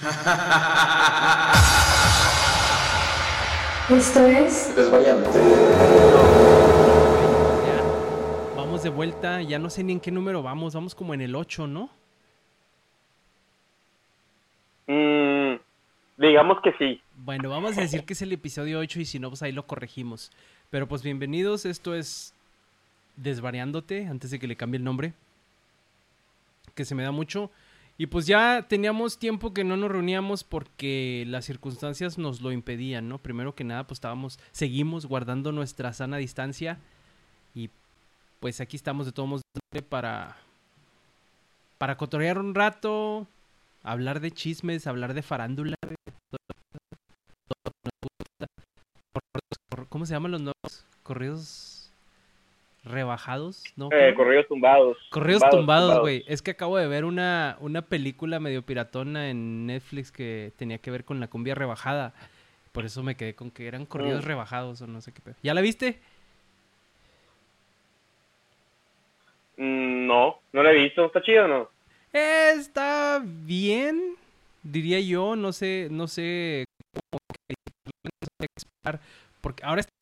[3.90, 5.30] Esto es Desvariando.
[7.66, 7.82] Ya,
[8.56, 11.36] vamos de vuelta, ya no sé ni en qué número vamos, vamos como en el
[11.36, 11.90] 8, ¿no?
[14.86, 15.56] Mm,
[16.16, 17.02] digamos que sí.
[17.16, 19.66] Bueno, vamos a decir que es el episodio 8 y si no, pues ahí lo
[19.66, 20.32] corregimos.
[20.70, 22.32] Pero pues bienvenidos, esto es
[23.16, 25.12] Desvariándote, antes de que le cambie el nombre,
[26.74, 27.50] que se me da mucho.
[28.00, 33.10] Y pues ya teníamos tiempo que no nos reuníamos porque las circunstancias nos lo impedían,
[33.10, 33.18] ¿no?
[33.18, 36.78] Primero que nada, pues estábamos, seguimos guardando nuestra sana distancia
[37.54, 37.68] y
[38.40, 39.42] pues aquí estamos de todos modos
[39.90, 40.38] para,
[41.76, 43.26] para cotorrear un rato,
[43.82, 45.76] hablar de chismes, hablar de farándula.
[49.90, 50.86] ¿Cómo se llaman los nuevos?
[51.02, 51.69] Corridos
[52.84, 53.88] rebajados, ¿no?
[53.92, 54.24] Eh, ¿Cómo?
[54.24, 54.96] corridos tumbados.
[55.10, 56.24] Corridos tumbados, güey.
[56.26, 60.90] Es que acabo de ver una, una película medio piratona en Netflix que tenía que
[60.90, 62.14] ver con la cumbia rebajada.
[62.72, 64.28] Por eso me quedé con que eran corridos Mm.
[64.28, 65.34] rebajados o no sé qué pedo.
[65.42, 65.98] ¿Ya la viste?
[69.56, 71.04] Mm, no, no lo he visto.
[71.06, 71.70] ¿Está chido o no?
[72.12, 74.14] Está bien,
[74.62, 75.36] diría yo.
[75.36, 76.64] No sé, no sé
[77.10, 77.20] cómo
[79.40, 79.92] Porque ahora está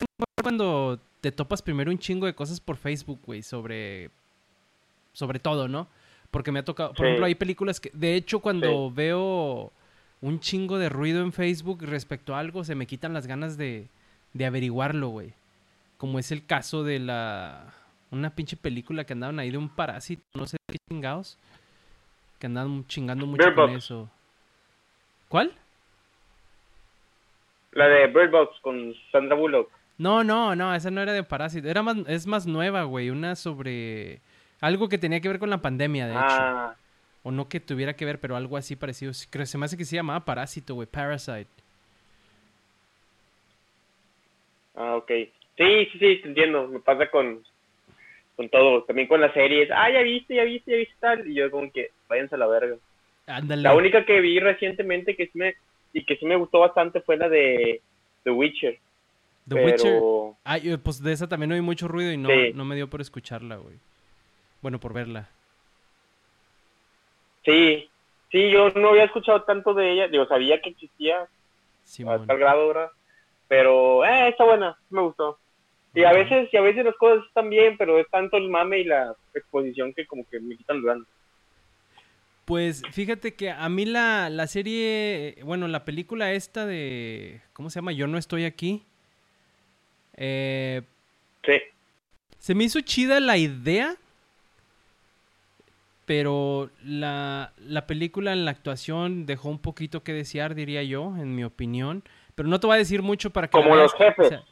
[0.41, 4.09] cuando te topas primero un chingo de cosas por Facebook, güey, sobre,
[5.13, 5.87] sobre todo, ¿no?
[6.31, 7.03] Porque me ha tocado, por Sí.
[7.03, 9.71] ejemplo, hay películas que, de hecho, cuando veo
[10.21, 13.87] un chingo de ruido en Facebook respecto a algo, se me quitan las ganas de,
[14.33, 15.33] de averiguarlo, güey.
[15.97, 17.73] Como es el caso de la,
[18.11, 21.37] una pinche película que andaban ahí de un parásito, no sé qué chingados,
[22.39, 23.83] que andaban chingando mucho Bird con Box.
[23.83, 24.09] eso.
[25.27, 25.51] ¿Cuál?
[27.71, 29.69] La de Bird Box con Sandra Bullock.
[29.99, 31.67] No, no, no, esa no era de Parásito.
[31.67, 33.09] Era más, es más nueva, güey.
[33.09, 34.21] Una sobre
[34.61, 36.23] algo que tenía que ver con la pandemia, de hecho.
[36.25, 36.75] Ah,
[37.21, 39.11] O no que tuviera que ver, pero algo así parecido.
[39.29, 40.87] Creo, se me hace que se llamaba Parásito, güey.
[40.87, 41.49] Parasite.
[44.75, 45.11] ah, ok.
[45.57, 46.67] Sí, sí, sí, te entiendo.
[46.69, 47.43] Me pasa con,
[48.37, 48.83] con todo.
[48.85, 49.69] También con las series.
[49.71, 51.27] Ah, ya viste, ya viste, ya viste tal.
[51.29, 52.77] Y yo como que, váyanse a la verga.
[53.27, 53.63] Ándale.
[53.63, 55.55] La única que vi recientemente que sí me,
[55.91, 57.81] y que sí me gustó bastante fue la de
[58.23, 58.79] The Witcher.
[59.49, 59.65] The pero...
[59.65, 60.01] Witcher.
[60.43, 62.51] Ay, eh, pues de esa también oí mucho ruido y no, Sí.
[62.55, 63.77] no me dio por escucharla, güey.
[64.61, 65.29] Bueno, por verla.
[67.45, 67.89] Sí,
[68.31, 70.07] sí, yo no había escuchado tanto de ella.
[70.07, 71.27] Digo, sabía que existía
[71.83, 72.23] Simón.
[72.23, 72.89] a tal grado, ¿verdad?
[73.47, 75.39] Pero, eh, está buena, me gustó.
[75.95, 78.79] Y a veces, y a veces las cosas están bien, pero es tanto el mame
[78.79, 81.07] y la exposición que como que me quitan ganas.
[82.45, 87.75] Pues fíjate que a mí la, la serie, bueno, la película esta de, ¿cómo se
[87.79, 87.91] llama?
[87.91, 88.83] Yo no estoy aquí.
[90.19, 90.83] Eh,
[91.45, 91.53] Sí,
[92.37, 93.95] Se me hizo chida la idea,
[96.05, 101.35] pero la, la película en la actuación dejó un poquito que desear, diría yo, en
[101.35, 102.03] mi opinión.
[102.35, 103.51] Pero no te voy a decir mucho para que...
[103.51, 104.25] Como veas, los jefes.
[104.25, 104.43] o sea,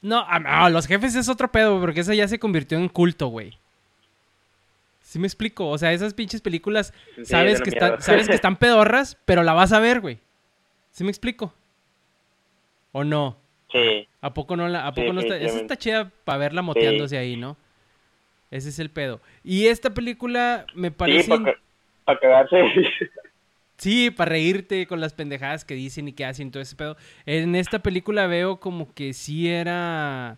[0.00, 3.26] no, ah, no, los jefes es otro pedo, porque esa ya se convirtió en culto,
[3.28, 3.58] güey.
[5.00, 5.68] ¿Sí me explico?
[5.68, 9.52] O sea, esas pinches películas, Sí, sabes, que están, sabes que están pedorras, pero la
[9.52, 10.20] vas a ver, güey.
[10.90, 11.52] ¿Sí me explico?
[12.92, 13.36] ¿O no?
[13.72, 14.08] Sí.
[14.20, 15.36] ¿A poco no la, a poco Sí, no está?
[15.36, 17.56] Esa está chida para verla moteándose ahí, ¿no?
[18.50, 19.20] Ese es el pedo.
[19.44, 21.38] Y esta película me Sí, parece.
[22.04, 22.62] para cagarse.
[23.76, 26.96] Sí, para reírte con las pendejadas que dicen y que hacen todo ese pedo.
[27.26, 30.36] En esta película veo como que sí era.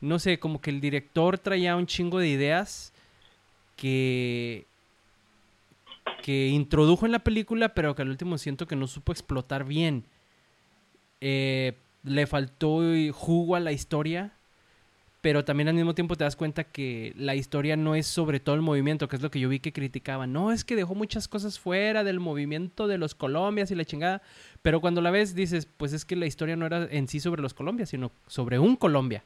[0.00, 2.92] No sé, como que el director traía un chingo de ideas
[3.76, 4.66] que.
[6.22, 10.04] que introdujo en la película, pero que al último siento que no supo explotar bien.
[11.20, 11.72] Eh,
[12.06, 12.80] le faltó
[13.12, 14.32] jugo a la historia,
[15.20, 18.54] pero también al mismo tiempo te das cuenta que la historia no es sobre todo
[18.54, 20.32] el movimiento, que es lo que yo vi que criticaban.
[20.32, 24.22] No, es que dejó muchas cosas fuera del movimiento de los Colombias y la chingada,
[24.62, 27.42] pero cuando la ves dices, pues es que la historia no era en sí sobre
[27.42, 29.24] los Colombias, sino sobre un Colombia.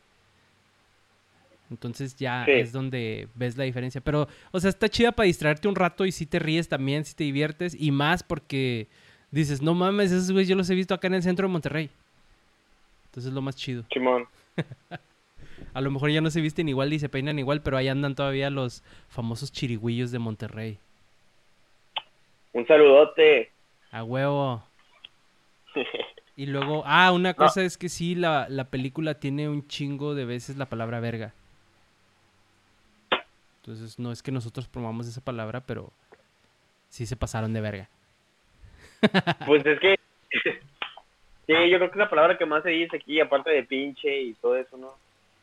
[1.70, 2.52] Entonces ya Sí.
[2.52, 4.00] es donde ves la diferencia.
[4.00, 7.14] Pero, o sea, está chida para distraerte un rato y si te ríes también, si
[7.14, 7.76] te diviertes.
[7.78, 8.88] Y más porque
[9.30, 11.90] dices, no mames, esos güeyes yo los he visto acá en el centro de Monterrey.
[13.10, 13.84] Entonces es lo más chido.
[13.92, 14.26] Simón.
[15.74, 18.14] A lo mejor ya no se visten igual y se peinan igual, pero ahí andan
[18.14, 20.78] todavía los famosos chirigüillos de Monterrey.
[22.52, 23.50] Un saludote.
[23.90, 24.62] A huevo.
[26.36, 30.24] Y luego, ah, una cosa es que sí, la, la película tiene un chingo de
[30.24, 31.34] veces la palabra verga.
[33.60, 35.92] Entonces, no es que nosotros promovamos esa palabra, pero
[36.88, 37.88] sí se pasaron de verga.
[39.46, 39.99] Pues es que.
[41.50, 44.22] Sí, yo creo que es la palabra que más se dice aquí, aparte de pinche
[44.22, 44.94] y todo eso, ¿no?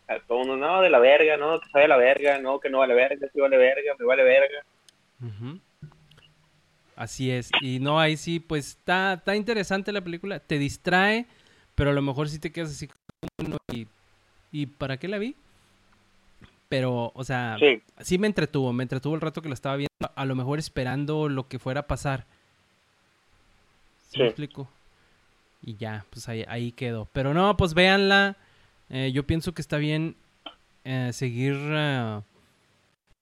[0.07, 2.79] A todo uno, no, de la verga, no, que sabe la verga, no, que no
[2.79, 4.63] vale verga, sí vale verga, me vale verga.
[5.21, 5.59] Ujú.
[6.95, 7.51] Así es.
[7.61, 10.39] Y no, ahí sí, pues está, está interesante la película.
[10.39, 11.25] Te distrae,
[11.75, 12.87] pero a lo mejor sí te quedas así
[13.37, 13.87] como, y,
[14.51, 15.35] ¿y para qué la vi?
[16.69, 19.91] Pero, o sea, Sí, sí me entretuvo, me entretuvo el rato que lo estaba viendo,
[20.15, 22.25] a lo mejor esperando lo que fuera a pasar.
[24.09, 24.69] ¿Sí, me explico?
[25.61, 27.09] Y ya, pues ahí, ahí quedó.
[27.13, 28.37] Pero no, pues véanla.
[28.89, 30.15] Eh, yo pienso que está bien
[30.83, 32.21] eh, seguir eh,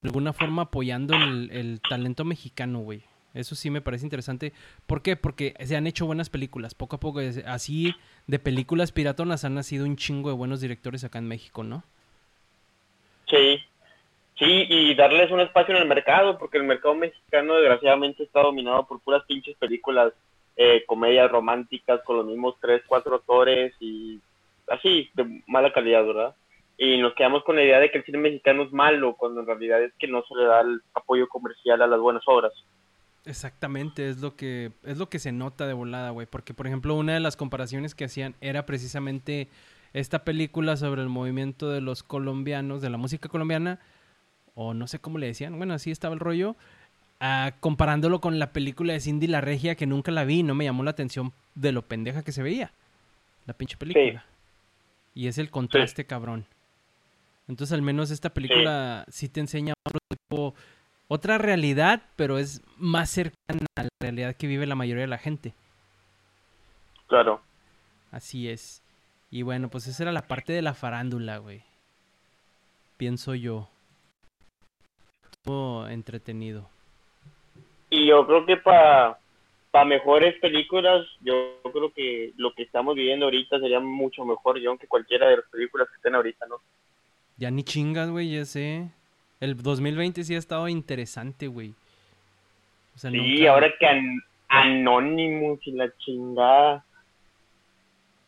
[0.02, 3.04] de alguna forma apoyando el, el talento mexicano, güey.
[3.34, 4.54] Eso sí me parece interesante.
[4.88, 5.18] ¿Por qué?
[5.18, 6.74] Porque se han hecho buenas películas.
[6.74, 7.94] Poco a poco, así
[8.28, 11.84] de películas piratonas han nacido un chingo de buenos directores acá en México, ¿no?
[13.28, 13.60] sí.
[14.38, 18.86] Sí, y darles un espacio en el mercado, porque el mercado mexicano desgraciadamente está dominado
[18.86, 20.12] por puras pinches películas,
[20.56, 24.20] eh, comedias románticas con los mismos tres, cuatro autores y
[24.68, 26.36] así, de mala calidad, ¿verdad?
[26.78, 29.48] Y nos quedamos con la idea de que el cine mexicano es malo, cuando en
[29.48, 32.52] realidad es que no se le da el apoyo comercial a las buenas obras.
[33.26, 36.94] Exactamente, es lo que es lo que se nota de volada, güey, porque por ejemplo,
[36.96, 39.50] una de las comparaciones que hacían era precisamente
[39.94, 43.80] esta película sobre el movimiento de los colombianos, de la música colombiana
[44.54, 46.56] o no sé cómo le decían, bueno, así estaba el rollo,
[47.26, 50.56] ah, comparándolo con la película de Cindy la Regia que nunca la vi, y no
[50.56, 52.72] me llamó la atención de lo pendeja que se veía.
[53.46, 54.26] La pinche película.
[55.14, 56.46] Y es el contraste cabrón.
[57.48, 60.56] Entonces, al menos esta película sí te enseña otro tipo
[61.08, 65.18] otra realidad, pero es más cercana a la realidad que vive la mayoría de la
[65.18, 65.54] gente.
[67.08, 67.42] Claro.
[68.12, 68.82] Así es.
[69.30, 71.64] Y bueno, pues esa era la parte de la farándula, güey.
[72.98, 73.70] Pienso yo.
[75.32, 76.70] Estuvo entretenido.
[77.90, 79.18] Y yo creo que para
[79.86, 84.88] mejores películas, yo creo que lo que estamos viviendo ahorita sería mucho mejor, yo que
[84.88, 86.58] cualquiera de las películas que estén ahorita, ¿no?
[87.38, 88.90] Ya ni chingas, güey, ya sé.
[89.42, 91.74] El 2020 sí ha estado interesante, güey.
[92.96, 96.86] O sea, Sí, nunca- ahora que an Anonymous y la chingada.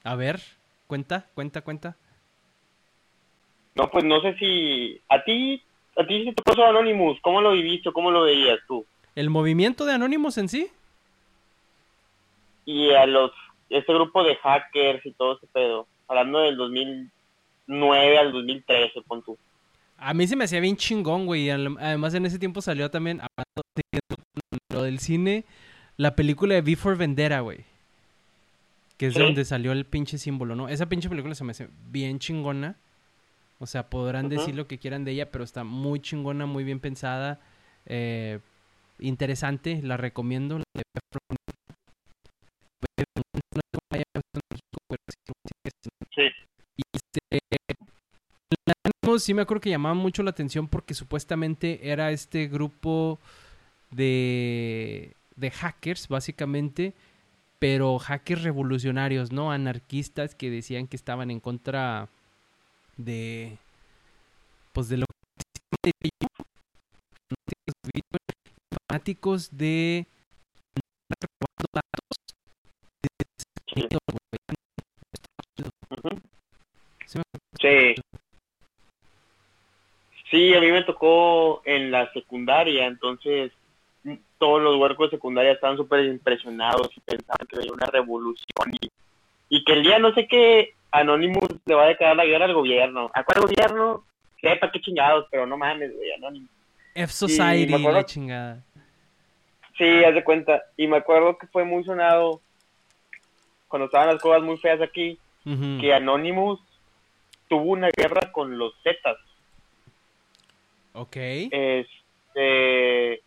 [0.04, 0.42] A ver,
[0.88, 1.96] cuenta, cuenta, cuenta.
[3.76, 5.62] No, pues no sé si a ti,
[5.96, 7.92] a ti sí te pasó Anonymous, ¿cómo lo viviste?
[7.94, 8.86] ¿Cómo lo veías tú?
[9.18, 10.68] ¿El movimiento de Anonymous en sí?
[12.66, 13.32] Y a los,
[13.68, 19.36] este grupo de hackers y todo ese pedo, hablando del 2009 al 2013, pon tú.
[19.98, 21.50] A mí se me hacía bien chingón, güey.
[21.50, 23.20] Además, en ese tiempo salió también,
[24.70, 25.46] lo del cine,
[25.98, 27.66] la película de V for Vendetta, güey.
[28.98, 29.20] Que es Sí.
[29.20, 30.70] donde salió el pinche símbolo, ¿no?
[30.70, 32.76] Esa pinche película se me hace bien chingona.
[33.58, 36.80] O sea, podrán decir lo que quieran de ella, pero está muy chingona, muy bien
[36.80, 37.40] pensada.
[37.88, 38.40] eh,
[39.00, 40.60] interesante, la recomiendo.
[40.60, 40.86] la de.
[46.16, 46.24] Sí.
[46.78, 47.40] Y este,
[49.20, 53.20] sí me acuerdo que llamaba mucho la atención porque supuestamente era este grupo
[53.92, 56.94] de, de hackers, básicamente,
[57.60, 59.52] pero hackers revolucionarios, ¿no?
[59.52, 62.10] Anarquistas que decían que estaban en contra
[62.98, 63.58] de,
[64.74, 65.06] pues de lo
[65.84, 65.92] que
[68.98, 70.06] fanáticos de
[71.10, 72.18] robando datos
[73.74, 73.88] Sí.
[77.06, 77.24] Sí me
[77.96, 78.02] Sí.
[80.30, 83.52] Sí, a mí me tocó en la secundaria, entonces
[84.04, 88.74] mm, todos los huercos de secundaria estaban súper impresionados y pensaban que había una revolución
[88.82, 88.90] y,
[89.50, 92.54] y que el día no sé qué Anonymous le va a declarar la guerra al
[92.54, 93.10] gobierno.
[93.14, 94.04] ¿A cuál gobierno?
[94.42, 96.50] Sepa qué chingados, pero no mames, güey, Anonymous.
[96.96, 98.64] F Society, me acuerdo- la chingada.
[99.78, 100.64] Sí, haz de cuenta.
[100.76, 102.42] Y me acuerdo que fue muy sonado
[103.68, 105.20] cuando estaban las cosas muy feas aquí,
[105.80, 106.60] que Anonymous
[107.48, 109.18] tuvo una guerra con los Zetas.
[110.94, 111.16] Ok.
[111.16, 113.22] Este,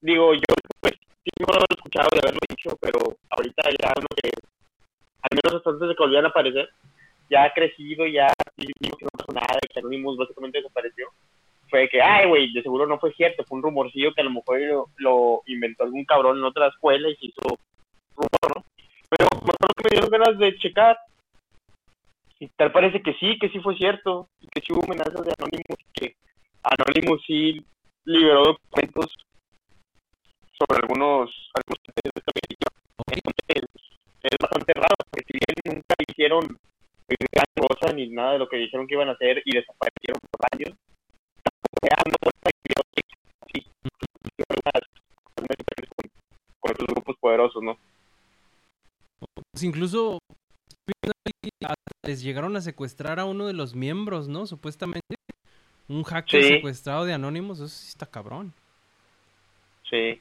[0.00, 0.40] digo, yo
[0.80, 0.94] pues,
[1.24, 4.30] sí no lo he escuchado de haberlo dicho, pero ahorita ya uno que,
[5.22, 6.68] al menos hasta antes de que volvieran a aparecer,
[7.30, 11.08] ya ha crecido, ya digo que no pasó nada, que Anonymous básicamente desapareció.
[11.74, 14.30] Fue que, ay, güey, de seguro no fue cierto, fue un rumorcillo que a lo
[14.30, 17.40] mejor lo, lo inventó algún cabrón en otra escuela y se hizo
[18.14, 18.64] rumor, ¿no?
[19.10, 20.96] Pero me acuerdo que me dieron ganas de checar.
[22.38, 25.80] Y tal parece que sí, que sí fue cierto, que sí hubo amenazas de Anonymous,
[25.94, 26.14] que
[26.62, 27.66] Anonymous sí
[28.04, 29.12] liberó documentos
[30.56, 31.28] sobre algunos
[31.58, 32.70] algunos de esta película.
[33.10, 33.64] Entonces,
[34.22, 36.46] es bastante raro, porque si bien nunca hicieron
[37.08, 40.46] gran cosa ni nada de lo que dijeron que iban a hacer y desaparecieron por
[40.52, 40.78] años,
[41.88, 42.30] con,
[46.60, 47.76] con otros grupos poderosos, ¿no?
[49.52, 50.18] Pues incluso
[52.04, 54.46] les llegaron a secuestrar a uno de los miembros, ¿no?
[54.46, 55.16] Supuestamente.
[55.88, 56.48] Un hacker Sí.
[56.48, 58.52] secuestrado de Anonymous, eso sí está cabrón.
[59.90, 60.20] Sí.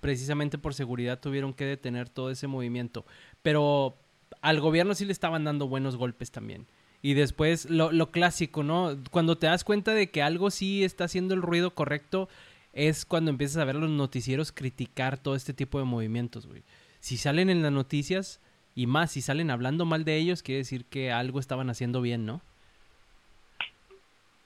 [0.00, 3.06] precisamente por seguridad tuvieron que detener todo ese movimiento.
[3.40, 3.94] Pero
[4.42, 6.66] al gobierno sí le estaban dando buenos golpes también.
[7.04, 8.96] Y después lo, lo clásico, ¿no?
[9.10, 12.30] Cuando te das cuenta de que algo sí está haciendo el ruido correcto,
[12.72, 16.62] es cuando empiezas a ver a los noticieros criticar todo este tipo de movimientos, güey.
[17.00, 18.40] Si salen en las noticias,
[18.74, 22.24] y más, si salen hablando mal de ellos, quiere decir que algo estaban haciendo bien,
[22.24, 22.40] ¿no?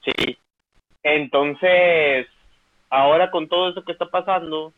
[0.03, 0.37] Sí.
[1.03, 2.27] Entonces,
[2.89, 4.73] ahora con todo esto que está pasando,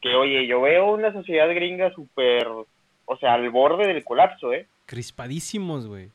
[0.00, 4.66] que oye, yo veo una sociedad gringa súper, o sea, al borde del colapso, ¿eh?
[4.86, 6.08] Crispadísimos, güey.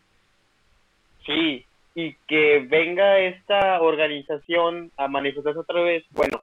[1.25, 1.65] Sí,
[1.95, 6.41] y que venga esta organización a manifestarse otra vez, bueno,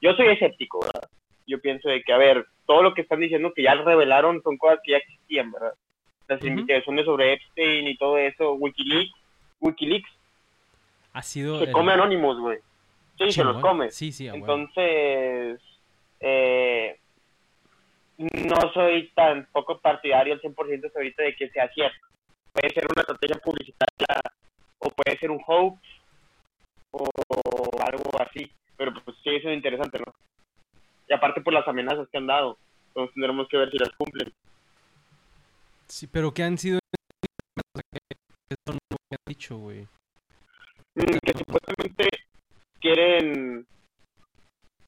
[0.00, 1.08] yo soy escéptico, ¿verdad?
[1.46, 4.56] Yo pienso de que, a ver, todo lo que están diciendo que ya revelaron son
[4.56, 5.74] cosas que ya existían, ¿verdad?
[6.26, 6.48] Las Ujú.
[6.48, 9.12] investigaciones sobre Epstein y todo eso, Wikileaks,
[9.60, 10.10] Wikileaks
[11.12, 11.58] Ha sido...
[11.58, 12.58] se el- come anónimos, güey.
[13.18, 13.90] Sí, se los come.
[13.90, 14.46] Sí, sí, a huevo.
[14.46, 15.60] Entonces,
[16.20, 16.98] eh,
[18.18, 21.98] no soy tan poco partidario al 100% ahorita de que sea cierto.
[22.54, 24.20] Puede ser una estrategia publicitaria
[24.78, 25.78] o puede ser un hoax
[26.92, 27.10] o
[27.82, 28.50] algo así.
[28.76, 30.14] Pero pues sí, eso es interesante, ¿no?
[31.08, 32.56] Y aparte por las amenazas que han dado.
[32.88, 34.32] Entonces tendremos que ver si las cumplen.
[35.88, 36.78] Sí, pero ¿qué han sido?
[38.48, 39.86] Eso no lo han dicho, güey.
[40.94, 42.08] Mm, que supuestamente
[42.80, 43.66] quieren...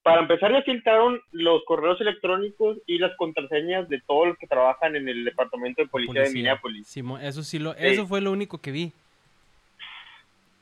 [0.06, 4.94] Para empezar, ya filtraron los correos electrónicos y las contraseñas de todos los que trabajan
[4.94, 6.86] en el departamento de policía, de Minneapolis.
[6.86, 7.72] Simón, eso sí lo...
[7.72, 7.78] Sí.
[7.80, 8.92] Eso fue lo único que vi.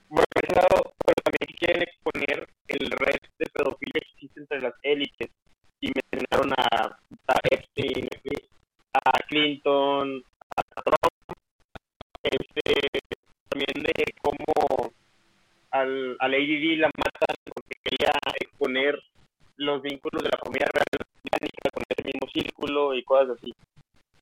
[0.09, 4.63] Bueno, por ese lado, pero también quieren exponer el red de pedofilia que existe entre
[4.63, 5.29] las élites.
[5.83, 6.99] Y mencionaron a,
[7.29, 8.09] a Epstein,
[8.95, 10.25] a Clinton,
[10.57, 11.39] a Trump,
[12.23, 12.89] este,
[13.51, 14.91] también de cómo
[15.71, 18.11] al, a Lady Di la matan porque quería
[18.41, 18.99] exponer
[19.57, 20.87] los vínculos de la familia real
[21.23, 23.53] británica con ese mismo círculo y cosas así.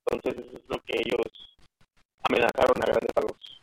[0.05, 1.55] Entonces eso es lo que ellos
[2.23, 3.61] amenazaron a grandes rasgos.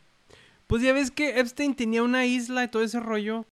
[0.67, 3.45] Pues ya ves que Epstein tenía una isla y todo ese rollo.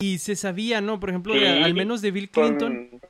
[0.00, 0.98] Y se sabía, ¿no?
[0.98, 2.88] Por ejemplo, de- al menos de Bill Clinton.
[2.90, 3.00] Con-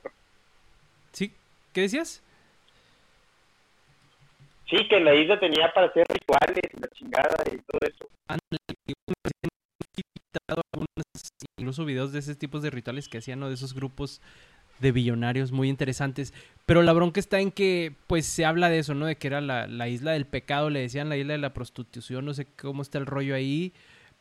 [1.11, 1.31] ¿Sí?
[1.73, 2.21] ¿Qué decías?
[4.69, 8.07] Sí, que la isla tenía para hacer rituales y la chingada y todo eso.
[8.27, 8.59] Ándale,
[10.47, 10.87] algunos,
[11.57, 13.47] incluso videos de ese tipo de rituales que hacían, ¿no?
[13.47, 14.21] De esos grupos
[14.79, 16.33] de billonarios muy interesantes.
[16.65, 19.05] Pero la bronca está en que, pues, se habla de eso, ¿no?
[19.05, 22.25] De que era la, la isla del pecado, le decían la isla de la prostitución,
[22.25, 23.73] no sé cómo está el rollo ahí,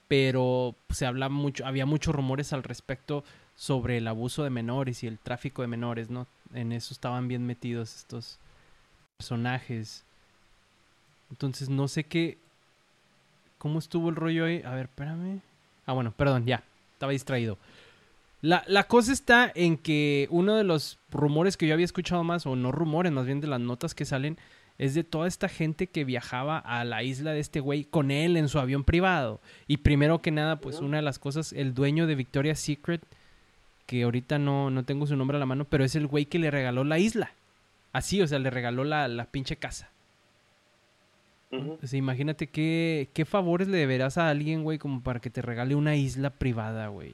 [0.09, 3.25] pero se habla mucho, había muchos rumores al respecto
[3.57, 6.27] sobre el abuso de menores y el tráfico de menores, ¿no?
[6.53, 8.39] En eso estaban bien metidos estos
[9.17, 10.05] personajes.
[11.31, 12.39] Entonces, no sé qué,
[13.65, 14.61] ¿Cómo estuvo el rollo ahí?
[14.63, 15.41] A ver, espérame.
[15.87, 16.63] Ah, bueno, perdón, ya.
[16.93, 17.59] Estaba distraído.
[18.41, 22.47] La, la cosa está en que uno de los rumores que yo había escuchado más,
[22.47, 24.39] o no rumores, más bien de las notas que salen,
[24.79, 28.37] es de toda esta gente que viajaba a la isla de este güey con él
[28.37, 29.41] en su avión privado.
[29.69, 33.03] Y primero que nada, pues una de las cosas, el dueño de Victoria's Secret,
[33.87, 36.39] que ahorita no, no tengo su nombre a la mano, pero es el güey que
[36.39, 37.33] le regaló la isla.
[37.93, 39.91] Así, o sea, le regaló la, la pinche casa.
[41.83, 45.43] O sea, imagínate qué, qué favores le deberás a alguien, güey, como para que te
[45.43, 47.13] regale una isla privada, güey.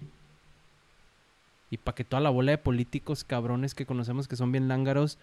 [1.70, 5.18] Y para que toda la bola de políticos cabrones que conocemos que son bien lángaros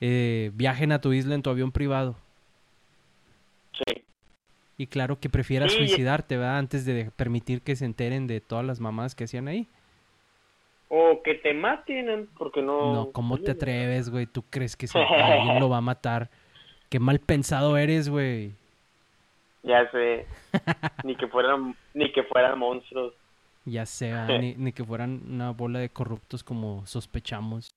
[0.00, 2.16] eh, viajen a tu isla en tu avión privado.
[3.72, 4.02] Sí.
[4.76, 5.78] Y claro que prefieras Sí.
[5.78, 6.58] suicidarte, ¿verdad?
[6.58, 9.68] Antes de permitir que se enteren de todas las mamás que hacían ahí.
[10.88, 12.94] O que te maten, porque no...
[12.94, 14.26] No, ¿cómo te Oye, atreves, güey?
[14.26, 16.30] ¿Tú crees que si alguien lo va a matar?
[16.88, 18.52] Qué mal pensado eres, güey.
[19.62, 20.26] Ya sé.
[21.04, 23.14] ni que fueran, ni que fueran monstruos.
[23.64, 27.74] Ya sea, ni, ni que fueran una bola de corruptos como sospechamos.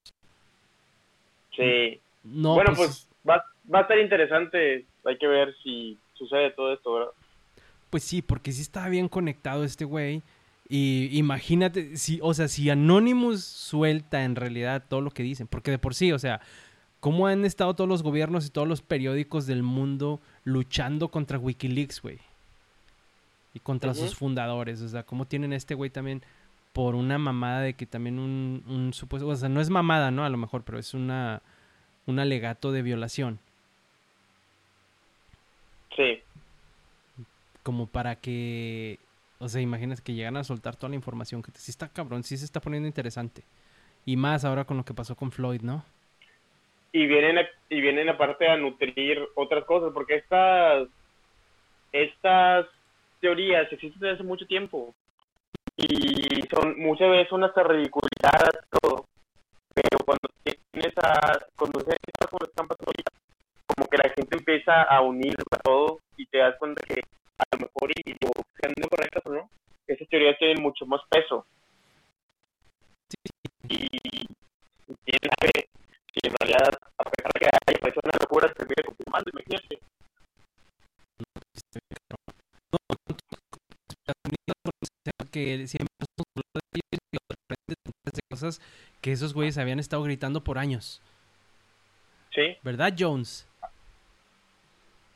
[1.55, 1.99] Sí.
[2.23, 4.85] No, bueno, pues, pues va, va a estar interesante.
[5.05, 7.11] Hay que ver si sucede todo esto, ¿verdad?
[7.91, 10.23] pues sí, porque sí estaba bien conectado este güey.
[10.67, 15.69] Y imagínate, si, o sea, si Anonymous suelta en realidad todo lo que dicen, porque
[15.69, 16.39] de por sí, o sea,
[17.01, 22.01] cómo han estado todos los gobiernos y todos los periódicos del mundo luchando contra Wikileaks,
[22.01, 22.19] güey.
[23.53, 26.23] Y contra sus fundadores, o sea, cómo tienen a este güey también
[26.71, 30.23] por una mamada de que también un, un supuesto, o sea, no es mamada, ¿no?
[30.23, 31.41] A lo mejor, pero es una
[32.05, 33.39] un alegato de violación.
[35.95, 36.21] Sí.
[37.63, 38.97] como para que,
[39.39, 42.37] o sea, imaginas que llegan a soltar toda la información, que sí está cabrón, sí
[42.37, 43.43] se está poniendo interesante.
[44.05, 45.83] Y más ahora con lo que pasó con Floyd, ¿no?
[46.93, 50.87] Y vienen, a- y vienen aparte a nutrir otras cosas, porque estas,
[51.91, 52.67] estas
[53.21, 54.93] teorías existen desde hace mucho tiempo.
[55.77, 59.05] Y son muchas veces son hasta ridiculizadas, todo.
[59.73, 61.95] Pero cuando tienen tienes a, cuando se
[62.29, 66.81] como están como que la gente empieza a unir a todo y te das cuenta
[66.85, 67.01] que
[67.39, 69.49] a lo mejor, y sean no correctas o no,
[69.87, 71.45] esas teorías tienen mucho más peso.
[73.69, 74.27] Y, y
[75.05, 75.69] quién sabe
[76.13, 79.79] si en realidad, a pesar de que hay personas locuras, se viene confirmando, imagínate.
[85.31, 85.87] que siempre
[86.73, 87.75] de
[88.13, 88.61] y cosas
[88.99, 91.01] que esos güeyes habían estado gritando por años.
[92.35, 92.57] Sí.
[92.63, 93.47] ¿Verdad, Jones?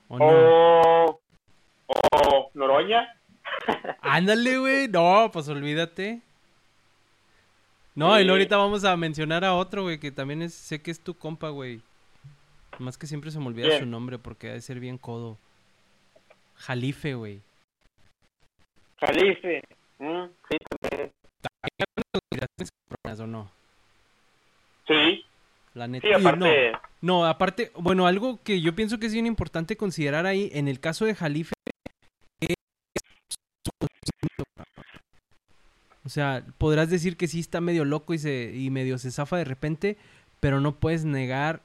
[0.08, 0.26] ¿O no?
[0.26, 1.20] O,
[1.88, 3.14] o Noroña.
[4.02, 4.88] Ándale, güey.
[4.88, 6.22] No, pues olvídate.
[7.96, 10.92] No, y luego ahorita vamos a mencionar a otro, güey, que también es, sé que
[10.92, 11.82] es tu compa, güey.
[12.78, 15.38] Más que siempre se me olvida su nombre porque ha de ser bien codo.
[16.56, 17.42] Jalife, güey.
[19.00, 19.62] Jalife.
[20.00, 21.12] Mm, sí, también.
[22.12, 23.52] ¿Conspiraciones cabronas ¿O no?
[24.88, 25.24] Sí,
[25.74, 26.06] La neta.
[26.08, 26.72] sí, Y no, aparte.
[27.02, 30.80] No, aparte, bueno, algo que yo pienso que es bien importante considerar ahí, en el
[30.82, 31.54] caso de Jalife,
[32.42, 32.56] es.
[36.06, 39.38] O sea, podrás decir que sí está medio loco y, se, y medio se zafa
[39.38, 39.98] de repente,
[40.40, 41.62] pero no puedes negar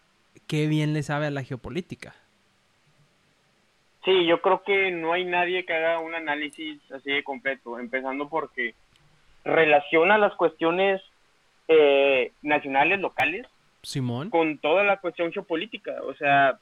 [0.47, 2.15] qué bien le sabe a la geopolítica.
[4.05, 8.31] Sí, yo creo que no hay nadie que haga un análisis así de completo, empezando
[8.31, 8.75] porque
[9.45, 11.03] relaciona las cuestiones
[11.69, 13.47] eh, nacionales, locales,
[13.83, 14.31] Simón.
[14.31, 15.97] con toda la cuestión geopolítica.
[16.05, 16.59] O sea,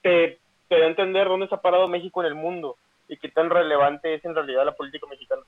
[0.00, 0.38] te,
[0.68, 2.76] te da a entender dónde está parado México en el mundo
[3.08, 5.42] y qué tan relevante es en realidad la política mexicana.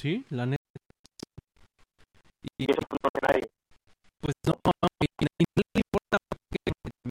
[0.00, 0.56] Sí, la neta.
[2.56, 3.50] Y eso pues, no hace nadie.
[4.22, 5.26] Pues no, no, y y
[5.56, 6.56] no le importa porque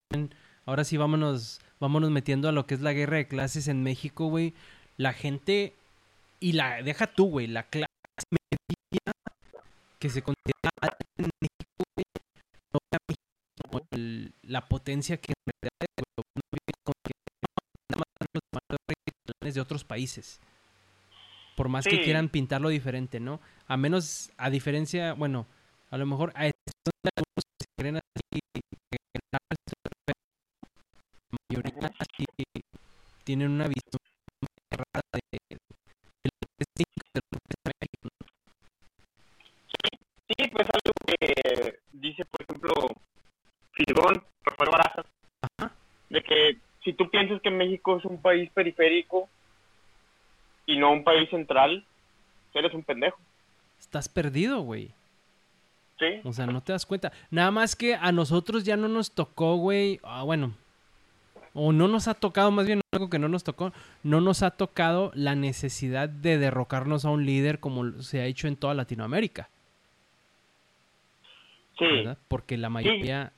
[0.09, 0.33] también,
[0.65, 4.25] ahora sí vámonos, vámonos metiendo a lo que es la guerra de clases en México,
[4.25, 4.55] güey.
[4.97, 5.75] La gente,
[6.39, 7.85] y la, deja tú, güey, la clase
[8.31, 9.11] media
[9.99, 12.05] que se considera alta en México, güey,
[12.73, 13.21] no ve a México
[13.69, 16.25] como el- la potencia que en realidad es, güey.
[17.05, 17.13] Que,
[19.51, 20.39] de otros países.
[21.59, 22.03] Por más que Sí.
[22.03, 23.41] quieran pintarlo diferente, ¿no?
[23.67, 25.45] A menos, a diferencia, bueno,
[25.91, 28.39] a lo mejor a excepción de algunos que se creen así,
[28.89, 29.39] que la
[31.49, 32.25] mayoría así
[33.25, 33.99] tienen una visión
[34.71, 38.09] errada de, de lo que es México, de que ¿no?
[40.29, 42.73] Sí, pues algo que dice, por ejemplo,
[43.73, 45.05] Filgón, Rafael Barajas,
[45.59, 45.75] Ajá.
[46.09, 49.27] de que si tú piensas que México es un país periférico
[50.79, 51.85] no un país central,
[52.53, 53.19] eres un pendejo.
[53.79, 54.91] Estás perdido, güey.
[55.99, 57.11] Sí, O sea, no te das cuenta.
[57.29, 59.99] Nada más que a nosotros ya no nos tocó, güey.
[60.03, 60.53] Ah, bueno.
[61.53, 63.73] O no nos ha tocado, más bien algo que no nos tocó.
[64.03, 68.47] No nos ha tocado la necesidad de derrocarnos a un líder como se ha hecho
[68.47, 69.49] en toda Latinoamérica.
[71.77, 72.17] sí, ¿verdad?
[72.29, 73.33] Porque la mayoría,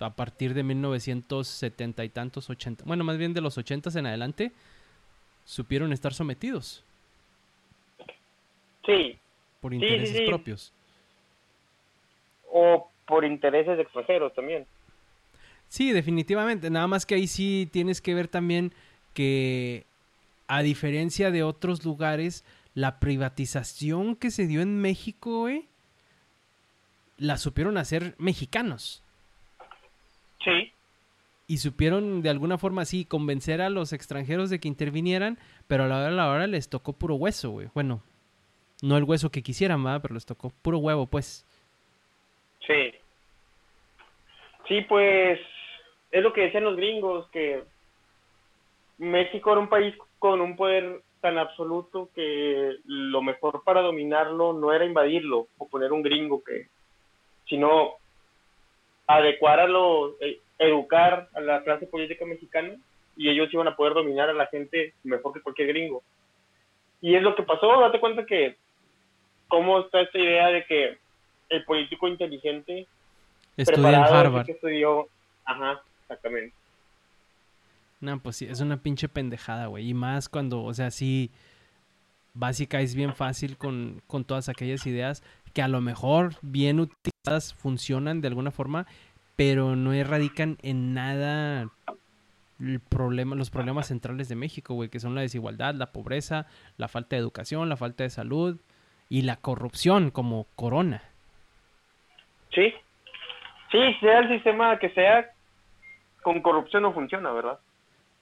[0.00, 4.52] a partir de 1970 y tantos, 80, bueno, más bien de los 80 en adelante,
[5.44, 6.84] supieron estar sometidos
[8.86, 9.18] sí.
[9.60, 10.26] por sí, intereses sí.
[10.26, 10.72] propios.
[12.50, 14.66] O por intereses extranjeros también.
[15.68, 16.70] Sí, definitivamente.
[16.70, 18.72] Nada más que ahí sí tienes que ver también
[19.12, 19.84] que,
[20.46, 25.48] a diferencia de otros lugares, la privatización que se dio en México,
[27.18, 29.02] la supieron hacer mexicanos.
[30.44, 30.72] Sí,
[31.46, 35.86] Y supieron de alguna forma así convencer a los extranjeros de que intervinieran, pero a
[35.86, 37.68] la hora de la hora les tocó puro hueso, güey.
[37.74, 38.02] Bueno,
[38.82, 40.00] no el hueso que quisieran, ¿verdad?
[40.02, 41.46] Pero les tocó puro huevo, pues.
[42.66, 42.94] sí.
[44.68, 45.38] Sí, pues
[46.10, 47.64] es lo que decían los gringos, que
[48.98, 54.72] México era un país con un poder tan absoluto que lo mejor para dominarlo no
[54.72, 56.68] era invadirlo o poner un gringo que,
[57.48, 57.94] sino
[59.06, 62.76] adecuar a lo, eh, educar a la clase política mexicana
[63.16, 66.02] y ellos iban a poder dominar a la gente mejor que cualquier gringo.
[67.00, 68.56] Y es lo que pasó, date cuenta que
[69.48, 70.98] cómo está esta idea de que
[71.50, 72.86] el político inteligente
[73.56, 74.46] Estudia en Harvard.
[74.46, 75.06] que estudió,
[75.44, 76.54] ajá, exactamente.
[78.00, 79.88] No, pues sí, es una pinche pendejada, güey.
[79.88, 81.30] Y más cuando, o sea, sí,
[82.34, 87.54] básica es bien fácil con, con todas aquellas ideas que a lo mejor bien utilizadas
[87.54, 88.86] funcionan de alguna forma,
[89.36, 91.70] pero no erradican en nada
[92.60, 96.88] el problema, los problemas centrales de México, güey, que son la desigualdad, la pobreza, la
[96.88, 98.60] falta de educación, la falta de salud
[99.08, 101.02] y la corrupción como corona.
[102.54, 102.72] Sí,
[103.72, 105.30] sí, sea el sistema que sea,
[106.22, 107.58] con corrupción no funciona, ¿verdad?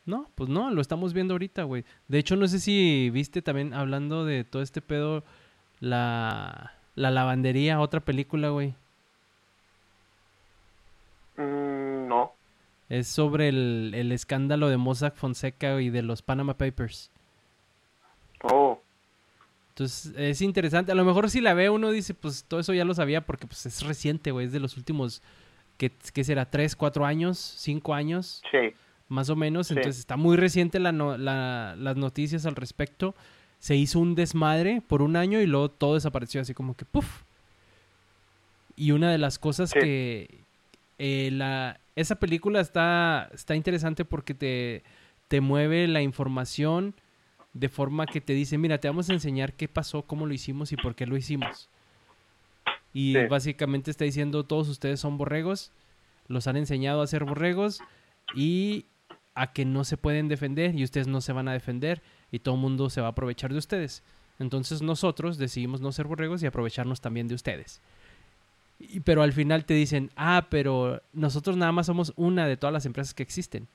[0.04, 1.84] No, pues no, lo estamos viendo ahorita, güey.
[2.08, 5.22] De hecho, no sé si viste también hablando de todo este pedo,
[5.78, 8.74] la, la lavandería, otra película, güey.
[12.92, 17.10] Es sobre el, el escándalo de Mossack Fonseca y de los Panama Papers.
[18.42, 18.78] Oh,
[19.70, 20.92] Entonces es interesante.
[20.92, 23.46] A lo mejor si la ve uno dice, pues todo eso ya lo sabía porque
[23.46, 24.46] pues es reciente, güey.
[24.46, 25.22] Es de los últimos,
[25.78, 26.50] ¿qué, qué será?
[26.50, 27.38] ¿Tres, cuatro años?
[27.38, 28.42] ¿Cinco años?
[28.50, 28.74] sí.
[29.08, 29.66] Más o menos.
[29.68, 29.74] Sí.
[29.74, 33.14] Entonces está muy reciente la no- la- las noticias al respecto.
[33.58, 37.22] Se hizo un desmadre por un año y luego todo desapareció así como que ¡puf!
[38.74, 39.78] Y una de las cosas Sí.
[39.80, 40.41] que...
[41.04, 44.84] eh, la, esa película está, está interesante porque te,
[45.26, 46.94] te mueve la información
[47.54, 50.70] de forma que te dice, mira, te vamos a enseñar qué pasó, cómo lo hicimos
[50.70, 51.68] y por qué lo hicimos.
[52.94, 53.26] Y Sí.
[53.28, 55.72] básicamente está diciendo, todos ustedes son borregos,
[56.28, 57.80] los han enseñado a ser borregos
[58.36, 58.86] y
[59.34, 62.54] a que no se pueden defender y ustedes no se van a defender y todo
[62.54, 64.04] el mundo se va a aprovechar de ustedes.
[64.38, 67.80] Entonces nosotros decidimos no ser borregos y aprovecharnos también de ustedes.
[68.88, 72.72] Y- pero al final te dicen, ah, pero nosotros nada más somos una de todas
[72.74, 73.68] las empresas que existen.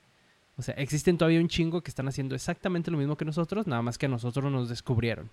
[0.57, 3.81] O sea, existen todavía un chingo que están haciendo exactamente lo mismo que nosotros, nada
[3.81, 5.29] más que a nosotros nos descubrieron.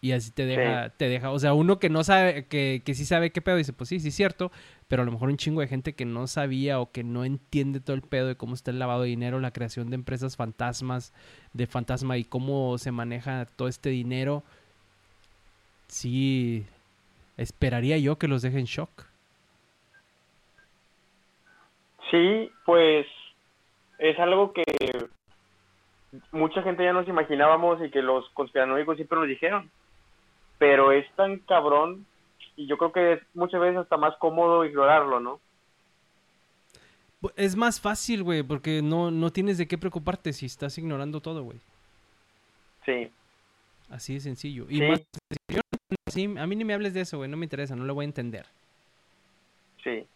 [0.00, 3.06] Y así te deja, te deja, o sea, uno que no sabe, que, que sí
[3.06, 4.52] sabe qué pedo, dice, pues sí, sí es cierto,
[4.86, 7.80] pero a lo mejor un chingo de gente que no sabía o que no entiende
[7.80, 11.14] todo el pedo de cómo está el lavado de dinero, la creación de empresas fantasmas,
[11.54, 14.42] de fantasma y cómo se maneja todo este dinero,
[15.88, 16.66] sí,
[17.36, 19.06] esperaría yo que los deje en shock.
[22.10, 23.06] Sí, pues
[23.98, 24.64] es algo que
[26.30, 29.70] mucha gente ya nos imaginábamos y que los conspiranoicos siempre nos dijeron.
[30.58, 32.06] Pero es tan cabrón
[32.56, 35.40] y yo creo que es muchas veces hasta más cómodo ignorarlo, ¿no?
[37.36, 41.42] Es más fácil, güey, porque no, no tienes de qué preocuparte si estás ignorando todo,
[41.42, 41.58] güey.
[42.84, 43.10] Sí,
[43.90, 44.66] Así de sencillo.
[44.68, 45.02] Y sí, más,
[46.10, 48.04] sí, a mí ni me hables de eso, güey, no me interesa, no lo voy
[48.04, 48.46] a entender.
[49.82, 50.06] sí.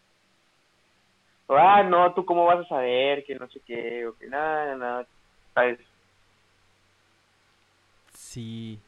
[1.50, 5.06] Ah, no, tú cómo vas a saber que no sé qué, o que nada, nada,
[5.54, 5.78] ¿sabes?
[8.12, 8.78] Sí.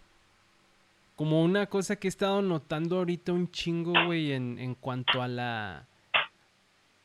[1.17, 5.29] Como una cosa que he estado notando ahorita un chingo, güey, en, en cuanto a
[5.29, 5.87] la...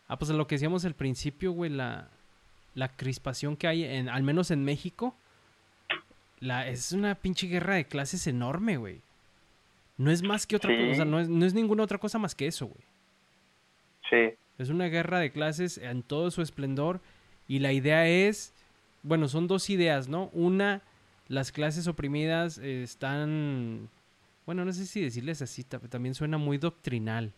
[0.10, 2.10] Ah, pues a lo que decíamos al principio, güey, la,
[2.74, 5.16] la crispación que hay, en, al menos en México.
[6.42, 9.02] La, es una pinche guerra de clases enorme, güey.
[9.98, 10.78] No es más que otra Sí.
[10.78, 12.84] cosa, o sea, no es, no es ninguna otra cosa más que eso, güey.
[14.10, 17.02] Sí, Es una guerra de clases en todo su esplendor
[17.48, 18.54] y la idea es,
[19.04, 20.30] bueno, son dos ideas, ¿no?
[20.34, 20.82] Una,
[21.28, 23.90] las clases oprimidas eh, están,
[24.46, 27.34] bueno, no sé si decirles así, ta- también suena muy doctrinal.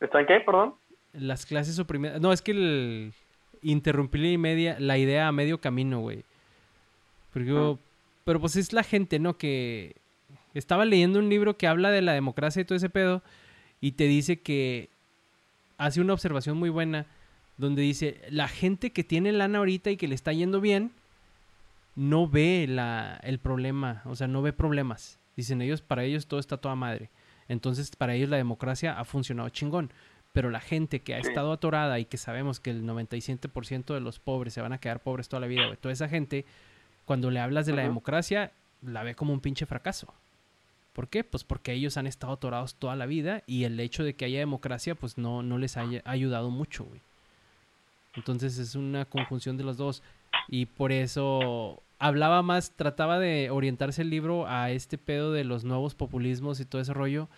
[0.00, 0.74] ¿están qué, perdón?
[1.12, 3.12] Las clases oprimidas, no, es que el,
[3.62, 6.24] interrumpí la, media, la idea a medio camino, güey.
[7.32, 7.50] Porque
[8.24, 9.36] pero pues es la gente, ¿no?
[9.36, 9.96] Que
[10.58, 13.22] estaba leyendo un libro que habla de la democracia y todo ese pedo
[13.80, 14.90] y te dice que
[15.76, 17.06] hace una observación muy buena
[17.56, 20.92] donde dice, la gente que tiene lana ahorita y que le está yendo bien,
[21.96, 25.18] no ve la, el problema, o sea, no ve problemas.
[25.36, 27.10] Dicen ellos, para ellos todo está toda madre.
[27.48, 29.90] Entonces, para ellos la democracia ha funcionado chingón.
[30.32, 34.20] Pero la gente que ha estado atorada y que sabemos que el 97% de los
[34.20, 36.44] pobres se van a quedar pobres toda la vida, güey, toda esa gente,
[37.06, 40.14] cuando le hablas de la democracia, la ve como un pinche fracaso.
[40.98, 41.22] ¿Por qué?
[41.22, 44.40] Pues porque ellos han estado atorados toda la vida y el hecho de que haya
[44.40, 47.00] democracia, pues no, no les haya ha ayudado mucho, güey.
[48.16, 50.02] Entonces es una conjunción de los dos.
[50.48, 55.62] Y por eso hablaba más, trataba de orientarse el libro a este pedo de los
[55.62, 57.28] nuevos populismos y todo ese rollo.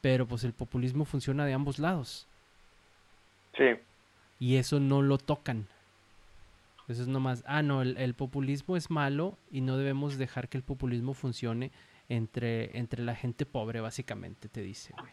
[0.00, 2.26] Pero pues el populismo funciona de ambos lados.
[3.56, 3.66] Sí,
[4.40, 5.68] Y eso no lo tocan.
[6.88, 10.58] Eso es nomás, ah, no, el, el populismo es malo y no debemos dejar que
[10.58, 11.70] el populismo funcione
[12.10, 15.12] entre, entre la gente pobre, básicamente, te dice, güey.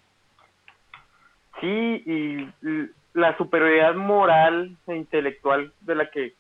[1.62, 6.33] Sí, y la superioridad moral e intelectual de la que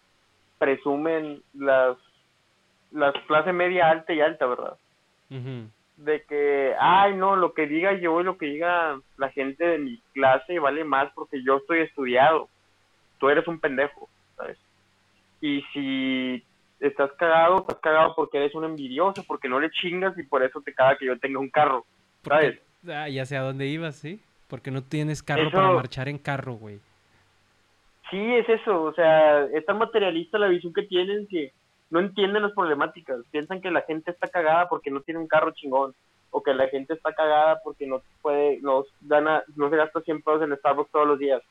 [0.59, 1.97] presumen las,
[2.91, 4.77] las clase media alta y alta, ¿verdad?
[5.97, 9.77] De que, ay, no, lo que diga yo y lo que diga la gente de
[9.79, 12.49] mi clase vale más porque yo estoy estudiado.
[13.19, 14.57] Tú eres un pendejo, ¿sabes?
[15.41, 16.43] Y si
[16.79, 20.61] estás cagado, estás cagado porque eres un envidioso, porque no le chingas y por eso
[20.61, 21.85] te caga que yo tenga un carro,
[22.23, 22.59] ¿sabes?
[22.81, 24.21] Porque- ah, ya sé a dónde ibas, ¿sí?
[24.47, 26.79] Porque no tienes carro Eso- para marchar en carro, güey.
[28.09, 31.51] Sí, es eso, o sea, es tan materialista la visión que tienen que
[31.89, 35.51] no entienden las problemáticas, piensan que la gente está cagada porque no tiene un carro
[35.51, 35.93] chingón,
[36.31, 40.21] o que la gente está cagada porque no puede, no gana, no se gasta 100
[40.21, 41.41] pesos en Starbucks todos los días.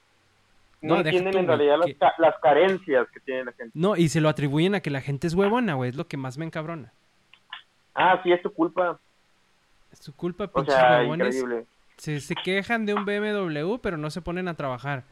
[0.86, 3.72] No, entienden tú, en realidad las, ca- las carencias que tiene la gente.
[3.78, 5.90] No, y se lo atribuyen a que la gente es huevona, güey.
[5.90, 6.92] Es lo que más me encabrona.
[7.94, 8.98] Ah, sí, es tu culpa,
[9.92, 11.34] Es su culpa, o pinches sea, huevones.
[11.36, 11.66] increíble.
[11.96, 15.04] Se, se quejan de un BMW, pero no se ponen a trabajar.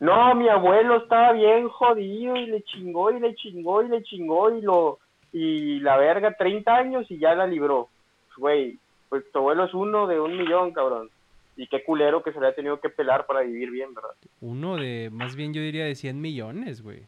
[0.00, 4.50] No, mi abuelo estaba bien jodido y le chingó y le chingó y le chingó
[4.56, 4.98] y lo
[5.32, 7.88] y la verga 30 años y ya la libró.
[8.36, 11.08] Güey, pues tu abuelo es uno de un millón, cabrón.
[11.56, 14.10] Y qué culero que se le ha tenido que pelar para vivir bien, ¿verdad?
[14.40, 17.02] Uno de, más bien yo diría de 100 millones, güey.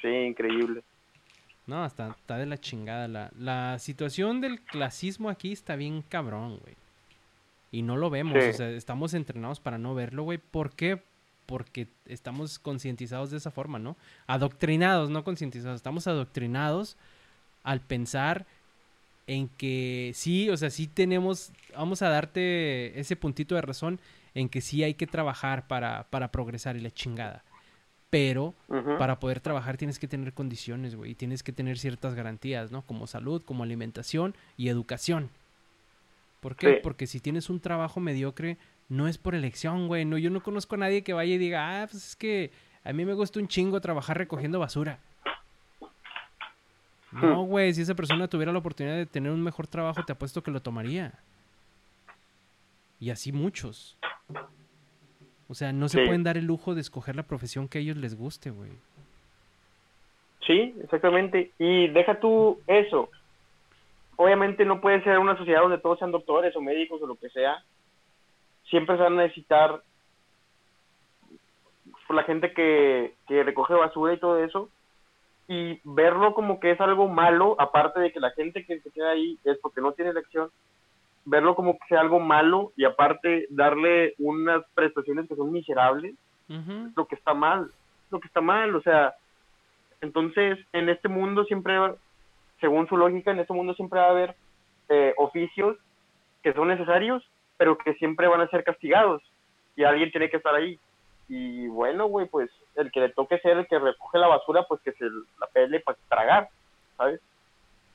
[0.00, 0.82] Sí, increíble.
[1.66, 3.08] No, está, está de la chingada.
[3.08, 6.76] La, la situación del clasismo aquí está bien cabrón, güey.
[7.72, 8.50] Y no lo vemos, Sí.
[8.50, 10.38] o sea, estamos entrenados para no verlo, güey.
[10.38, 11.02] ¿Por qué?
[11.46, 13.96] Porque estamos concientizados de esa forma, ¿no?
[14.26, 15.76] Adoctrinados, no concientizados.
[15.76, 16.96] Estamos adoctrinados
[17.64, 18.46] al pensar
[19.26, 24.00] en que sí, o sea, sí tenemos, vamos a darte ese puntito de razón
[24.34, 27.44] en que sí hay que trabajar para, para progresar y la chingada.
[28.10, 28.54] Pero
[28.98, 32.82] para poder trabajar tienes que tener condiciones, güey, y tienes que tener ciertas garantías, ¿no?
[32.82, 35.30] Como salud, como alimentación y educación.
[36.38, 36.74] ¿Por qué?
[36.74, 36.80] Sí.
[36.80, 38.56] Porque si tienes un trabajo mediocre,
[38.88, 40.04] no es por elección, güey.
[40.04, 42.52] No, yo no conozco a nadie que vaya y diga, ah, pues es que
[42.84, 45.00] a mí me gusta un chingo trabajar recogiendo basura.
[47.22, 50.42] No, güey, si esa persona tuviera la oportunidad de tener un mejor trabajo, te apuesto
[50.42, 51.12] que lo tomaría.
[53.00, 53.96] Y así muchos.
[55.48, 56.04] O sea, no se Sí.
[56.06, 58.72] pueden dar el lujo de escoger la profesión que a ellos les guste, güey.
[60.46, 61.52] Sí, exactamente.
[61.58, 63.08] Y deja tú eso.
[64.16, 67.30] Obviamente no puede ser una sociedad donde todos sean doctores o médicos o lo que
[67.30, 67.62] sea.
[68.70, 69.82] Siempre se van a necesitar
[72.06, 74.68] por la gente que, que recoge basura y todo eso.
[75.46, 79.10] Y verlo como que es algo malo, aparte de que la gente que se queda
[79.10, 80.50] ahí es porque no tiene elección,
[81.24, 86.14] verlo como que sea algo malo y aparte darle unas prestaciones que son miserables
[86.48, 87.70] lo que está mal,
[88.10, 89.14] lo que está mal, o sea,
[90.02, 91.74] entonces en este mundo siempre,
[92.60, 94.36] según su lógica, en este mundo siempre va a haber
[94.90, 95.76] eh, oficios
[96.42, 97.26] que son necesarios,
[97.56, 99.22] pero que siempre van a ser castigados
[99.76, 100.78] y alguien tiene que estar ahí.
[101.28, 104.80] Y bueno, güey, pues el que le toque ser el que recoge la basura, pues
[104.82, 105.04] que se
[105.40, 106.48] la pele para tragar,
[106.96, 107.20] ¿sabes?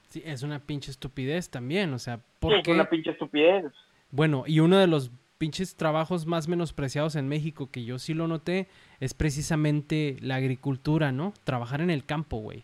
[0.09, 3.65] Sí, es una pinche estupidez también, o sea, Sí, ¿por es una pinche estupidez.
[4.11, 8.27] Bueno, y uno de los pinches trabajos más menospreciados en México, que yo sí lo
[8.27, 8.67] noté,
[8.99, 11.33] es precisamente la agricultura, ¿no?
[11.43, 12.63] Trabajar en el campo, güey.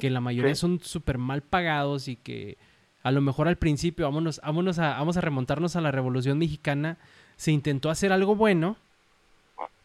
[0.00, 0.62] Que la mayoría Sí.
[0.62, 2.58] son súper mal pagados y que
[3.04, 6.96] a lo mejor al principio, vámonos, vámonos a, vamos a remontarnos a la Revolución Mexicana,
[7.36, 8.76] se intentó hacer algo bueno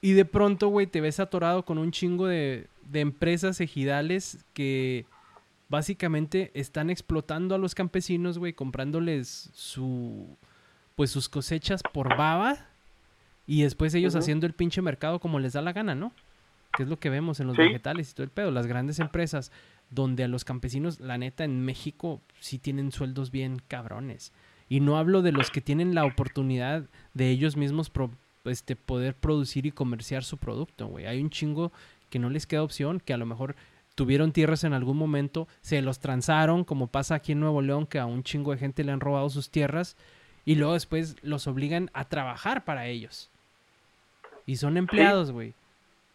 [0.05, 5.05] y de pronto, güey, te ves atorado con un chingo de, de empresas ejidales que
[5.69, 10.37] básicamente están explotando a los campesinos, güey, comprándoles su
[10.95, 12.67] pues sus cosechas por baba
[13.47, 16.13] y después ellos haciendo el pinche mercado como les da la gana, ¿no?
[16.77, 17.63] Que es lo que vemos en los Sí.
[17.63, 19.51] vegetales y todo el pedo, las grandes empresas
[19.89, 24.31] donde a los campesinos, la neta, en México sí tienen sueldos bien cabrones.
[24.69, 28.11] Y no hablo de los que tienen la oportunidad de ellos mismos pro-
[28.45, 31.05] este, poder producir y comerciar su producto, güey.
[31.05, 31.71] Hay un chingo
[32.09, 33.55] que no les queda opción, que a lo mejor
[33.95, 37.99] tuvieron tierras en algún momento, se los transaron, como pasa aquí en Nuevo León, que
[37.99, 39.95] a un chingo de gente le han robado sus tierras,
[40.45, 43.29] y luego después los obligan a trabajar para ellos.
[44.45, 45.53] Y son empleados, güey.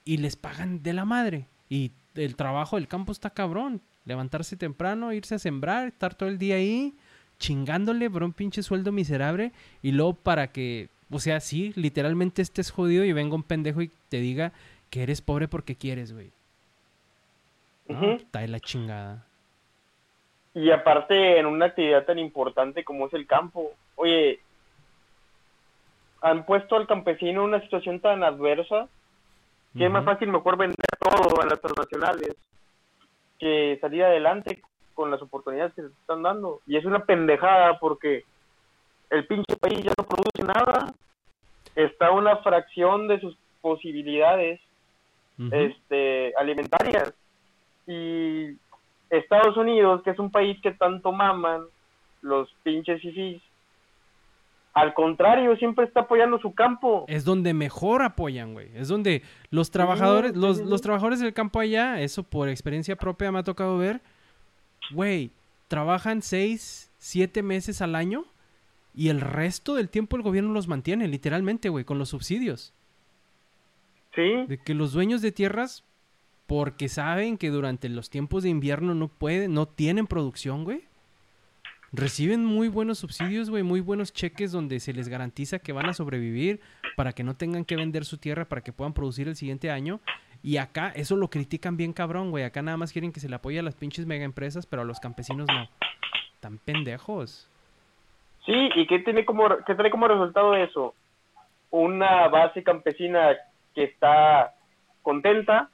[0.04, 1.46] Y les pagan de la madre.
[1.68, 3.80] Y el trabajo del campo está cabrón.
[4.04, 6.94] Levantarse temprano, irse a sembrar, estar todo el día ahí,
[7.38, 9.52] chingándole por un pinche sueldo miserable.
[9.82, 13.90] Y luego para que, o sea, sí, literalmente estés jodido y venga un pendejo y
[14.08, 14.52] te diga
[14.90, 16.30] que eres pobre porque quieres, güey.
[17.88, 18.10] No, Ujú.
[18.12, 19.26] está de la chingada.
[20.54, 23.72] Y aparte en una actividad tan importante como es el campo.
[23.96, 24.40] Oye,
[26.22, 28.88] han puesto al campesino en una situación tan adversa
[29.76, 32.34] que es más fácil mejor vender todo a las transnacionales
[33.38, 34.60] que salir adelante
[34.94, 36.60] con las oportunidades que se están dando.
[36.66, 38.24] Y es una pendejada porque
[39.10, 40.94] el pinche país ya no produce nada.
[41.74, 44.60] Está una fracción de sus posibilidades
[45.50, 47.12] este, alimentarias.
[47.86, 48.56] Y
[49.08, 51.62] Estados Unidos, que es un país que tanto maman
[52.22, 53.42] los pinches fifís,
[54.72, 57.04] al contrario, siempre está apoyando su campo.
[57.08, 58.70] Es donde mejor apoyan, güey.
[58.74, 62.94] Es donde los trabajadores, sí, los, sí, los trabajadores del campo allá, eso por experiencia
[62.94, 64.00] propia me ha tocado ver,
[64.92, 65.32] güey,
[65.66, 68.24] trabajan seis, siete meses al año
[68.94, 72.72] y el resto del tiempo el gobierno los mantiene, literalmente, güey, con los subsidios.
[74.14, 75.84] Sí, De que los dueños de tierras,
[76.46, 80.82] porque saben que durante los tiempos de invierno no pueden, no tienen producción, güey.
[81.92, 85.94] Reciben muy buenos subsidios, güey, muy buenos cheques donde se les garantiza que van a
[85.94, 86.60] sobrevivir
[86.96, 90.00] para que no tengan que vender su tierra para que puedan producir el siguiente año.
[90.42, 92.44] Y acá eso lo critican bien cabrón, güey.
[92.44, 94.84] Acá nada más quieren que se le apoye a las pinches mega empresas, pero a
[94.84, 95.68] los campesinos no.
[96.38, 97.49] Tan pendejos.
[98.46, 100.94] Sí, ¿y qué tiene como, qué trae como resultado eso?
[101.72, 103.36] una base campesina
[103.76, 104.54] que está
[105.02, 105.70] contenta,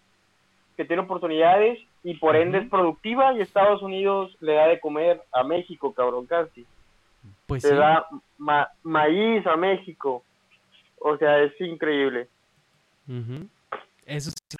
[0.76, 5.22] que tiene oportunidades y por ende es productiva y Estados Unidos le da de comer
[5.32, 6.66] a México, cabrón, casi.
[7.46, 7.76] Pues Le sí.
[7.76, 10.22] da ma- maíz a México.
[11.00, 12.28] O sea, es increíble.
[13.08, 13.48] Ujú.
[14.04, 14.56] Eso sí.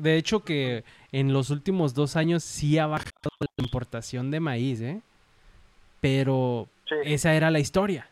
[0.00, 4.80] De hecho, que en los últimos dos años sí ha bajado la importación de maíz,
[4.80, 5.00] ¿eh?
[6.00, 6.94] Pero Sí.
[7.04, 8.08] esa era la historia.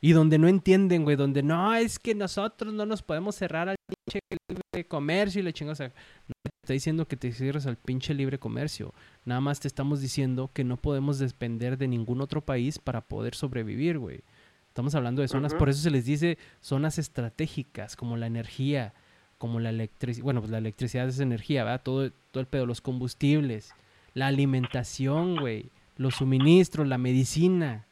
[0.00, 3.76] Y donde no entienden, güey, donde no, es que nosotros no nos podemos cerrar al
[3.86, 5.74] pinche libre comercio y le chingas.
[5.74, 5.88] O sea,
[6.26, 8.92] no te está diciendo que te cierres al pinche libre comercio.
[9.24, 13.36] Nada más te estamos diciendo que no podemos depender de ningún otro país para poder
[13.36, 14.22] sobrevivir, güey.
[14.66, 18.94] Estamos hablando de zonas, por eso se les dice zonas estratégicas, como la energía,
[19.38, 20.24] como la electricidad.
[20.24, 21.82] Bueno, pues la electricidad es energía, ¿verdad?
[21.84, 23.74] Todo, todo el pedo, los combustibles,
[24.14, 27.86] la alimentación, güey, los suministros, la medicina,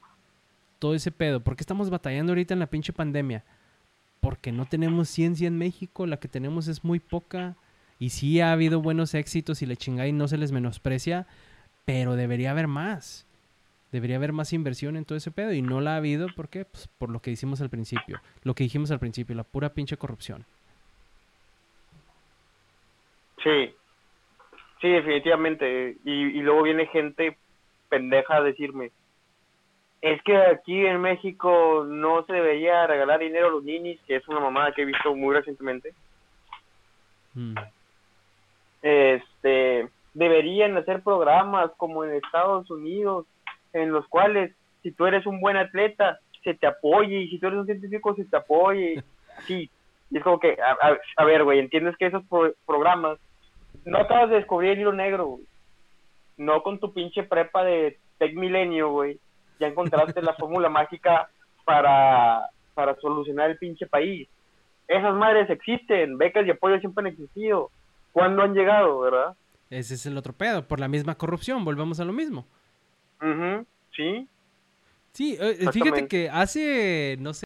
[0.79, 1.41] todo ese pedo.
[1.41, 3.45] ¿Por qué estamos batallando ahorita en la pinche pandemia?
[4.21, 7.57] Porque no tenemos ciencia en México, la que tenemos es muy poca.
[7.99, 11.27] Y sí ha habido buenos éxitos y la chingada y no se les menosprecia,
[11.85, 13.27] pero debería haber más.
[13.93, 16.65] Debería haber más inversión en todo ese pedo y no la ha habido, ¿por qué?
[16.65, 18.21] Pues por lo que hicimos al principio.
[18.43, 20.47] Lo que dijimos al principio, la pura pinche corrupción.
[23.43, 23.75] Sí,
[24.81, 25.97] sí, definitivamente.
[26.05, 27.37] Y luego viene gente
[27.91, 28.91] pendeja decirme,
[30.01, 34.27] es que aquí en México no se debería regalar dinero a los ninis, que es
[34.29, 35.93] una mamada que he visto muy recientemente.
[37.35, 37.55] Mm.
[38.83, 43.27] Este, deberían hacer programas como en Estados Unidos,
[43.73, 47.49] en los cuales si tú eres un buen atleta, se te apoye, y si tú
[47.49, 49.03] eres un científico, se te apoye.
[49.47, 49.71] Sí,
[50.11, 53.19] y es como que, a, a- a ver, güey, entiendes que esos pro- programas
[53.87, 55.45] no acabas de descubrir el hilo negro, güey.
[56.41, 59.21] No con tu pinche prepa de Tech Milenio, güey.
[59.59, 61.29] Ya encontraste la fórmula mágica
[61.67, 64.27] para, para solucionar el pinche país.
[64.89, 67.71] Esas madres existen, becas y apoyo siempre han existido.
[68.13, 69.37] ¿Cuándo han llegado, verdad?
[69.69, 72.47] Ese es el otro pedo, por la misma corrupción, volvemos a lo mismo.
[73.21, 74.27] Ujú, Sí,
[75.13, 76.09] Sí, eh, fíjate Exactamente.
[76.09, 77.45] que hace, no sé,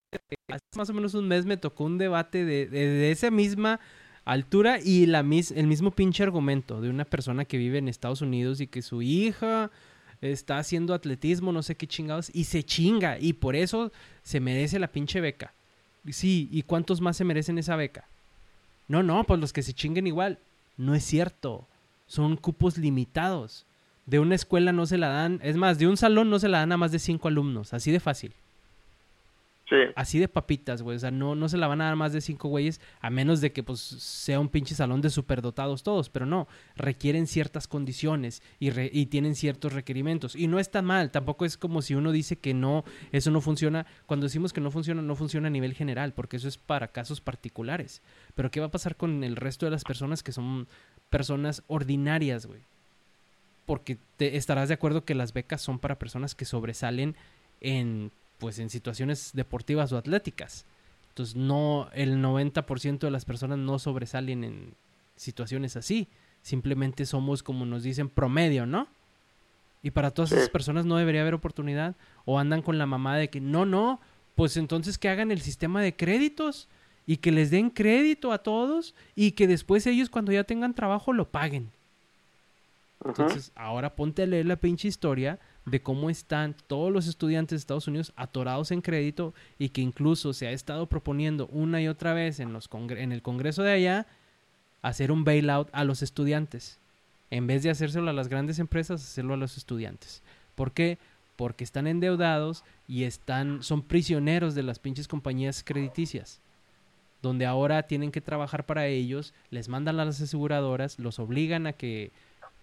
[0.49, 3.81] hace más o menos un mes me tocó un debate de, de- de esa misma
[4.25, 8.23] altura y la mis, el mismo pinche argumento de una persona que vive en Estados
[8.23, 9.71] Unidos y que su hija
[10.21, 14.79] está haciendo atletismo, no sé qué chingados, y se chinga y por eso se merece
[14.79, 15.53] la pinche beca.
[16.11, 18.07] Sí, ¿y cuántos más se merecen esa beca?
[18.89, 20.39] No, no, pues los que se chinguen igual.
[20.77, 21.67] No es cierto.
[22.07, 23.65] Son cupos limitados.
[24.07, 26.59] De una escuela no se la dan, es más, de un salón no se la
[26.59, 28.35] dan a más de cinco alumnos, así de fácil,
[29.69, 29.77] sí.
[29.97, 32.21] así de papitas, güey, o sea, no, no se la van a dar más de
[32.21, 36.27] cinco güeyes, a menos de que pues sea un pinche salón de superdotados todos, pero
[36.27, 36.47] no,
[36.77, 41.57] requieren ciertas condiciones y, re- y tienen ciertos requerimientos, y no está mal, tampoco es
[41.57, 45.17] como si uno dice que no, eso no funciona, cuando decimos que no funciona, no
[45.17, 48.03] funciona a nivel general, porque eso es para casos particulares,
[48.35, 50.67] pero ¿qué va a pasar con el resto de las personas que son
[51.11, 52.61] personas ordinarias, güey?
[53.67, 57.17] porque te estarás de acuerdo que las becas son para personas que sobresalen
[57.63, 58.11] en
[58.45, 60.67] pues en situaciones deportivas o atléticas.
[61.09, 64.75] Entonces no el 90% de las personas no sobresalen en
[65.17, 66.09] situaciones así,
[66.43, 68.87] simplemente somos como nos dicen promedio, ¿no?
[69.83, 73.31] Y para todas esas personas no debería haber oportunidad o andan con la mamá de
[73.31, 73.99] que no, no,
[74.35, 76.69] pues entonces que hagan el sistema de créditos
[77.07, 81.15] y que les den crédito a todos y que después ellos cuando ya tengan trabajo
[81.15, 81.71] lo paguen.
[83.05, 87.61] Entonces, ahora ponte a leer la pinche historia de cómo están todos los estudiantes de
[87.61, 92.15] Estados Unidos atorados en crédito y que incluso se ha estado proponiendo una y otra
[92.15, 94.07] vez en, los en el Congreso de allá
[94.83, 96.79] hacer un bailout a los estudiantes.
[97.31, 100.23] En vez de hacérselo a las grandes empresas, hacerlo a los estudiantes.
[100.55, 100.99] ¿Por qué?
[101.37, 106.41] Porque están endeudados y están, son prisioneros de las pinches compañías crediticias
[107.25, 111.73] donde ahora tienen que trabajar para ellos, les mandan a las aseguradoras, los obligan a
[111.73, 112.13] que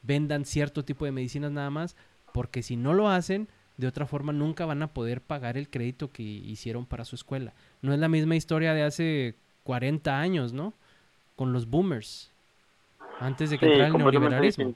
[0.01, 1.95] vendan cierto tipo de medicinas nada más,
[2.33, 3.47] porque si no lo hacen,
[3.77, 7.53] de otra forma nunca van a poder pagar el crédito que hicieron para su escuela.
[7.81, 10.73] No es la misma historia de hace 40 años, ¿no?
[11.35, 12.31] Con los boomers,
[13.19, 14.75] antes de que Sí, entrara el neoliberalismo.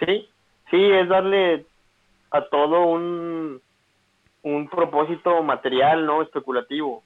[0.00, 0.28] Sí,
[0.70, 1.64] sí, es darle
[2.30, 3.60] a todo un,
[4.42, 6.22] un propósito material, ¿no?
[6.22, 7.02] Especulativo.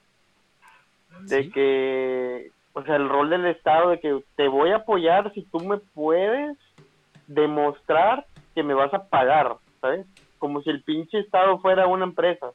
[1.21, 1.51] De Sí.
[1.51, 5.59] que, o sea, el rol del Estado de que te voy a apoyar si tú
[5.59, 6.57] me puedes
[7.27, 10.05] demostrar que me vas a pagar, ¿sabes?
[10.39, 12.47] Como si el pinche Estado fuera una empresa.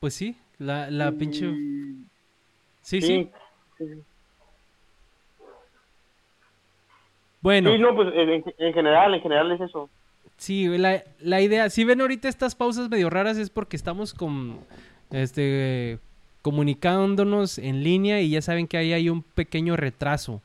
[0.00, 1.50] Pues sí, la, la pinche...
[2.82, 3.00] Sí, sí.
[3.00, 3.30] sí.
[3.78, 4.02] sí.
[7.40, 7.72] Bueno.
[7.72, 9.90] Sí, no, pues en, en general, en general es eso.
[10.36, 14.58] Sí, la, la idea, si ven ahorita estas pausas medio raras es porque estamos con
[15.10, 15.98] este,
[16.44, 20.42] comunicándonos en línea y ya saben que ahí hay un pequeño retraso.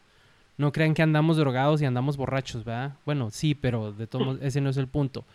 [0.58, 2.94] No crean que andamos drogados y andamos borrachos, ¿verdad?
[3.06, 5.26] Bueno, sí, pero de todos ese no es el punto.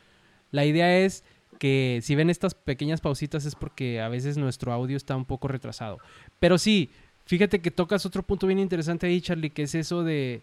[0.53, 1.23] La idea es
[1.59, 5.49] que si ven estas pequeñas pausitas es porque a veces nuestro audio está un poco
[5.49, 5.99] retrasado.
[6.39, 6.89] Pero sí,
[7.27, 10.43] fíjate que tocas otro punto bien interesante ahí, Charlie, que es eso de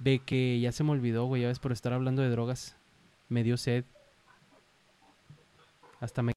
[0.00, 2.74] de que ya se me olvidó, güey, ya ves por estar hablando de drogas.
[3.28, 3.84] Me dio sed.
[6.00, 6.32] Hasta me-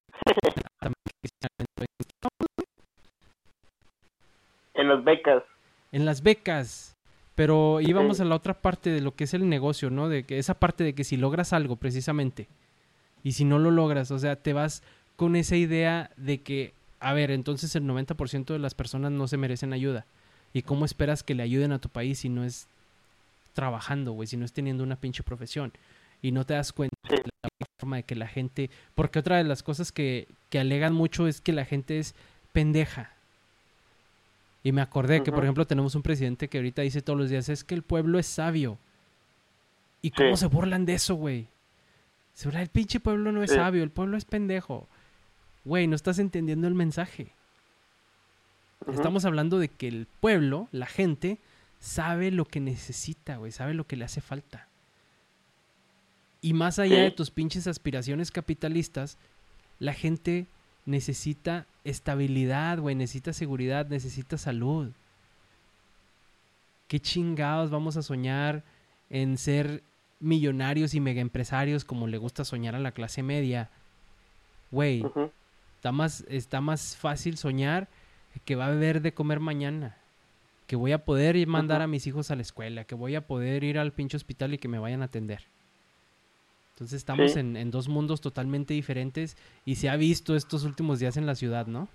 [4.79, 5.43] En las becas.
[5.91, 6.95] en las becas.
[7.35, 8.23] Pero íbamos Sí.
[8.23, 10.09] a la otra parte de lo que es el negocio, ¿no?
[10.09, 12.47] De que esa parte de que si logras algo precisamente
[13.23, 14.83] y si no lo logras, o sea, te vas
[15.15, 19.37] con esa idea de que, a ver, entonces el 90% de las personas no se
[19.37, 20.05] merecen ayuda.
[20.53, 22.67] ¿Y cómo esperas que le ayuden a tu país si no es
[23.53, 25.71] trabajando, güey, si no es teniendo una pinche profesión?
[26.21, 27.15] Y no te das cuenta Sí.
[27.15, 27.49] de la
[27.79, 28.69] forma de que la gente...
[28.95, 32.15] Porque otra de las cosas que, que alegan mucho es que la gente es
[32.51, 33.13] pendeja.
[34.63, 37.47] Y me acordé que, por ejemplo, tenemos un presidente que ahorita dice todos los días,
[37.49, 38.77] es que el pueblo es sabio.
[40.01, 40.41] ¿Y cómo Sí.
[40.41, 41.47] se burlan de eso, güey?
[42.33, 43.55] Se burlan, el pinche pueblo no es Sí.
[43.57, 44.87] sabio, el pueblo es pendejo.
[45.65, 47.31] Güey, no estás entendiendo el mensaje.
[48.91, 51.37] Estamos hablando de que el pueblo, la gente,
[51.79, 54.67] sabe lo que necesita, güey, sabe lo que le hace falta.
[56.41, 57.01] Y más allá Sí.
[57.01, 59.17] de tus pinches aspiraciones capitalistas,
[59.79, 60.47] la gente
[60.85, 64.91] necesita estabilidad, güey, necesita seguridad, necesita salud.
[66.87, 68.63] ¿Qué chingados vamos a soñar
[69.09, 69.83] en ser
[70.19, 73.69] millonarios y mega empresarios como le gusta soñar a la clase media?
[74.71, 75.05] Güey.
[75.75, 77.87] Está más, está más fácil soñar
[78.45, 79.95] que va a haber de comer mañana.
[80.67, 81.83] Que voy a poder ir mandar Ujú.
[81.85, 82.83] a mis hijos a la escuela.
[82.83, 85.43] Que voy a poder ir al pinche hospital y que me vayan a atender.
[86.79, 87.39] Entonces estamos Sí.
[87.41, 91.35] en, en dos mundos totalmente diferentes y se ha visto estos últimos días en la
[91.35, 91.89] ciudad, ¿no?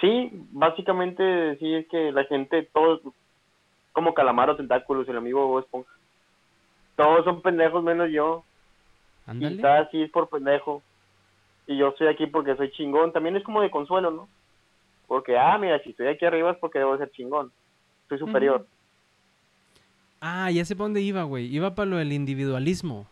[0.00, 3.00] Sí, básicamente sí es que la gente, todos,
[3.92, 5.90] como calamaro, tentáculos, el amigo Bob Esponja.
[6.96, 8.44] Todos son pendejos menos yo.
[9.26, 9.56] Ándale.
[9.56, 10.82] está así es por pendejo.
[11.66, 13.12] Y yo estoy aquí porque soy chingón.
[13.12, 14.28] También es como de consuelo, ¿no?
[15.06, 17.52] Porque, ah, mira, si estoy aquí arriba es porque debo ser chingón.
[18.08, 18.66] Soy superior.
[20.20, 21.46] Ah, ya sé para dónde iba, güey.
[21.46, 23.06] Iba para lo del individualismo.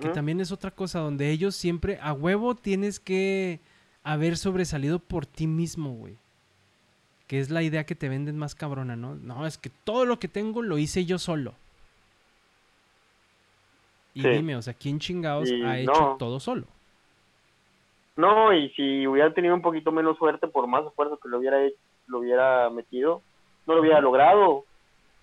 [0.00, 3.60] Que también es otra cosa donde ellos siempre a huevo tienes que
[4.02, 6.16] haber sobresalido por ti mismo, güey.
[7.28, 9.14] Que es la idea que te venden más cabrona, ¿no?
[9.14, 11.54] No, es que todo lo que tengo lo hice yo solo.
[14.14, 14.28] Y Sí.
[14.28, 16.16] dime, o sea, ¿quién chingados Y ha hecho no.
[16.18, 16.66] todo solo?
[18.16, 21.64] No, y si hubiera tenido un poquito menos suerte, por más esfuerzo que lo hubiera
[21.64, 21.76] hecho,
[22.08, 23.22] lo hubiera metido,
[23.66, 24.64] no lo hubiera logrado.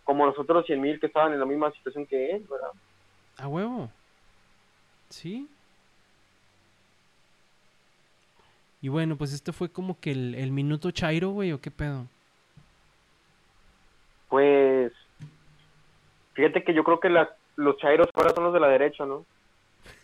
[0.04, 2.72] Como los otros 100 mil que estaban en la misma situación que él, ¿verdad?
[3.38, 3.90] A huevo.
[5.10, 5.48] Sí.
[8.82, 12.08] Y bueno, pues este fue como que el, el minuto Chairo, güey, o qué pedo.
[14.32, 14.94] Pues,
[16.34, 17.10] fíjate que yo creo que
[17.58, 19.26] los chairos ahora son los de la derecha, ¿no?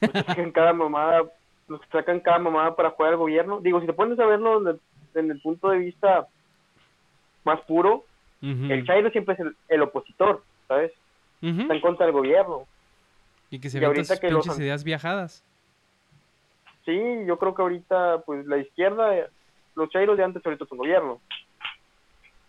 [0.01, 1.23] Los que sacan cada mamada,
[1.69, 3.61] los que sacan cada mamada para jugar al gobierno.
[3.61, 4.77] Digo, si te pones a verlo
[5.15, 6.27] en el punto de vista
[7.45, 8.03] más puro,
[8.41, 10.91] El chairo siempre es el, el opositor, ¿sabes?
[11.41, 11.61] Ujú.
[11.61, 12.65] Está en contra del gobierno.
[13.49, 15.43] Y que se y ven ahorita sus que los pinches an- ideas viajadas.
[16.85, 19.27] Sí, yo creo que ahorita, pues la izquierda,
[19.75, 21.19] los chairos de antes ahorita son gobierno.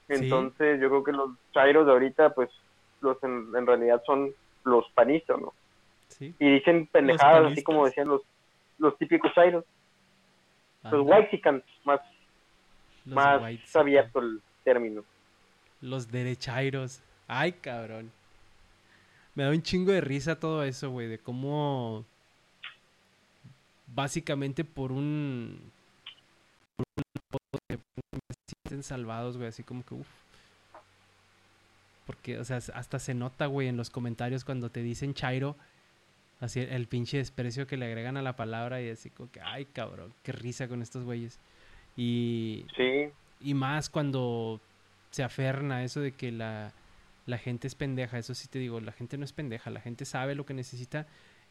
[0.08, 0.14] Sí.
[0.14, 2.50] Entonces, yo creo que los chairos de ahorita, pues,
[3.00, 4.30] los en, en realidad son
[4.64, 5.52] los panistas, ¿no?
[6.08, 6.34] Sí.
[6.38, 8.22] Y dicen pendejadas, así como decían los,
[8.78, 9.64] los típicos chairos.
[10.84, 12.00] Los whitexicans, más,
[13.04, 15.02] los más abierto el término.
[15.80, 17.00] Los derechairos.
[17.26, 18.10] Ay, cabrón.
[19.34, 22.04] Me da un chingo de risa todo eso, güey, de cómo
[23.94, 25.60] básicamente por un
[27.30, 27.78] por un
[28.18, 30.08] se sienten salvados, güey, así como que uff.
[32.06, 35.56] Porque, o sea, hasta se nota, güey, en los comentarios cuando te dicen chairo,
[36.40, 39.40] así el, el pinche desprecio que le agregan a la palabra y así como que,
[39.40, 41.38] ay, cabrón, qué risa con estos güeyes.
[41.96, 43.10] Y, Sí,
[43.40, 44.60] y más cuando
[45.10, 46.72] se aferran a eso de que la,
[47.26, 48.18] la gente es pendeja.
[48.18, 49.70] Eso sí te digo, la gente no es pendeja.
[49.70, 51.06] La gente sabe lo que necesita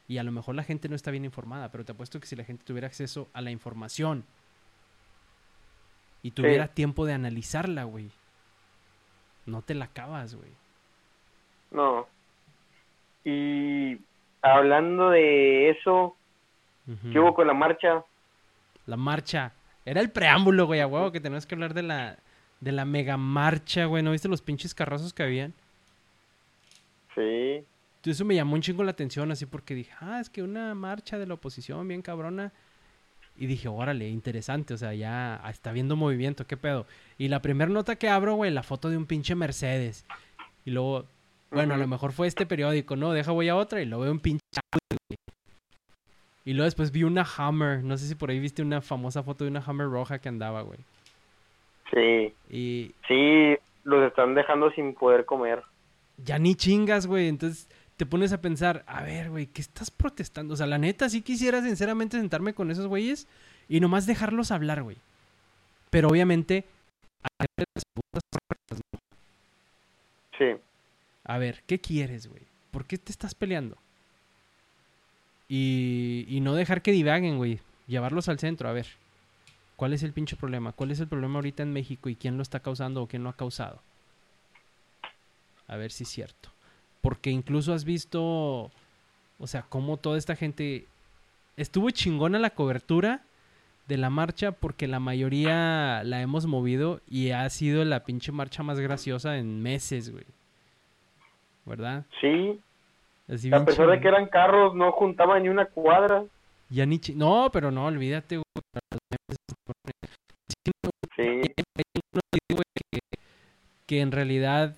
[0.07, 1.71] y a lo mejor la gente no está bien informada.
[1.71, 4.25] Pero te apuesto que si la gente tuviera acceso a la información
[6.23, 8.09] y tuviera tiempo de analizarla, güey,
[9.45, 10.51] no te la acabas, güey.
[11.71, 12.07] no.
[13.23, 13.99] Y
[14.41, 16.15] hablando de eso.
[17.11, 18.05] ¿qué hubo con la marcha?
[18.85, 19.51] La marcha.
[19.83, 22.17] Era el preámbulo, güey, a huevo, que tenemos que hablar de la,
[22.59, 24.03] de la mega marcha, güey.
[24.03, 25.53] ¿No viste los pinches carrazos que habían?
[27.15, 27.65] Sí.
[28.05, 31.17] eso me llamó un chingo la atención, así porque dije, ah, es que una marcha
[31.17, 32.51] de la oposición bien cabrona.
[33.39, 36.87] Y dije, órale, interesante, o sea, ya está viendo movimiento, qué pedo.
[37.19, 40.05] Y la primera nota que abro, güey, la foto de un pinche Mercedes.
[40.65, 41.05] Y luego,
[41.51, 43.13] bueno, a lo mejor fue este periódico, ¿no?
[43.13, 44.41] Deja voy a otra y luego veo un pinche
[44.71, 45.19] güey.
[46.45, 47.83] Y luego después vi una Hammer.
[47.83, 50.61] No sé si por ahí viste una famosa foto de una Hammer roja que andaba,
[50.61, 50.79] güey.
[51.93, 55.63] Sí, Y sí, los están dejando sin poder comer.
[56.17, 57.27] ya ni chingas, güey.
[57.27, 60.53] Entonces te pones a pensar, a ver, güey, ¿qué estás protestando?
[60.53, 63.27] O sea, la neta, sí quisiera sinceramente sentarme con esos güeyes
[63.69, 64.97] y nomás dejarlos hablar, güey.
[65.89, 66.65] Pero obviamente,
[67.39, 67.83] las
[68.33, 68.99] correctas, ¿no?
[70.37, 70.61] Sí,
[71.23, 72.43] a ver, ¿qué quieres, güey?
[72.71, 73.77] ¿Por qué te estás peleando?
[75.49, 77.59] Y, y no dejar que divaguen, güey.
[77.87, 78.87] Llevarlos al centro, a ver.
[79.77, 80.71] ¿Cuál es el pinche problema?
[80.73, 83.29] ¿Cuál es el problema ahorita en México y quién lo está causando o quién lo
[83.29, 83.79] ha causado?
[85.67, 86.49] A ver si es cierto.
[86.99, 88.71] Porque incluso has visto,
[89.37, 90.87] o sea, cómo toda esta gente
[91.57, 93.21] estuvo chingona la cobertura
[93.87, 98.63] de la marcha porque la mayoría la hemos movido y ha sido la pinche marcha
[98.63, 100.25] más graciosa en meses, güey.
[101.65, 102.05] ¿Verdad?
[102.19, 102.59] sí.
[103.29, 106.23] Así A pesar de que eran carros, no juntaban ni una cuadra.
[106.69, 108.43] Ya ni No, pero no, olvídate, güey.
[111.17, 111.53] Sí, que,
[113.87, 114.75] que en realidad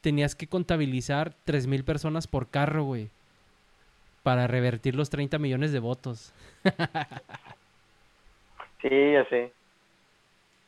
[0.00, 3.10] tenías que contabilizar 3.000 personas por carro, güey.
[4.22, 6.32] Para revertir los 30 millones de votos.
[8.82, 9.52] sí, ya sé.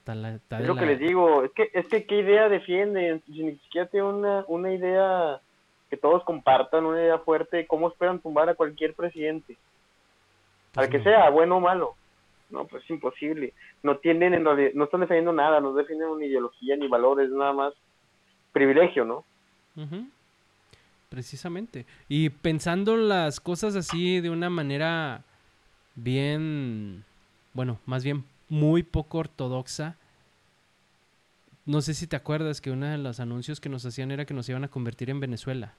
[0.00, 2.48] Está la- está Es lo la- que les digo, es que, es que qué idea
[2.48, 5.40] defienden, si ni siquiera tienen una, una idea
[5.90, 9.56] que todos compartan, una idea fuerte, ¿cómo esperan tumbar a cualquier presidente?
[10.74, 11.04] pues Al que no.
[11.04, 11.94] sea, bueno o malo.
[12.50, 13.52] No, pues es imposible.
[13.82, 17.52] No tienen, en realidad, no están defendiendo nada, no defienden ni ideología ni valores, nada
[17.52, 17.74] más
[18.52, 19.24] privilegio, ¿no?
[21.08, 21.86] Precisamente.
[22.08, 25.22] Y pensando las cosas así de una manera
[25.94, 27.04] bien,
[27.52, 29.96] bueno, más bien muy poco ortodoxa.
[31.64, 34.34] No sé si te acuerdas que uno de los anuncios que nos hacían era que
[34.34, 35.74] nos iban a convertir en Venezuela.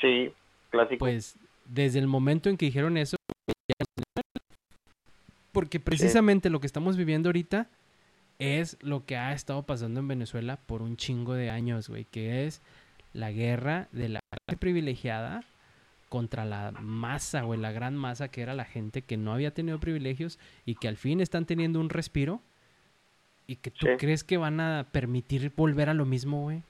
[0.00, 0.32] Sí,
[0.70, 0.98] clásico.
[0.98, 3.16] Pues desde el momento en que dijeron eso,
[5.52, 7.68] porque precisamente lo que estamos viviendo ahorita
[8.38, 12.46] es lo que ha estado pasando en Venezuela por un chingo de años, güey, que
[12.46, 12.62] es
[13.12, 15.44] la guerra de la clase privilegiada
[16.08, 19.78] contra la masa, güey, la gran masa que era la gente que no había tenido
[19.78, 22.40] privilegios y que al fin están teniendo un respiro
[23.46, 23.92] y que tú Sí.
[23.98, 26.62] crees que van a permitir volver a lo mismo, güey.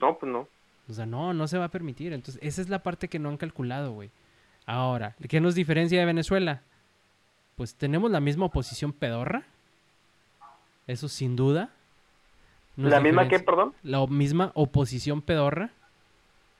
[0.00, 0.48] No, pues no.
[0.88, 2.12] O sea, no, no se va a permitir.
[2.12, 4.10] Entonces, esa es la parte que no han calculado, güey.
[4.66, 6.62] Ahora, ¿qué nos diferencia de Venezuela?
[7.54, 9.44] Pues tenemos la misma oposición pedorra.
[10.86, 11.70] Eso sin duda.
[12.76, 13.74] Nos ¿La misma diferencia- perdón?
[13.82, 15.70] La misma oposición pedorra,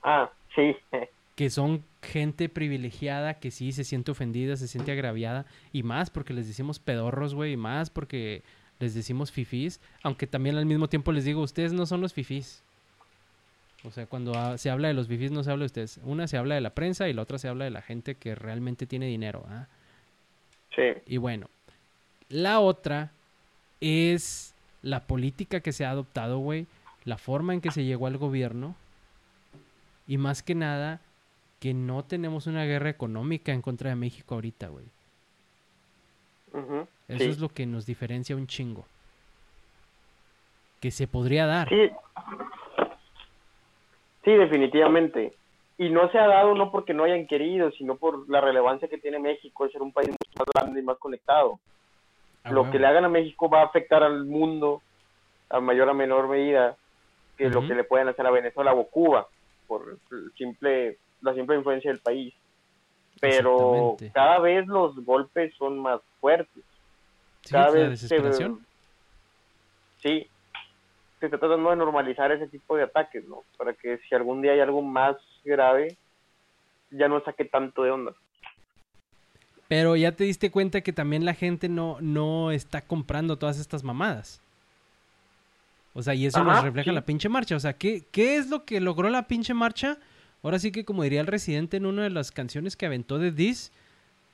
[0.03, 0.77] Ah, sí.
[1.35, 5.45] que son gente privilegiada que sí se siente ofendida, se siente agraviada.
[5.73, 7.53] Y más porque les decimos pedorros, güey.
[7.53, 8.43] Y más porque
[8.79, 9.81] les decimos fifís.
[10.03, 12.63] Aunque también al mismo tiempo les digo, ustedes no son los fifís.
[13.87, 16.01] O sea, cuando se habla de los fifís no se habla de ustedes.
[16.03, 18.35] Una se habla de la prensa y la otra se habla de la gente que
[18.35, 19.45] realmente tiene dinero.
[19.49, 19.67] ¿ah?
[20.75, 21.49] Sí, Y bueno,
[22.29, 23.13] la otra
[23.81, 26.67] es la política que se ha adoptado, güey.
[27.05, 28.75] La forma en que se llegó al gobierno.
[30.09, 31.01] Y más que nada,
[31.61, 34.87] que no tenemos una guerra económica en contra de México ahorita, güey.
[36.53, 37.31] ujú, Eso sí.
[37.31, 38.85] es lo que nos diferencia un chingo.
[40.81, 41.69] Que se podría dar.
[41.69, 41.91] Sí.
[44.27, 45.33] Sí, definitivamente.
[45.79, 48.99] Y no se ha dado no porque no hayan querido, sino por la relevancia que
[48.99, 51.61] tiene México de ser un país mucho más grande y más conectado.
[52.51, 54.83] Lo que le hagan a México va a afectar al mundo
[55.49, 56.77] a mayor o menor medida
[57.39, 59.29] que lo que le pueden hacer a Venezuela o Cuba
[59.69, 59.97] por
[60.37, 62.35] simple la simple influencia del país.
[63.21, 66.65] Pero cada vez los golpes son más fuertes.
[67.43, 68.17] Sí, cada vez se-
[69.99, 70.29] sí,
[71.21, 73.43] se está tratando de normalizar ese tipo de ataques, ¿no?
[73.57, 75.97] Para que si algún día hay algo más grave,
[76.91, 78.13] ya no saque tanto de onda.
[79.69, 83.83] Pero ya te diste cuenta que también la gente no, no está comprando todas estas
[83.83, 84.41] mamadas.
[85.93, 86.95] O sea, y eso nos refleja sí.
[86.95, 87.57] la pinche marcha.
[87.57, 89.99] O sea, ¿qué, ¿qué es lo que logró la pinche marcha?
[90.43, 93.33] Ahora sí que como diría el residente en una de las canciones que aventó de
[93.33, 93.73] This,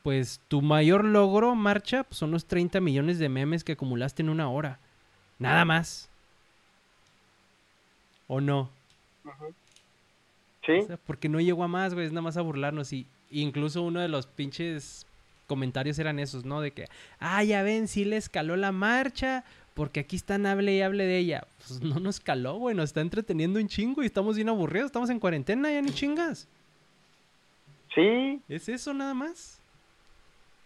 [0.03, 4.29] pues tu mayor logro, marcha, pues, son los 30 millones de memes que acumulaste en
[4.29, 4.81] una hora.
[5.39, 6.11] Nada más.
[8.35, 8.71] ¿O no?
[10.65, 12.91] Sí, O sea, porque no llegó a más, güey, es nada más a burlarnos.
[12.95, 15.07] Y incluso uno de los pinches
[15.47, 16.63] comentarios eran esos, ¿no?
[16.63, 16.87] De que,
[17.21, 21.19] ah, ya ven, sí le escaló la marcha, porque aquí están hable y hable de
[21.19, 21.47] ella.
[21.59, 25.11] Pues no nos caló, güey, nos está entreteniendo un chingo y estamos bien aburridos, estamos
[25.11, 26.49] en cuarentena, ya ni chingas.
[27.95, 29.61] Sí, ¿Es eso nada más?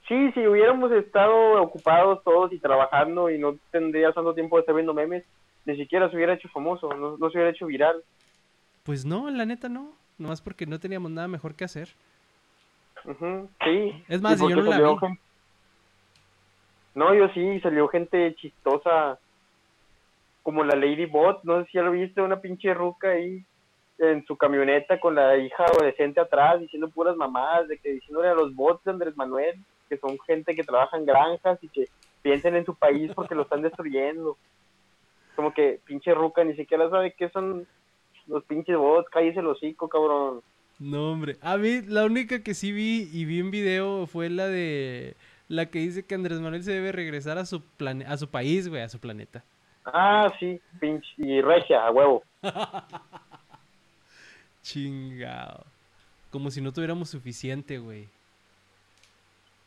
[0.06, 4.72] sí, si hubiéramos estado ocupados todos y trabajando y no tendrías tanto tiempo de estar
[4.72, 5.24] viendo memes,
[5.66, 8.02] ni siquiera se hubiera hecho famoso, no, no se hubiera hecho viral.
[8.84, 9.92] Pues no, la neta no.
[10.18, 11.88] Nomás porque no teníamos nada mejor que hacer.
[13.64, 14.04] Sí.
[14.08, 15.18] Es más, yo no la vi.
[16.94, 19.18] No, yo sí, salió gente chistosa,
[20.42, 23.44] como la Lady Bot, no sé si ya lo viste, una pinche ruca ahí
[23.98, 28.34] en su camioneta con la hija adolescente atrás, diciendo puras mamadas, de que diciéndole a
[28.34, 29.58] los bots de Andrés Manuel,
[29.88, 31.84] que son gente que trabaja en granjas y que
[32.22, 34.36] piensen en su país porque lo están destruyendo.
[35.36, 37.68] Como que pinche ruca ni siquiera sabe qué son
[38.26, 40.42] los pinches bots, cállese el hocico, cabrón.
[40.78, 41.36] No, hombre.
[41.40, 45.14] A mí, la única que sí vi y vi en video fue la de.
[45.48, 48.68] La que dice que Andrés Manuel se debe regresar a su plane a su país,
[48.68, 49.44] güey, a su planeta.
[49.84, 52.24] Ah, sí, pinche, y regia, a huevo.
[54.62, 55.64] Chingado.
[56.30, 58.08] Como si no tuviéramos suficiente, güey.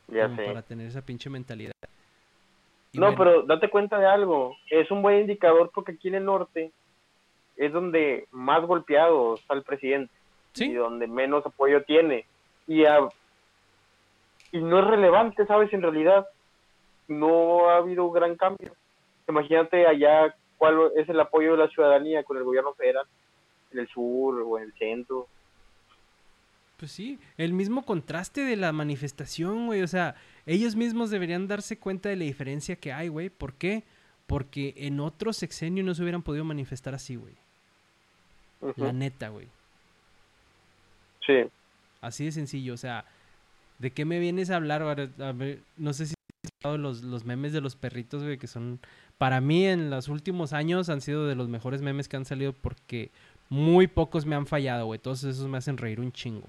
[0.08, 0.44] Ya como sé.
[0.44, 1.72] Para tener esa pinche mentalidad.
[2.92, 4.56] No, bueno, pero date cuenta de algo.
[4.68, 6.72] Es un buen indicador porque aquí en el norte
[7.56, 10.12] es donde más golpeado está el presidente
[10.52, 12.24] Sí, y donde menos apoyo tiene.
[12.66, 13.08] Y, a-
[14.52, 15.72] y no es relevante, ¿sabes?
[15.72, 16.26] En realidad
[17.06, 18.72] no ha habido gran cambio.
[19.28, 23.06] Imagínate allá cuál es el apoyo de la ciudadanía con el gobierno federal,
[23.72, 25.26] en el sur o en el centro.
[26.80, 27.18] Pues sí.
[27.36, 29.82] El mismo contraste de la manifestación, güey.
[29.82, 30.14] O sea,
[30.46, 33.28] ellos mismos deberían darse cuenta de la diferencia que hay, güey.
[33.28, 33.84] ¿Por qué?
[34.26, 37.34] Porque en otro sexenio no se hubieran podido manifestar así, güey.
[38.76, 39.46] La neta, güey.
[41.26, 41.44] Sí.
[42.00, 43.04] Así de sencillo, o sea,
[43.78, 44.82] ¿de qué me vienes a hablar?
[44.82, 46.14] A ver, no sé si
[46.62, 48.80] los, los memes de los perritos, güey, que son,
[49.18, 52.54] para mí en los últimos años han sido de los mejores memes que han salido
[52.54, 53.10] porque
[53.50, 54.98] muy pocos me han fallado, güey.
[54.98, 56.48] Todos esos me hacen reír un chingo.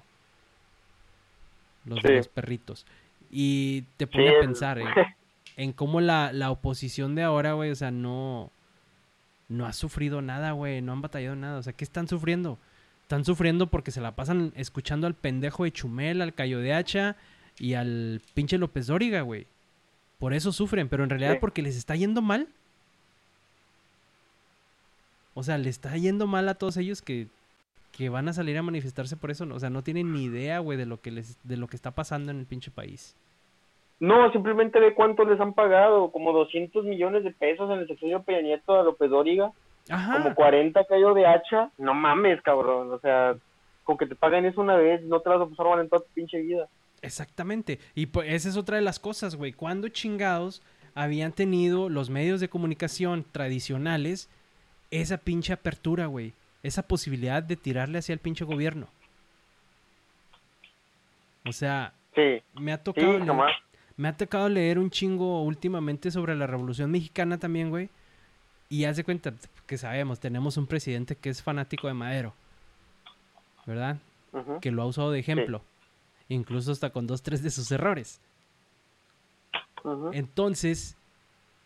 [1.86, 2.16] Los de Sí.
[2.16, 2.86] los perritos.
[3.32, 4.86] Y te pone Sí, a pensar eh,
[5.58, 8.52] en cómo la, la oposición de ahora, güey, o sea, no,
[9.50, 11.58] no ha sufrido nada, güey, no han batallado nada.
[11.60, 12.58] O sea, ¿qué están sufriendo?
[13.04, 17.16] Están sufriendo porque se la pasan escuchando al pendejo de Chumel, al Cayo de Hacha
[17.60, 19.48] y al pinche López Dóriga, güey.
[20.20, 21.38] Por eso sufren, pero en realidad Sí.
[21.42, 22.48] porque les está yendo mal.
[25.34, 27.28] O sea, le está yendo mal a todos ellos que,
[28.02, 29.46] que van a salir a manifestarse por eso.
[29.52, 31.92] O sea, no tienen ni idea, güey, de lo que les, de lo que está
[31.92, 33.16] pasando en el pinche país.
[34.00, 38.24] No, simplemente ve cuánto les han pagado, como 200 millones de pesos en el sexenio
[38.24, 39.52] Peña Nieto a López Dóriga,
[39.88, 40.14] Ajá.
[40.24, 41.70] como 40 cayó de hacha.
[41.78, 43.36] No mames, cabrón, o sea,
[43.84, 45.90] con que te paguen eso una vez, no te las vas a pasar mal en
[45.90, 46.68] toda tu pinche vida.
[47.04, 47.78] Exactamente.
[47.94, 49.54] Y pues esa es otra de las cosas, güey.
[49.54, 50.64] ¿Cuándo chingados
[50.96, 54.28] habían tenido los medios de comunicación tradicionales
[54.90, 56.34] esa pinche apertura, güey?
[56.64, 58.88] Esa posibilidad de tirarle hacia el pinche gobierno.
[61.46, 63.56] O sea, Sí, me ha sí, tocado leer-
[63.98, 67.90] me ha tocado leer un chingo últimamente sobre la Revolución Mexicana también, güey.
[68.70, 69.34] Y haz de cuenta
[69.66, 72.34] que sabemos, tenemos un presidente que es fanático de Madero.
[73.66, 73.98] ¿Verdad?
[74.62, 75.62] Que lo ha usado de ejemplo.
[76.30, 78.20] Incluso hasta con dos, tres de sus errores.
[80.14, 80.96] Entonces,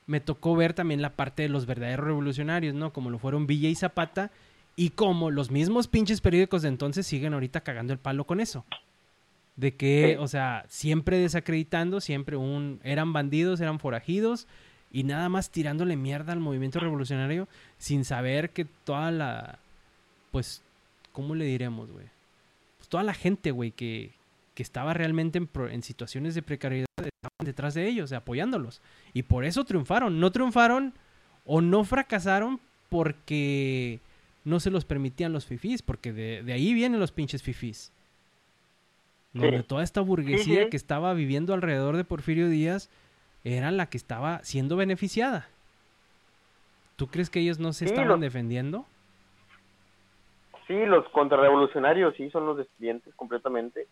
[0.08, 2.92] me tocó ver también la parte de los verdaderos revolucionarios, ¿no?
[2.94, 4.32] Como lo fueron Villa y Zapata.
[4.76, 8.66] Y como los mismos pinches periódicos de entonces siguen ahorita cagando el palo con eso.
[9.56, 12.82] De que, o sea, siempre desacreditando, siempre un...
[12.84, 14.48] Eran bandidos, eran forajidos.
[14.92, 17.48] Y nada más tirándole mierda al movimiento revolucionario
[17.78, 19.60] sin saber que toda la...
[20.32, 20.62] Pues,
[21.14, 22.06] ¿cómo le diremos, güey?
[22.78, 24.12] Pues toda la gente, güey, que,
[24.54, 28.82] que estaba realmente en, pro- en situaciones de precariedad estaban detrás de ellos, apoyándolos.
[29.14, 30.20] Y por eso triunfaron.
[30.20, 30.94] No triunfaron
[31.46, 32.60] o no fracasaron
[32.90, 34.00] porque
[34.46, 37.92] no se los permitían los fifís, porque de, de ahí vienen los pinches fifís.
[39.34, 40.70] Donde toda esta burguesía sí.
[40.70, 42.90] que estaba viviendo alrededor de Porfirio Díaz
[43.44, 45.50] era la que estaba siendo beneficiada.
[46.96, 48.86] ¿Tú crees que ellos no se estaban defendiendo?
[50.68, 53.88] Sí, los contrarrevolucionarios sí son los estudiantes completamente.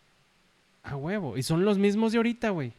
[0.82, 1.38] A huevo.
[1.38, 2.72] Y son los mismos de ahorita, güey.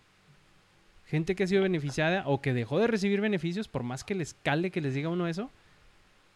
[1.07, 4.33] Gente que ha sido beneficiada o que dejó de recibir beneficios por más que les
[4.35, 5.51] cale que les diga uno eso.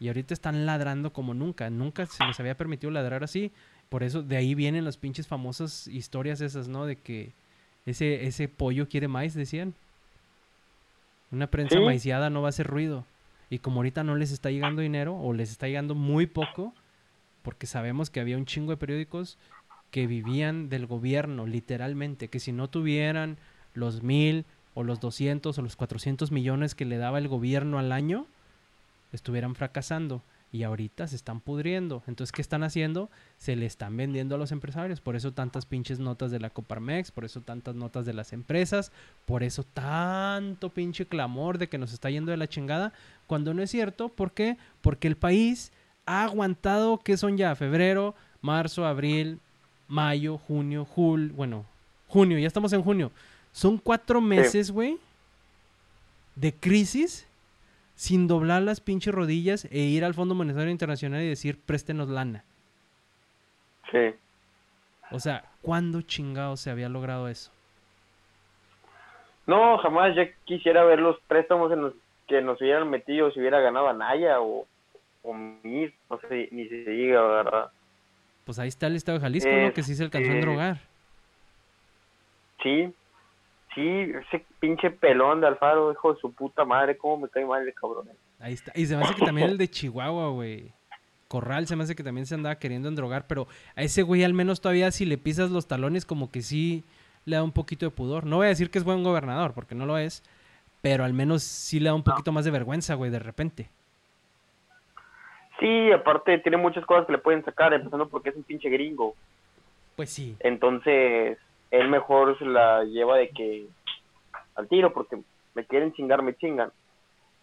[0.00, 1.70] Y ahorita están ladrando como nunca.
[1.70, 3.52] Nunca se les había permitido ladrar así.
[3.88, 6.86] Por eso de ahí vienen las pinches famosas historias esas, ¿no?
[6.86, 7.32] De que
[7.86, 9.74] ese, ese pollo quiere maíz, decían.
[11.30, 11.84] Una prensa Sí.
[11.84, 13.04] maiciada no va a hacer ruido.
[13.50, 16.74] Y como ahorita no les está llegando dinero o les está llegando muy poco,
[17.42, 19.38] porque sabemos que había un chingo de periódicos
[19.90, 23.38] que vivían del gobierno, literalmente, que si no tuvieran
[23.74, 24.44] los mil
[24.74, 28.26] o los 200 o los 400 millones que le daba el gobierno al año
[29.12, 32.02] estuvieran fracasando y ahorita se están pudriendo.
[32.06, 33.10] Entonces, ¿qué están haciendo?
[33.36, 35.00] Se le están vendiendo a los empresarios.
[35.00, 38.90] Por eso tantas pinches notas de la Coparmex, por eso tantas notas de las empresas,
[39.26, 42.92] por eso tanto pinche clamor de que nos está yendo de la chingada,
[43.26, 44.08] cuando no es cierto.
[44.08, 44.56] ¿Por qué?
[44.80, 45.72] Porque el país
[46.06, 47.54] ha aguantado, ¿qué son ya?
[47.54, 49.40] Febrero, marzo, abril,
[49.86, 51.66] mayo, junio, julio, bueno,
[52.08, 53.12] junio, ya estamos en junio.
[53.52, 54.98] Son cuatro meses, güey,
[56.36, 57.27] de crisis
[57.98, 62.44] sin doblar las pinches rodillas e ir al Fondo Monetario Internacional y decir, préstenos lana.
[63.90, 64.14] Sí.
[65.10, 67.50] O sea, ¿cuándo chingado se había logrado eso?
[69.48, 70.14] No, jamás.
[70.14, 71.94] Ya quisiera ver los préstamos en los
[72.28, 74.64] que nos hubieran metido si hubiera ganado Anaya o,
[75.24, 77.72] o Mir, no sé, ni se diga, ¿verdad?
[78.44, 79.72] Pues ahí está el estado de Jalisco, ¿no?
[79.72, 80.78] Que sí se alcanzó a drogar.
[82.62, 82.94] Sí,
[83.78, 87.66] sí, ese pinche pelón de Alfaro, hijo de su puta madre, cómo me cae mal
[87.66, 88.08] el cabrón.
[88.40, 88.72] Ahí está.
[88.74, 90.72] Y se me hace que también el de Chihuahua, güey.
[91.28, 94.32] Corral se me hace que también se andaba queriendo endrogar, pero a ese güey al
[94.32, 96.84] menos todavía si le pisas los talones como que sí
[97.26, 98.24] le da un poquito de pudor.
[98.24, 100.22] No voy a decir que es buen gobernador, porque no lo es,
[100.80, 103.68] pero al menos sí le da un poquito más de vergüenza, güey, de repente.
[105.60, 109.14] Sí, aparte tiene muchas cosas que le pueden sacar, empezando porque es un pinche gringo.
[109.96, 110.36] Pues sí.
[110.40, 111.36] Entonces,
[111.70, 113.66] él mejor se la lleva de que
[114.54, 115.20] al tiro, porque
[115.54, 116.72] me quieren chingar, me chingan.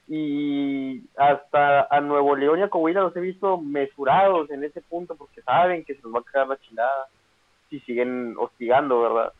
[0.08, 5.16] Y hasta a Nuevo León y a Coahuila los he visto mesurados en ese punto,
[5.16, 7.08] porque saben que se nos va a cagar la chingada
[7.70, 9.34] si siguen hostigando, ¿verdad?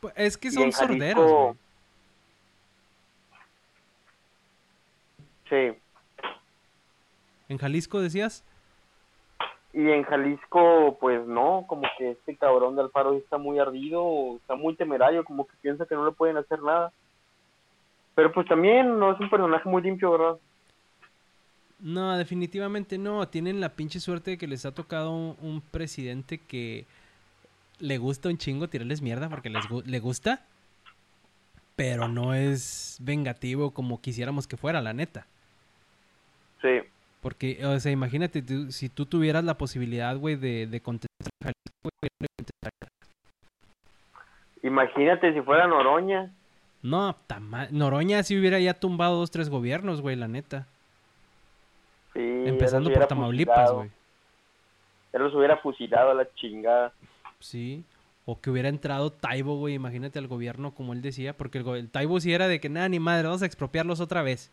[0.00, 1.56] Pues es que son sorderos, Jalisco-.
[5.48, 5.78] Sí.
[7.48, 8.44] En Jalisco decías,
[9.74, 14.54] Y en Jalisco, pues no, como que este cabrón de Alfaro está muy ardido, está
[14.54, 16.92] muy temerario, como que piensa que no le pueden hacer nada.
[18.14, 20.38] Pero pues también no es un personaje muy limpio, ¿verdad?
[21.80, 23.26] No, definitivamente no.
[23.28, 26.84] Tienen la pinche suerte de que les ha tocado un, un presidente que
[27.80, 30.44] le gusta un chingo tirarles mierda porque les gu- le gusta,
[31.74, 35.26] pero no es vengativo como quisiéramos que fuera, la neta.
[36.60, 36.68] Sí.
[37.22, 41.52] Porque, o sea, imagínate, tú- si tú tuvieras la posibilidad, güey, de, de contestar.
[44.62, 46.30] Imagínate si fuera Noroña.
[46.82, 50.66] No, ta ma- Noroña si hubiera ya tumbado dos, tres gobiernos, güey, la neta.
[52.12, 53.90] Sí, Empezando por Tamaulipas, güey.
[55.12, 56.92] Ya los hubiera fusilado a la chingada.
[57.38, 57.84] Sí.
[58.24, 61.88] O que hubiera entrado Taibo, güey, imagínate al gobierno como él decía, porque el, el
[61.90, 64.50] Taibo sí era de que nada, ni madre, vamos a expropiarlos otra vez.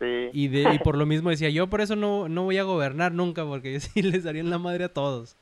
[0.00, 0.30] Sí.
[0.32, 3.12] Y, de, y por lo mismo decía, yo por eso no, no voy a gobernar
[3.12, 5.36] nunca, porque sí les darían la madre a todos.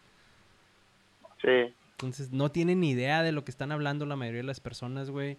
[1.41, 1.73] Sí.
[1.93, 5.11] Entonces no tienen ni idea de lo que están hablando la mayoría de las personas,
[5.11, 5.37] güey.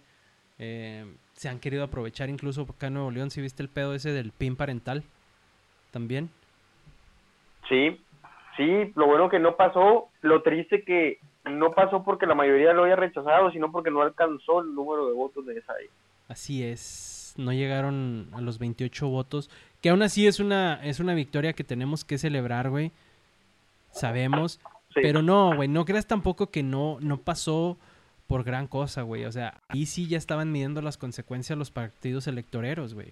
[0.57, 4.11] Eh, se han querido aprovechar incluso acá en Nuevo León, si viste el pedo ese
[4.11, 5.03] del PIN parental,
[5.91, 6.29] también.
[7.67, 8.01] Sí.
[8.57, 12.83] Sí, lo bueno que no pasó, lo triste que no pasó porque la mayoría lo
[12.83, 15.73] haya rechazado, sino porque no alcanzó el número de votos de esa.
[16.27, 19.49] Así es, no llegaron a los 28 votos,
[19.81, 22.91] que aún así es una, es una victoria que tenemos que celebrar, güey.
[23.91, 24.59] Sabemos,
[24.93, 25.01] Sí.
[25.03, 27.77] pero no, güey, no creas tampoco que no, no pasó
[28.27, 29.25] por gran cosa, güey.
[29.25, 33.09] O sea, ahí sí ya estaban midiendo las consecuencias los partidos electoreros, güey.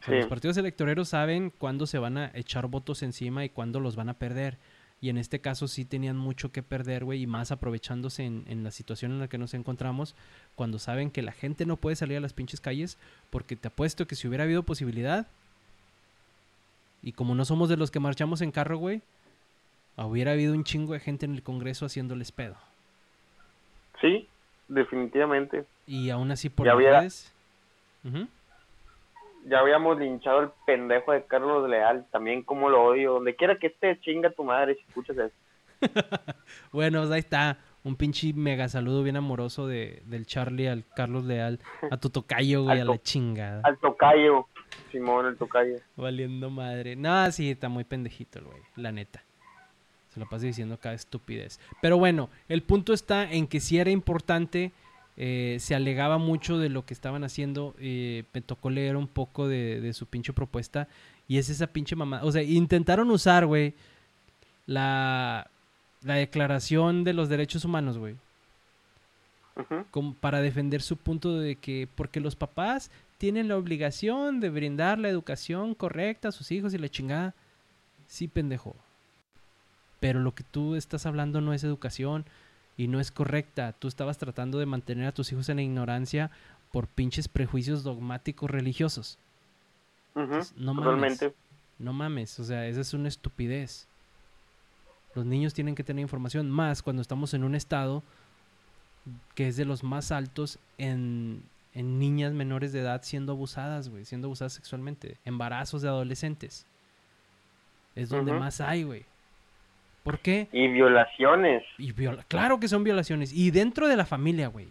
[0.00, 0.18] O sea, Sí.
[0.20, 4.08] Los partidos electoreros saben cuándo se van a echar votos encima y cuándo los van
[4.08, 4.56] a perder.
[5.00, 8.64] Y en este caso sí tenían mucho que perder, güey, y más aprovechándose en, en
[8.64, 10.16] la situación en la que nos encontramos,
[10.56, 12.98] cuando saben que la gente no puede salir a las pinches calles,
[13.30, 15.28] porque te apuesto que si hubiera habido posibilidad,
[17.02, 19.02] y como no somos de los que marchamos en carro, güey,
[19.96, 22.56] hubiera habido un chingo de gente en el Congreso haciéndoles pedo.
[24.00, 24.28] Sí,
[24.68, 25.64] definitivamente.
[25.86, 27.32] Y aún así por Ya las redes-.
[29.48, 33.14] Ya habíamos linchado al pendejo de Carlos Leal, también como lo odio.
[33.14, 35.34] Donde quiera que esté, chinga tu madre si escuchas eso.
[36.72, 37.58] Bueno, pues ahí está.
[37.84, 42.64] Un pinche mega saludo bien amoroso de, del Charlie al Carlos Leal, a tu tocayo,
[42.64, 43.62] güey, a Al la chingada.
[43.64, 44.46] Al tocayo,
[44.90, 45.76] Simón, el tocayo.
[45.96, 46.96] Valiendo madre.
[46.96, 49.22] No, sí, está muy pendejito el güey, la neta.
[50.08, 51.60] Se lo pasa diciendo cada estupidez.
[51.80, 54.72] Pero bueno, el punto está en que si era importante,
[55.18, 57.74] eh, se alegaba mucho de lo que estaban haciendo.
[57.78, 60.88] eh, me tocó leer un poco de, de su pinche propuesta.
[61.26, 62.20] Y es esa pinche mamá.
[62.22, 63.74] O sea, intentaron usar, güey,
[64.64, 65.50] la,
[66.02, 68.16] la declaración de los derechos humanos, güey
[69.90, 74.98] como para defender su punto de que porque los papás tienen la obligación de brindar
[74.98, 77.34] la educación correcta a sus hijos y la chingada.
[78.06, 78.76] Sí, pendejo.
[80.00, 82.24] Pero lo que tú estás hablando no es educación,
[82.78, 83.72] y no es correcta.
[83.72, 86.30] Tú estabas tratando de mantener a tus hijos en la ignorancia
[86.72, 89.18] por pinches prejuicios dogmáticos religiosos.
[90.14, 91.18] Entonces, no mames.
[91.18, 91.34] Totalmente.
[91.78, 93.86] No mames, o sea, esa es una estupidez.
[95.14, 98.02] Los niños tienen que tener información más cuando estamos en un estado
[99.34, 101.42] que es de los más altos en,
[101.74, 106.66] en niñas menores de edad siendo abusadas, güey, siendo abusadas sexualmente, embarazos de adolescentes.
[107.96, 109.04] Es donde más hay, güey.
[110.10, 110.48] ¿Por qué?
[110.52, 111.62] Y violaciones.
[111.78, 113.32] Y viola- claro que son violaciones.
[113.32, 114.68] Y dentro de la familia, güey.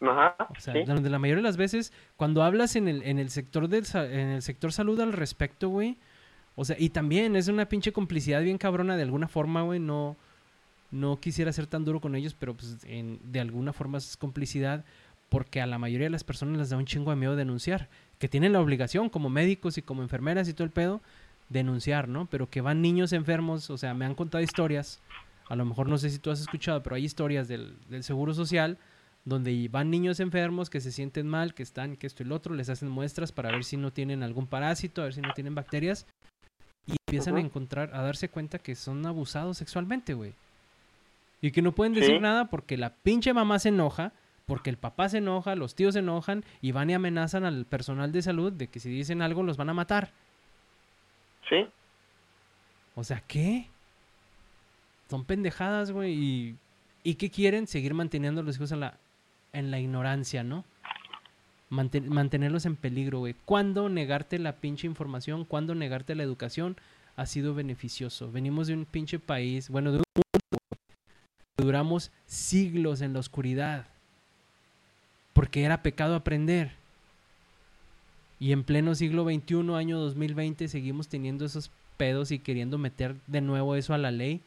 [0.00, 0.36] Ajá.
[0.50, 0.84] O sea, sí.
[0.84, 4.28] donde la mayoría de las veces, cuando hablas en el, en el sector del en
[4.28, 5.96] el sector salud al respecto, güey.
[6.56, 9.80] O sea, y también es una pinche complicidad bien cabrona de alguna forma, güey.
[9.80, 10.16] No,
[10.90, 14.84] no quisiera ser tan duro con ellos, pero pues en- de alguna forma es complicidad.
[15.30, 17.88] Porque a la mayoría de las personas les da un chingo de miedo denunciar.
[18.18, 21.00] Que tienen la obligación, como médicos y como enfermeras y todo el pedo,
[21.48, 22.26] denunciar, ¿no?
[22.26, 25.00] Pero que van niños enfermos, o sea, me han contado historias.
[25.48, 28.32] A lo mejor no sé si tú has escuchado, pero hay historias del, del Seguro
[28.34, 28.78] Social
[29.24, 32.54] donde van niños enfermos que se sienten mal, que están, que esto y lo otro,
[32.54, 35.54] les hacen muestras para ver si no tienen algún parásito, a ver si no tienen
[35.54, 36.06] bacterias,
[36.86, 40.34] y empiezan a encontrar, a darse cuenta que son abusados sexualmente, güey.
[41.40, 42.20] Y que no pueden decir Sí.
[42.20, 44.12] nada porque la pinche mamá se enoja,
[44.44, 48.12] porque el papá se enoja, los tíos se enojan, y van y amenazan al personal
[48.12, 50.12] de salud de que si dicen algo los van a matar.
[51.48, 51.66] Sí.
[52.94, 53.66] O sea, ¿qué?
[55.10, 56.12] Son pendejadas, güey.
[56.14, 56.56] Y,
[57.02, 57.66] ¿Y qué quieren?
[57.66, 58.96] Seguir manteniendo a los hijos en la,
[59.52, 60.64] en la ignorancia, ¿no?
[61.70, 63.34] Manten- mantenerlos en peligro, güey.
[63.44, 65.44] ¿Cuándo negarte la pinche información?
[65.44, 66.76] ¿Cuándo negarte la educación?
[67.16, 68.30] Ha sido beneficioso.
[68.32, 70.24] Venimos de un pinche país, bueno, de un mundo
[71.56, 73.86] duramos siglos en la oscuridad.
[75.32, 76.72] Porque era pecado aprender.
[78.38, 83.40] Y en pleno siglo XXI, año 2020, seguimos teniendo esos pedos y queriendo meter de
[83.40, 84.40] nuevo eso a la ley.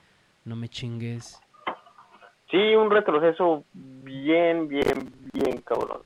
[0.45, 1.41] No me chingues.
[2.51, 6.01] Sí, un retroceso bien, bien, bien cabrón.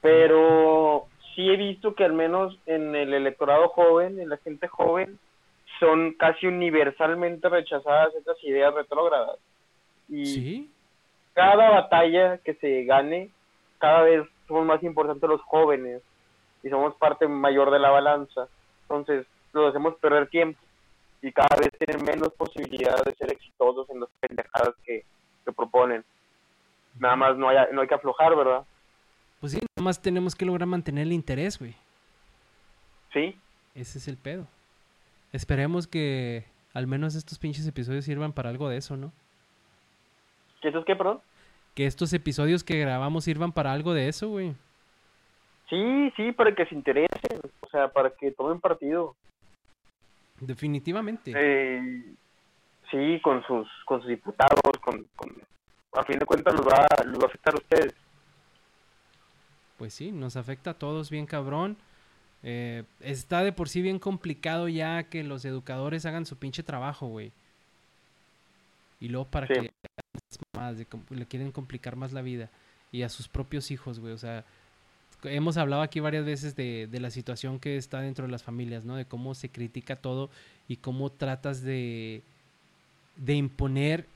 [0.00, 5.18] Pero sí he visto que al menos en el electorado joven, en la gente joven,
[5.78, 9.38] son casi universalmente rechazadas estas ideas retrógradas.
[10.08, 10.70] Y ¿Sí?
[11.34, 13.30] cada batalla que se gane,
[13.78, 16.02] cada vez somos más importantes los jóvenes
[16.62, 18.48] y somos parte mayor de la balanza.
[18.82, 20.58] Entonces, los hacemos perder tiempo
[21.22, 25.04] y cada vez tienen menos posibilidad de ser exitosos en las pendejadas que,
[25.44, 26.04] que proponen.
[26.98, 28.64] Nada más no hay, no hay que aflojar, ¿verdad?
[29.40, 31.74] Pues sí, nada más tenemos que lograr mantener el interés, güey.
[33.12, 33.36] Sí,
[33.74, 34.46] Ese es el pedo.
[35.32, 36.44] Esperemos que
[36.74, 39.12] al menos estos pinches episodios sirvan para algo de eso, ¿no?
[40.60, 41.20] ¿qué eso es qué, perdón?
[41.74, 44.54] Que estos episodios que grabamos sirvan para algo de eso, güey.
[45.72, 49.16] Sí, sí, para que se interesen, o sea, para que tomen partido.
[50.38, 51.32] Definitivamente.
[51.34, 52.12] Eh,
[52.90, 55.34] sí, con sus, con sus diputados, con, con-
[55.94, 57.94] a fin de cuentas los va, los va a afectar a ustedes.
[59.78, 61.78] Pues sí, nos afecta a todos bien cabrón.
[62.42, 67.06] Eh, está de por sí bien complicado ya que los educadores hagan su pinche trabajo,
[67.06, 67.32] güey.
[69.00, 69.54] Y luego para Sí.
[69.54, 69.70] que
[70.54, 70.76] más
[71.10, 72.50] le quieren complicar más la vida
[72.90, 74.12] y a sus propios hijos, güey.
[74.12, 74.44] O sea,
[75.24, 78.84] hemos hablado aquí varias veces de, de la situación que está dentro de las familias,
[78.84, 78.96] ¿no?
[78.96, 80.30] De cómo se critica todo
[80.68, 82.22] y cómo tratas de,
[83.16, 84.06] de imponer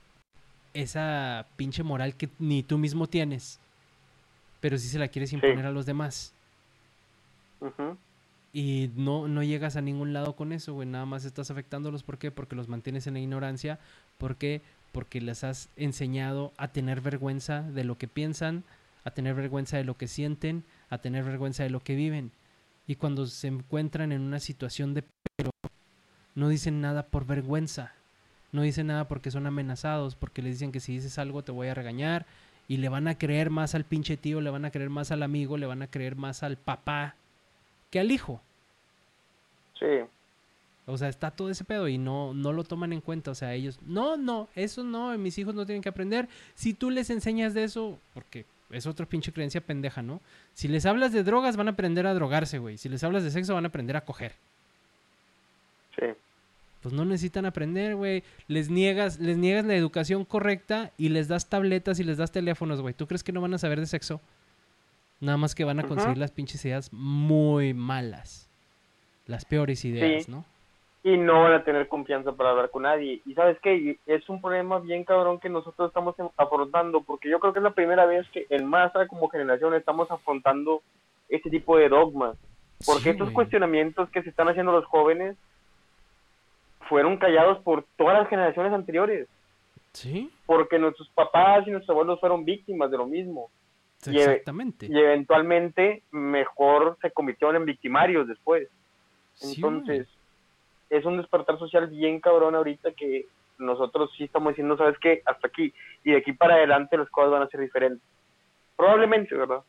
[0.73, 3.59] esa pinche moral que ni tú mismo tienes,
[4.59, 6.33] pero sí se la quieres imponer a los demás.
[8.53, 10.87] Y no, no llegas a ningún lado con eso, güey.
[10.87, 12.03] Nada más estás afectándolos.
[12.03, 12.31] ¿Por qué?
[12.31, 13.79] Porque los mantienes en la ignorancia.
[14.17, 14.61] ¿Por qué?
[14.91, 18.63] Porque les has enseñado a tener vergüenza de lo que piensan,
[19.03, 22.31] a tener vergüenza de lo que sienten, a tener vergüenza de lo que viven.
[22.87, 25.03] Y cuando se encuentran en una situación de
[25.35, 25.51] pero,
[26.35, 27.93] no dicen nada por vergüenza.
[28.51, 31.67] No dicen nada porque son amenazados, porque les dicen que si dices algo te voy
[31.67, 32.25] a regañar.
[32.69, 35.23] Y le van a creer más al pinche tío, le van a creer más al
[35.23, 37.15] amigo, le van a creer más al papá
[37.89, 38.41] que al hijo.
[39.79, 39.85] Sí,
[40.85, 43.31] O sea, está todo ese pedo y no, no lo toman en cuenta.
[43.31, 46.27] O sea, ellos, no, no, eso no, mis hijos no tienen que aprender.
[46.55, 50.21] Si tú les enseñas de eso, porque es otra pinche creencia pendeja, ¿no?
[50.53, 52.77] Si les hablas de drogas, van a aprender a drogarse, güey.
[52.77, 54.33] Si les hablas de sexo, van a aprender a coger.
[55.97, 56.05] sí.
[56.81, 58.23] Pues no necesitan aprender, güey.
[58.47, 62.81] Les niegas, les niegas la educación correcta y les das tabletas y les das teléfonos,
[62.81, 62.93] güey.
[62.93, 64.21] ¿Tú crees que no van a saber de sexo?
[65.19, 68.47] Nada más que van a conseguir las pinches ideas muy malas.
[69.25, 70.31] Las peores ideas, Sí.
[70.31, 70.45] ¿no?
[71.07, 73.21] Y no van a tener confianza para hablar con nadie.
[73.25, 77.53] Y sabes qué, es un problema bien cabrón que nosotros estamos afrontando, porque yo creo
[77.53, 80.81] que es la primera vez que en masa como generación estamos afrontando
[81.29, 82.35] este tipo de dogmas.
[82.85, 83.35] Porque Sí, estos güey.
[83.35, 85.37] cuestionamientos que se están haciendo los jóvenes
[86.89, 89.27] fueron callados por todas las generaciones anteriores.
[89.93, 93.49] Sí, porque nuestros papás y nuestros abuelos fueron víctimas de lo mismo.
[94.05, 94.85] Y- exactamente.
[94.87, 98.67] Y eventualmente mejor se convirtieron en victimarios después.
[99.35, 99.55] Sí.
[99.55, 100.07] Entonces,
[100.89, 103.25] es un despertar social bien cabrón ahorita que
[103.59, 105.21] nosotros sí estamos diciendo, ¿sabes qué?
[105.25, 105.73] Hasta aquí.
[106.03, 108.01] Y de aquí para adelante las cosas van a ser diferentes.
[108.75, 109.61] Probablemente, ¿verdad?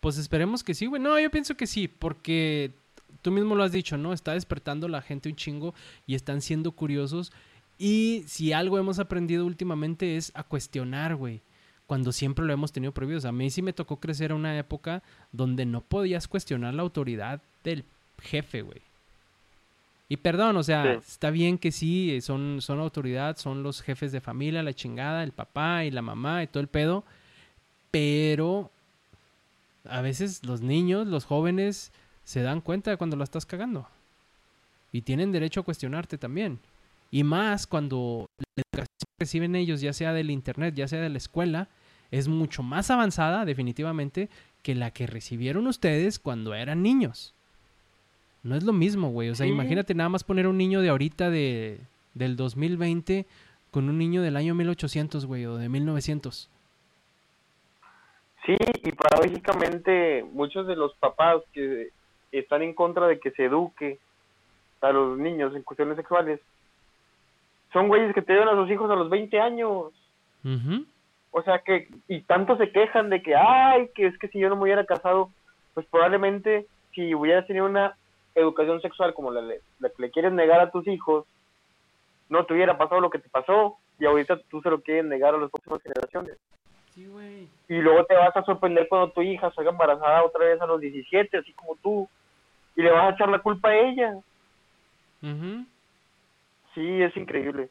[0.00, 1.00] Pues esperemos que sí, güey.
[1.00, 2.72] No, yo pienso que sí, porque
[3.22, 4.12] tú mismo lo has dicho, ¿no?
[4.12, 5.74] Está despertando la gente un chingo
[6.06, 7.32] y están siendo curiosos.
[7.78, 11.40] Y si algo hemos aprendido últimamente es a cuestionar, güey.
[11.86, 13.28] Cuando siempre lo hemos tenido prohibido.
[13.28, 17.40] A mí sí me tocó crecer en una época donde no podías cuestionar la autoridad
[17.62, 17.84] del
[18.20, 18.80] jefe, güey.
[20.08, 21.06] Y perdón, o sea, Sí.
[21.08, 25.32] está bien que sí, son, son autoridad, son los jefes de familia, la chingada, el
[25.32, 27.04] papá y la mamá y todo el pedo.
[27.90, 28.70] Pero
[29.88, 31.92] a veces los niños, los jóvenes,
[32.24, 33.88] se dan cuenta de cuando la estás cagando.
[34.92, 36.58] Y tienen derecho a cuestionarte también.
[37.10, 38.88] Y más cuando la educación
[39.18, 41.68] que reciben ellos, ya sea del internet, ya sea de la escuela,
[42.10, 44.28] es mucho más avanzada, definitivamente,
[44.62, 47.34] que la que recibieron ustedes cuando eran niños.
[48.42, 49.30] No es lo mismo, güey.
[49.30, 49.52] O sea, Sí.
[49.52, 51.78] imagínate nada más poner un niño de ahorita de,
[52.14, 53.26] del 2020
[53.70, 56.50] con un niño del año 1800, güey, o de 1900.
[58.44, 61.90] Sí, y paradójicamente muchos de los papás que
[62.32, 63.98] están en contra de que se eduque
[64.80, 66.40] a los niños en cuestiones sexuales
[67.72, 69.92] son güeyes que te llevan a sus hijos a los 20 años.
[71.30, 74.48] O sea que, y tanto se quejan de que, ay, que es que si yo
[74.50, 75.30] no me hubiera casado,
[75.72, 77.96] pues probablemente si hubieras tenido una
[78.34, 81.26] educación sexual como la, la que le quieres negar a tus hijos,
[82.28, 85.34] no te hubiera pasado lo que te pasó y ahorita tú se lo quieres negar
[85.34, 86.38] a las próximas generaciones.
[86.94, 87.48] Sí, güey.
[87.68, 90.80] Y luego te vas a sorprender cuando tu hija salga embarazada otra vez a los
[90.80, 92.08] 17, así como tú,
[92.76, 94.14] y le vas a echar la culpa a ella.
[95.22, 95.64] Ujú.
[96.74, 97.70] Sí, es increíble.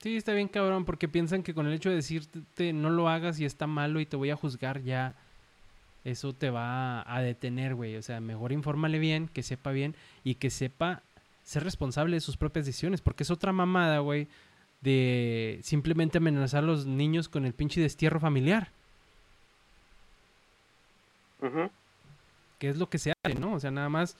[0.00, 3.38] Sí, está bien cabrón, porque piensan que con el hecho de decirte no lo hagas
[3.38, 5.14] y está malo y te voy a juzgar ya,
[6.04, 7.96] eso te va a detener, güey.
[7.96, 9.94] O sea, mejor infórmale bien, que sepa bien
[10.24, 11.02] y que sepa
[11.44, 14.28] ser responsable de sus propias decisiones, porque es otra mamada, güey,
[14.80, 18.70] de simplemente amenazar a los niños con el pinche destierro familiar,
[21.40, 21.70] Ujú.
[22.58, 23.54] que es lo que se hace, ¿no?
[23.54, 24.16] O sea, nada más,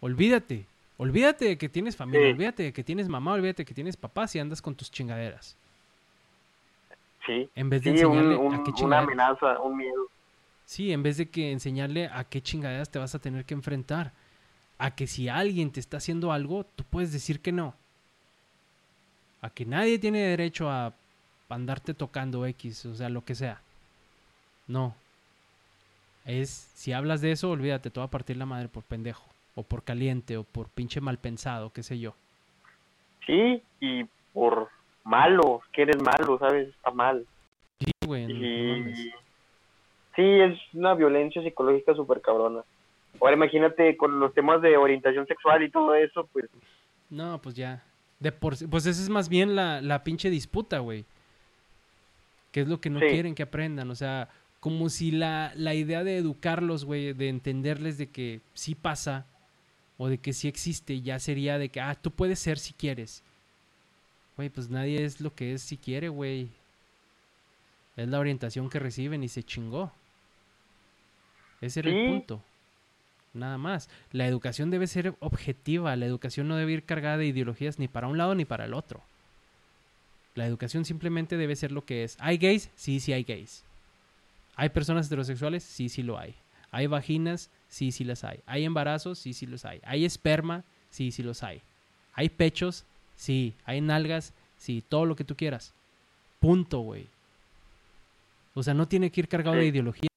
[0.00, 0.64] olvídate,
[0.98, 2.32] olvídate de que tienes familia, Sí.
[2.32, 5.56] olvídate de que tienes mamá, olvídate de que tienes papá si andas con tus chingaderas.
[7.26, 10.06] Sí, En vez de sí enseñarle un- a qué una amenaza, un miedo.
[10.66, 14.12] Sí, en vez de que enseñarle a qué chingaderas te vas a tener que enfrentar.
[14.78, 17.74] A que si alguien te está haciendo algo, tú puedes decir que no.
[19.40, 20.92] A que nadie tiene derecho a
[21.48, 23.60] andarte tocando X, o sea, lo que sea.
[24.66, 24.94] No.
[26.24, 29.24] Es, si hablas de eso, olvídate, te va a partir la madre por pendejo.
[29.54, 32.14] O por caliente, o por pinche mal pensado, qué sé yo.
[33.24, 34.04] Sí, y
[34.34, 34.68] por
[35.04, 36.68] malo, que eres malo, ¿sabes?
[36.68, 37.24] Está mal.
[37.80, 38.26] Sí, güey.
[38.26, 39.25] no- no
[40.16, 42.62] sí, es una violencia psicológica súper cabrona.
[43.20, 46.46] Ahora imagínate con los temas de orientación sexual y todo eso, pues
[47.08, 47.82] No, pues ya.
[48.18, 51.04] De por, pues esa es más bien la, la pinche disputa, güey.
[52.52, 53.06] Que es lo que no Sí.
[53.06, 53.90] quieren que aprendan.
[53.90, 54.28] O sea,
[54.60, 59.26] como si la, la idea de educarlos, güey, de entenderles de que sí pasa
[59.98, 63.22] o de que sí existe, ya sería de que, ah, tú puedes ser si quieres.
[64.36, 66.48] Güey, pues nadie es lo que es si quiere, güey.
[67.96, 69.90] Es la orientación que reciben y se chingó.
[71.60, 71.96] Ese era Sí.
[71.96, 72.42] el punto.
[73.34, 73.88] Nada más.
[74.12, 75.94] La educación debe ser objetiva.
[75.96, 78.74] La educación no debe ir cargada de ideologías ni para un lado ni para el
[78.74, 79.02] otro.
[80.34, 82.16] La educación simplemente debe ser lo que es.
[82.20, 82.70] ¿Hay gays?
[82.76, 83.62] Sí, sí hay gays.
[84.54, 85.62] ¿Hay personas heterosexuales?
[85.64, 86.34] Sí, sí lo hay.
[86.70, 87.50] ¿Hay vaginas?
[87.68, 88.40] Sí, sí las hay.
[88.46, 89.18] ¿Hay embarazos?
[89.18, 89.80] Sí, sí los hay.
[89.84, 90.64] ¿Hay esperma?
[90.90, 91.60] Sí, sí los hay.
[92.14, 92.84] ¿Hay pechos?
[93.16, 93.54] Sí.
[93.64, 94.32] ¿Hay nalgas?
[94.58, 95.72] Sí, todo lo que tú quieras.
[96.40, 97.06] Punto, güey.
[98.54, 100.08] O sea, no tiene que ir cargado de ideología.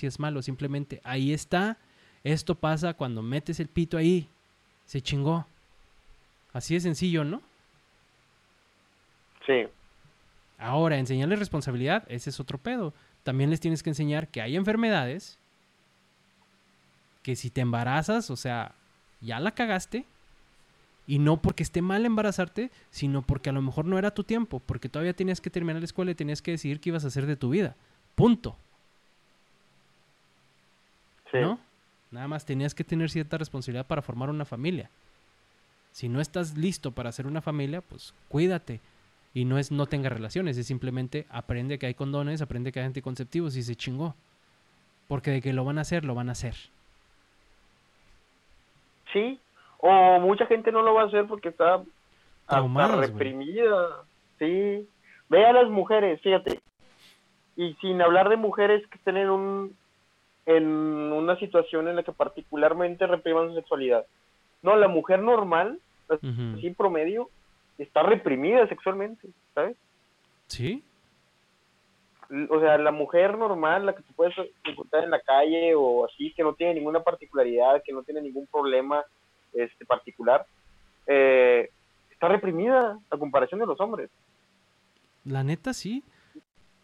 [0.00, 1.76] Si es malo, simplemente ahí está.
[2.24, 4.30] Esto pasa cuando metes el pito ahí.
[4.86, 5.46] Se chingó.
[6.54, 7.42] Así de sencillo, ¿no?
[9.46, 9.66] sí.
[10.56, 12.94] Ahora, enseñarles responsabilidad, ese es otro pedo.
[13.24, 15.38] También les tienes que enseñar que hay enfermedades
[17.22, 18.74] que si te embarazas, o sea,
[19.20, 20.06] ya la cagaste.
[21.06, 24.60] Y no porque esté mal embarazarte, sino porque a lo mejor no era tu tiempo,
[24.60, 27.26] porque todavía tenías que terminar la escuela y tenías que decidir qué ibas a hacer
[27.26, 27.76] de tu vida.
[28.14, 28.56] Punto.
[31.30, 31.38] Sí.
[31.38, 31.58] ¿No?
[32.10, 34.90] Nada más tenías que tener cierta responsabilidad para formar una familia.
[35.92, 38.80] Si no estás listo para hacer una familia, pues cuídate.
[39.32, 42.86] Y no es no tenga relaciones, es simplemente aprende que hay condones, aprende que hay
[42.86, 44.14] anticonceptivos y se chingó.
[45.06, 46.54] Porque de que lo van a hacer, lo van a hacer.
[49.12, 49.38] Sí.
[49.78, 51.82] O mucha gente no lo va a hacer porque está
[52.48, 54.02] traumadas, reprimida.
[54.38, 54.88] Sí.
[55.28, 56.60] Ve a las mujeres, fíjate.
[57.56, 59.76] Y sin hablar de mujeres que estén en un
[60.46, 64.06] en una situación en la que particularmente repriman su sexualidad.
[64.62, 65.78] No, la mujer normal,
[66.08, 67.28] así promedio,
[67.78, 69.76] está reprimida sexualmente, ¿sabes?
[70.46, 70.82] Sí,
[72.50, 74.34] O sea, la mujer normal, la que te puedes
[74.64, 78.46] encontrar en la calle o así, que no tiene ninguna particularidad, que no tiene ningún
[78.46, 79.02] problema
[79.52, 80.46] este particular,
[81.06, 81.70] eh,
[82.10, 84.10] está reprimida a comparación de los hombres.
[85.24, 86.04] la neta sí.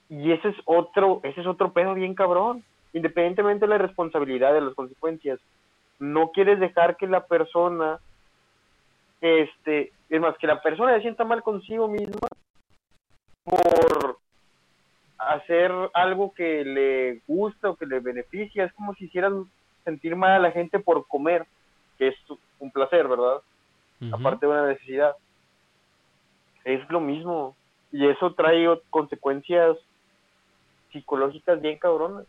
[0.08, 2.64] Y ese es otro, ese es otro pedo bien cabrón.
[2.96, 5.38] Independientemente de la responsabilidad, de las consecuencias,
[5.98, 7.98] no quieres dejar que la persona,
[9.20, 12.26] este, es más, que la persona se sienta mal consigo misma
[13.44, 14.16] por
[15.18, 18.64] hacer algo que le gusta o que le beneficia.
[18.64, 19.44] Es como si hicieran
[19.84, 21.44] sentir mal a la gente por comer,
[21.98, 22.16] que es
[22.58, 23.42] un placer, ¿verdad?
[24.10, 25.14] Aparte de una necesidad.
[26.64, 27.54] Es lo mismo.
[27.92, 29.76] Y eso trae consecuencias
[30.92, 32.24] psicológicas bien cabronas.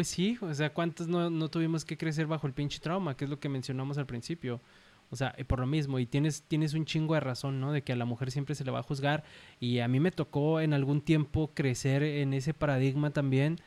[0.00, 3.18] Pues sí, o sea, ¿cuántos no, no tuvimos que crecer bajo el pinche trauma?
[3.18, 4.58] Que es lo que mencionamos al principio.
[5.10, 7.70] O sea, y por lo mismo, y tienes, tienes un chingo de razón, ¿no?
[7.70, 9.24] De que a la mujer siempre se le va a juzgar.
[9.60, 13.58] Y a mí me tocó en algún tiempo crecer en ese paradigma también,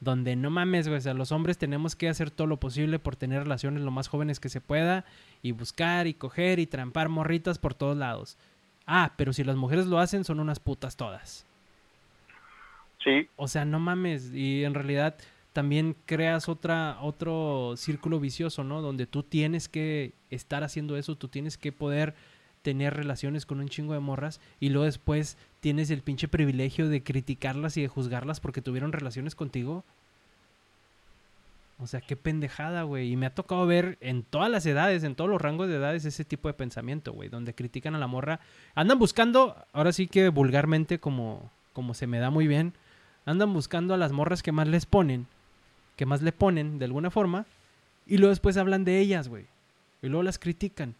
[0.00, 3.14] donde no mames, güey, o sea, los hombres tenemos que hacer todo lo posible por
[3.14, 5.04] tener relaciones lo más jóvenes que se pueda,
[5.42, 8.38] y buscar, y coger, y trampar morritas por todos lados.
[8.86, 11.44] Ah, pero si las mujeres lo hacen, son unas putas todas.
[13.04, 14.32] Sí, O sea, no mames.
[14.32, 15.16] Y en realidad
[15.52, 18.80] también creas otra, otro círculo vicioso, ¿no?
[18.80, 22.14] Donde tú tienes que estar haciendo eso, tú tienes que poder
[22.62, 27.02] tener relaciones con un chingo de morras y luego después tienes el pinche privilegio de
[27.02, 29.84] criticarlas y de juzgarlas porque tuvieron relaciones contigo.
[31.78, 33.10] O sea, qué pendejada, güey.
[33.10, 36.04] Y me ha tocado ver en todas las edades, en todos los rangos de edades,
[36.04, 37.28] ese tipo de pensamiento, güey.
[37.28, 38.38] Donde critican a la morra.
[38.76, 42.72] Andan buscando, ahora sí que vulgarmente, como, como se me da muy bien,
[43.26, 45.26] andan buscando a las morras que más les ponen,
[45.96, 47.46] que más le ponen de alguna forma,
[48.06, 49.46] y luego después hablan de ellas, güey.
[50.02, 50.94] Y luego las critican.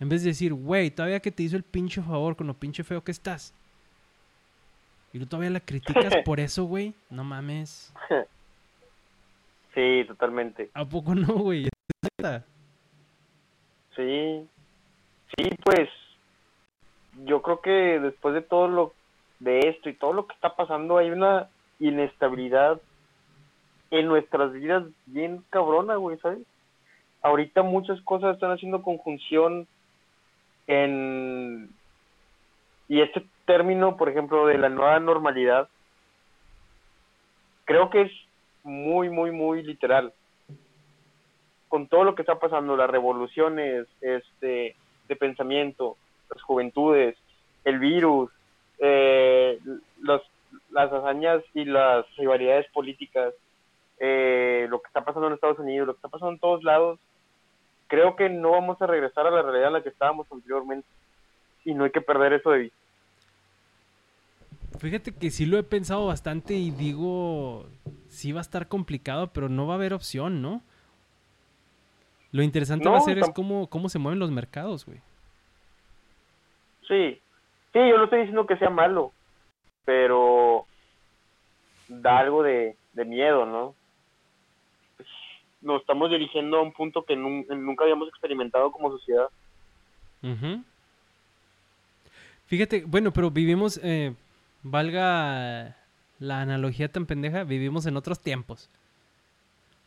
[0.00, 2.84] En vez de decir, güey, todavía que te hizo el pinche favor con lo pinche
[2.84, 3.54] feo que estás.
[5.12, 6.94] Y tú todavía la criticas por eso, güey.
[7.10, 7.92] No mames.
[9.74, 10.70] sí, totalmente.
[10.74, 11.68] ¿A poco no, güey?
[13.96, 14.48] Sí,
[15.36, 15.88] sí, pues
[17.24, 18.94] yo creo que después de todo lo
[19.40, 21.48] de esto y todo lo que está pasando hay una
[21.80, 22.80] inestabilidad
[23.90, 26.40] en nuestras vidas bien cabrona, güey, ¿sabes?
[27.22, 29.66] Ahorita muchas cosas están haciendo conjunción
[30.66, 31.70] en
[32.88, 35.68] y este término, por ejemplo, de la nueva normalidad,
[37.66, 38.12] creo que es
[38.62, 40.12] muy, muy, muy literal
[41.68, 44.74] con todo lo que está pasando, las revoluciones este,
[45.06, 45.96] de pensamiento,
[46.34, 47.16] las juventudes,
[47.64, 48.30] el virus,
[48.78, 49.58] eh,
[50.00, 50.22] los,
[50.70, 53.34] las hazañas y las rivalidades políticas,
[54.00, 56.98] eh, lo que está pasando en Estados Unidos, lo que está pasando en todos lados,
[57.88, 60.86] creo que no vamos a regresar a la realidad en la que estábamos anteriormente
[61.64, 62.78] y no hay que perder eso de vista.
[64.78, 67.66] Fíjate que sí lo he pensado bastante y digo,
[68.08, 70.62] sí va a estar complicado, pero no va a haber opción, ¿no?
[72.30, 75.00] Lo interesante No, va a ser es cómo, cómo se mueven los mercados, güey.
[76.86, 77.20] Sí,
[77.72, 79.12] sí, yo no estoy diciendo que sea malo,
[79.84, 80.66] pero
[81.88, 83.74] da algo de, de miedo, ¿no?
[85.68, 89.26] Nos estamos dirigiendo a un punto que nun- nunca habíamos experimentado como sociedad.
[92.46, 94.14] Fíjate, bueno, pero vivimos, eh,
[94.62, 95.76] valga
[96.18, 98.70] la analogía tan pendeja, vivimos en otros tiempos,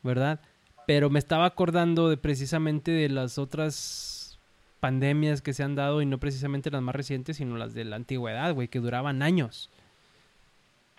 [0.04, 0.40] ¿verdad?
[0.86, 4.38] Pero me estaba acordando de precisamente de las otras
[4.80, 7.96] pandemias que se han dado y no precisamente las más recientes, sino las de la
[7.96, 9.70] antigüedad, güey, que duraban años.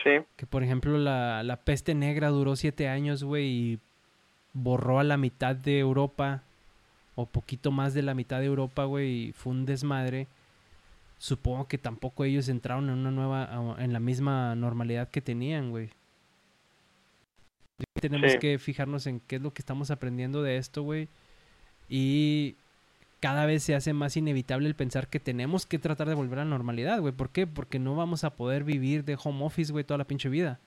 [0.03, 3.79] Sí, Que por ejemplo la, la peste negra duró siete años, güey, y
[4.53, 6.43] borró a la mitad de Europa,
[7.15, 10.27] o poquito más de la mitad de Europa, güey, y fue un desmadre.
[11.19, 15.91] Supongo que tampoco ellos entraron en una nueva, en la misma normalidad que tenían, güey.
[18.01, 18.39] Tenemos Sí.
[18.39, 21.09] que fijarnos en qué es lo que estamos aprendiendo de esto, güey.
[21.89, 22.57] Y
[23.21, 26.45] cada vez se hace más inevitable el pensar que tenemos que tratar de volver a
[26.45, 27.13] la normalidad, güey.
[27.13, 27.47] ¿Por qué?
[27.47, 30.59] Porque no vamos a poder vivir de home office, güey, toda la pinche vida.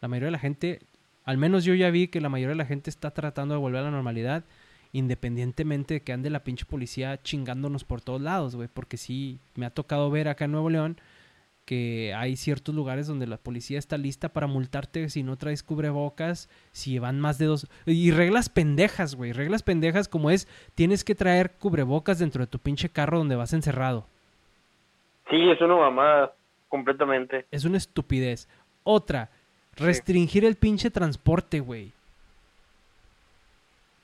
[0.00, 0.80] La mayoría de la gente,
[1.24, 3.80] al menos yo ya vi que la mayoría de la gente está tratando de volver
[3.80, 4.44] a la normalidad,
[4.92, 8.68] independientemente de que ande la pinche policía chingándonos por todos lados, güey.
[8.72, 10.98] Porque sí, me ha tocado ver acá en Nuevo León
[11.64, 16.50] que hay ciertos lugares donde la policía está lista para multarte si no traes cubrebocas,
[16.72, 17.68] si van más de dos...
[17.86, 19.32] Y reglas pendejas, güey.
[19.32, 23.52] Reglas pendejas como es, tienes que traer cubrebocas dentro de tu pinche carro donde vas
[23.52, 24.06] encerrado.
[25.30, 26.34] Sí, es una mamada,
[26.68, 27.46] completamente.
[27.50, 28.46] Es una estupidez.
[28.82, 29.30] Otra,
[29.76, 31.92] restringir el pinche transporte, güey.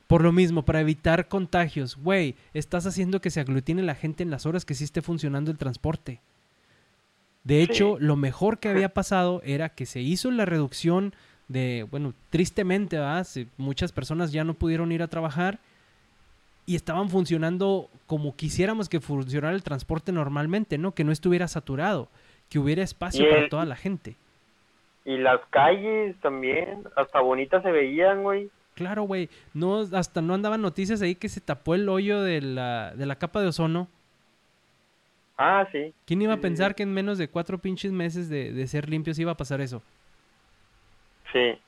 [0.06, 4.30] Por lo mismo, para evitar contagios, güey, estás haciendo que se aglutine la gente en
[4.30, 6.18] las horas que sí esté funcionando el transporte.
[7.44, 8.04] De hecho, Sí.
[8.04, 11.14] lo mejor que había pasado era que se hizo la reducción
[11.48, 13.26] de, bueno, tristemente, ¿verdad?
[13.56, 15.58] Muchas personas ya no pudieron ir a trabajar
[16.66, 20.92] y estaban funcionando como quisiéramos que funcionara el transporte normalmente, ¿no?
[20.92, 22.08] Que no estuviera saturado,
[22.48, 24.16] que hubiera espacio para toda la gente.
[25.04, 28.50] Y las calles también, hasta bonitas se veían, güey.
[28.74, 29.28] Claro, güey.
[29.54, 33.16] No, hasta no andaban noticias ahí que se tapó el hoyo de la, de la
[33.16, 33.88] capa de ozono.
[35.36, 35.92] Ah, sí.
[36.06, 36.74] ¿Quién iba a Sí, sí, pensar sí.
[36.76, 39.82] que en menos de cuatro pinches meses de, de ser limpios iba a pasar eso?
[41.32, 41.58] Sí.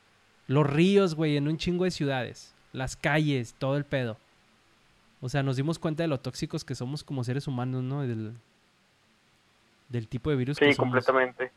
[0.47, 2.55] Los ríos, güey, en un chingo de ciudades.
[2.73, 4.17] Las calles, todo el pedo.
[5.21, 8.03] O sea, nos dimos cuenta de lo tóxicos que somos como seres humanos, ¿no?
[8.03, 8.33] Del,
[9.89, 10.93] del tipo de virus que Sí, somos.
[10.93, 11.51] completamente.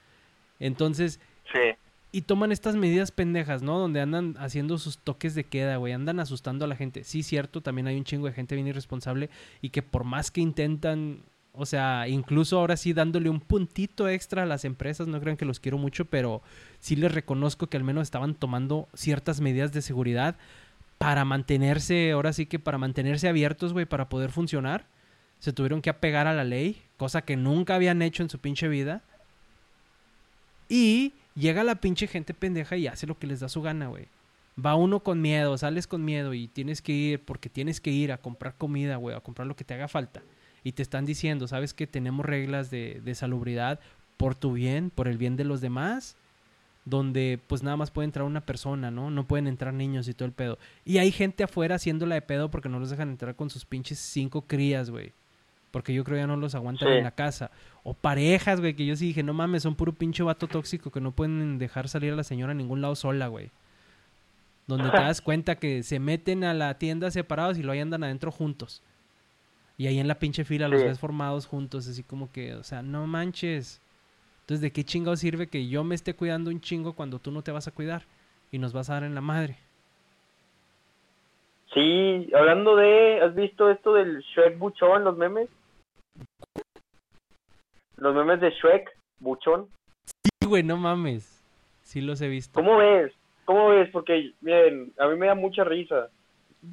[0.60, 1.20] Entonces,
[2.12, 3.78] Y toman estas medidas pendejas, ¿no?
[3.78, 5.92] Donde andan haciendo sus toques de queda, güey.
[5.92, 7.04] Andan asustando a la gente.
[7.04, 9.30] Sí, cierto, también hay un chingo de gente bien irresponsable
[9.62, 14.44] y que por más que intentan, o sea, incluso ahora sí dándole un puntito extra
[14.44, 16.42] a las empresas, no crean que los quiero mucho, pero
[16.80, 20.38] sí les reconozco que al menos estaban tomando ciertas medidas de seguridad
[20.98, 24.88] para mantenerse, ahora sí que para mantenerse abiertos, güey, para poder funcionar.
[25.40, 28.70] Se tuvieron que apegar a la ley, cosa que nunca habían hecho en su pinche
[28.70, 29.04] vida.
[30.70, 34.08] Y llega la pinche gente pendeja y hace lo que les da su gana, güey.
[34.64, 38.12] Va uno con miedo, sales con miedo y tienes que ir porque tienes que ir
[38.12, 40.22] a comprar comida, güey, a comprar lo que te haga falta.
[40.64, 43.80] Y te están diciendo, ¿sabes que tenemos reglas de, de salubridad
[44.18, 46.16] por tu bien, por el bien de los demás?
[46.86, 49.12] Donde pues nada más puede entrar una persona, ¿no?
[49.12, 50.58] No pueden entrar niños y todo el pedo.
[50.86, 54.00] Y hay gente afuera haciéndola de pedo porque no los dejan entrar con sus pinches
[54.00, 55.12] cinco crías, güey.
[55.76, 56.94] Porque yo creo ya no los aguantan Sí.
[57.00, 57.52] en la casa.
[57.84, 61.02] O parejas, güey, que yo sí dije, no mames, son puro pinche vato tóxico que
[61.02, 63.52] no pueden dejar salir a la señora a ningún lado sola, güey.
[64.68, 68.32] Donde te das cuenta que se meten a la tienda separados y lo andan adentro
[68.32, 68.82] juntos.
[69.78, 72.82] Y ahí en la pinche fila los ves formados juntos, así como que, o sea,
[72.82, 73.82] no manches.
[74.44, 77.42] Entonces, ¿de qué chingado sirve que yo me esté cuidando un chingo cuando tú no
[77.42, 78.04] te vas a cuidar?
[78.50, 79.58] Y nos vas a dar en la madre.
[81.74, 85.50] Sí, hablando de, ¿has visto esto del Shrek Buchón, los memes?
[87.98, 88.90] Los memes de Shrek
[89.20, 89.68] Buchón.
[90.06, 91.44] Sí, güey, no mames.
[91.82, 92.54] Sí los he visto.
[92.54, 93.14] ¿Cómo ves?
[93.46, 93.90] ¿Cómo ves?
[93.92, 96.10] Porque, miren, a mí me da mucha risa,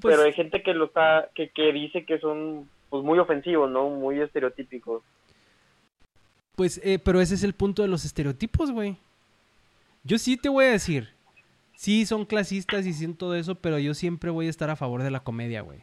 [0.01, 3.71] Pues, pero hay gente que lo está, que, que dice que son, pues, muy ofensivos,
[3.71, 3.91] ¿no?
[3.91, 5.03] Muy estereotípicos.
[6.57, 8.97] Pues, eh, pero ese es el punto de los estereotipos, güey.
[10.05, 11.11] Yo sí te voy a decir.
[11.75, 15.11] Sí, son clasistas y todo eso, pero yo siempre voy a estar a favor de
[15.11, 15.81] la comedia, güey.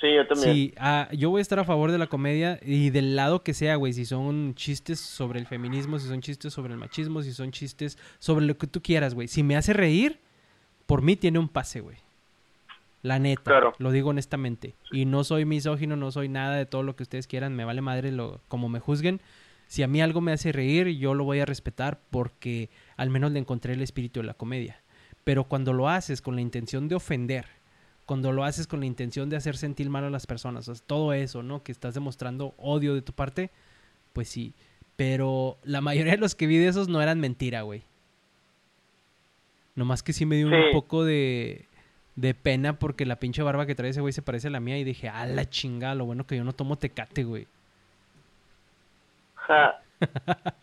[0.00, 0.54] Sí, yo también.
[0.54, 3.52] Sí, ah, yo voy a estar a favor de la comedia y del lado que
[3.52, 3.92] sea, güey.
[3.92, 7.98] Si son chistes sobre el feminismo, si son chistes sobre el machismo, si son chistes
[8.18, 9.28] sobre lo que tú quieras, güey.
[9.28, 10.18] Si me hace reír,
[10.86, 11.98] por mí tiene un pase, güey.
[13.02, 13.74] La neta, Claro.
[13.78, 14.74] lo digo honestamente.
[14.90, 17.54] Y no soy misógino, no soy nada de todo lo que ustedes quieran.
[17.54, 19.20] Me vale madre lo, como me juzguen.
[19.66, 23.32] Si a mí algo me hace reír, yo lo voy a respetar porque al menos
[23.32, 24.80] le encontré el espíritu de la comedia.
[25.24, 27.46] Pero cuando lo haces con la intención de ofender,
[28.10, 30.84] cuando lo haces con la intención de hacer sentir mal a las personas, o sea,
[30.84, 31.62] todo eso, ¿no?
[31.62, 33.50] Que estás demostrando odio de tu parte,
[34.12, 34.52] pues sí.
[34.96, 37.84] Pero la mayoría de los que vi de esos no eran mentira, güey.
[39.76, 41.66] Nomás que sí me dio un poco de,
[42.16, 44.76] de pena porque la pinche barba que trae ese güey se parece a la mía
[44.76, 47.46] y dije, a la chingada, lo bueno que yo no tomo tecate, güey.
[49.36, 49.80] Ja.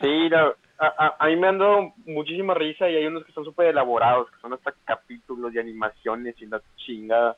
[0.02, 3.32] Sí, la- a, a, a mí me han dado muchísima risa y hay unos que
[3.32, 7.36] son súper elaborados, que son hasta capítulos de animaciones y la chingada.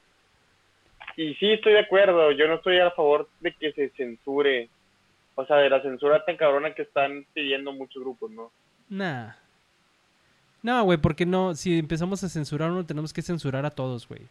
[1.16, 4.70] Y sí, estoy de acuerdo, yo no estoy a favor de que se censure,
[5.36, 8.52] o sea, de la censura tan cabrona que están pidiendo muchos grupos, ¿no?
[8.90, 9.34] Nah.
[10.62, 14.22] No, güey, porque no, si empezamos a censurar uno, tenemos que censurar a todos, güey.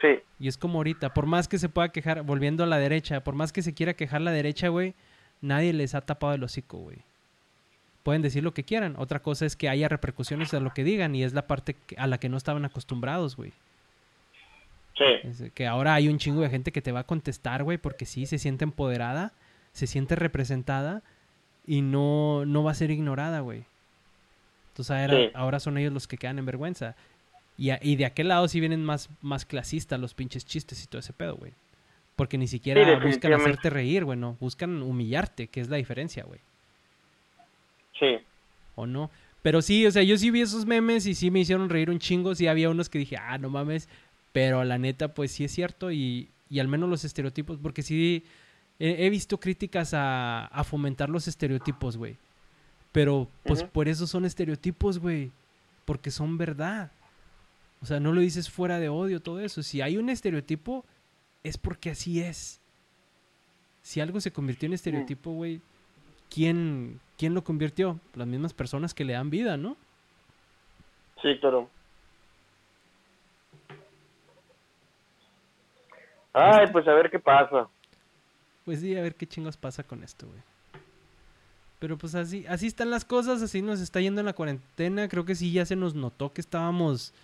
[0.00, 3.24] Sí, Y es como ahorita, por más que se pueda quejar, volviendo a la derecha,
[3.24, 4.94] por más que se quiera quejar la derecha, güey,
[5.40, 6.98] nadie les ha tapado el hocico, güey.
[8.02, 8.94] Pueden decir lo que quieran.
[8.98, 12.06] Otra cosa es que haya repercusiones a lo que digan y es la parte a
[12.06, 13.52] la que no estaban acostumbrados, güey.
[14.96, 17.78] sí, Es que ahora hay un chingo de gente que te va a contestar, güey,
[17.78, 19.32] porque sí, se siente empoderada,
[19.72, 21.02] se siente representada
[21.66, 23.64] y no, no va a ser ignorada, güey.
[24.70, 25.30] Entonces ahora, Sí.
[25.34, 26.96] ahora son ellos los que quedan en vergüenza.
[27.56, 30.86] Y, a- y de aquel lado sí vienen más, más clasistas los pinches chistes y
[30.86, 31.52] todo ese pedo, güey.
[32.16, 34.36] Porque ni siquiera buscan hacerte reír, güey, no.
[34.40, 36.40] Buscan humillarte, que es la diferencia, güey.
[37.98, 38.18] Sí.
[38.74, 39.10] ¿O no?
[39.42, 41.98] Pero sí, o sea, yo sí vi esos memes y sí me hicieron reír un
[41.98, 42.34] chingo.
[42.34, 43.88] Sí había unos que dije, ah, no mames.
[44.32, 45.90] Pero la neta, pues sí es cierto.
[45.90, 48.24] Y, y al menos los estereotipos, porque sí,
[48.78, 52.16] he, he visto críticas a, a fomentar los estereotipos, güey.
[52.92, 55.30] Pero, pues, por eso son estereotipos, güey.
[55.84, 56.90] Porque son verdad.
[57.80, 59.62] O sea, no lo dices fuera de odio, todo eso.
[59.62, 60.84] Si hay un estereotipo,
[61.44, 62.60] es porque así es.
[63.82, 65.60] Si algo se convirtió en estereotipo, güey,
[66.30, 67.98] ¿quién, ¿quién lo convirtió?
[68.14, 69.76] Las mismas personas que le dan vida, ¿no?
[71.22, 71.68] Sí, claro.
[76.32, 77.68] Ay, pues a ver qué pasa.
[78.64, 80.40] Pues sí, a ver qué chingos pasa con esto, güey.
[81.78, 85.08] Pero pues así, así están las cosas, así nos está yendo en la cuarentena.
[85.08, 87.14] Creo que sí ya se nos notó que estábamos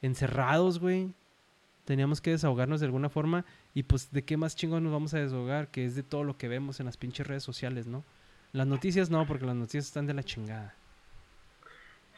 [0.00, 1.10] encerrados, güey.
[1.84, 3.44] Teníamos que desahogarnos de alguna forma.
[3.78, 5.68] Y pues, ¿de qué más chingos nos vamos a desahogar?
[5.68, 8.02] Que es de todo lo que vemos en las pinches redes sociales, ¿no?
[8.50, 10.74] Las noticias no, porque las noticias están de la chingada.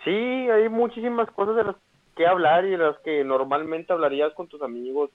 [0.02, 1.76] Sí, hay muchísimas cosas de las
[2.16, 5.10] que hablar y de las que normalmente hablarías con tus amigos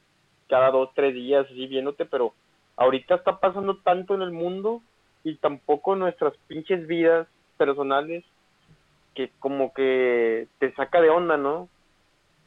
[0.48, 2.36] cada dos, tres días, así viéndote, pero
[2.78, 4.84] ahorita está pasando tanto en el mundo
[5.24, 7.28] y tampoco nuestras pinches vidas
[7.58, 8.24] personales
[9.16, 11.70] que como que te saca de onda, ¿no?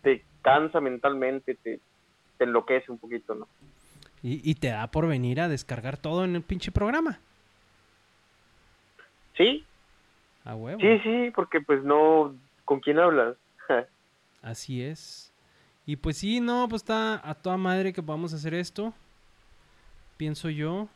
[0.03, 1.81] Te cansa mentalmente, te,
[2.37, 3.49] te enloquece un poquito, ¿no?
[4.23, 7.21] Y, y te da por venir a descargar todo en el pinche programa.
[9.37, 9.65] Sí,
[10.45, 10.81] A huevo.
[10.81, 12.35] sí, sí, porque pues no,
[12.65, 13.37] ¿con quién hablas?
[14.43, 15.33] Así es.
[15.87, 18.93] Y pues sí, no, pues está a toda madre que podamos hacer esto.
[20.17, 20.89] Pienso yo.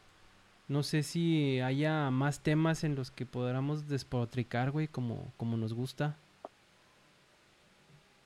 [0.68, 5.72] No sé si haya más temas en los que podamos despotricar, güey, como, como nos
[5.74, 6.16] gusta.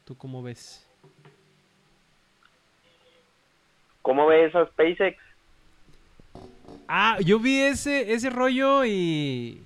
[0.05, 0.86] ¿Tú cómo ves?
[4.07, 5.19] ¿Cómo ves a SpaceX?
[6.87, 9.65] Ah, yo vi ese, ese rollo y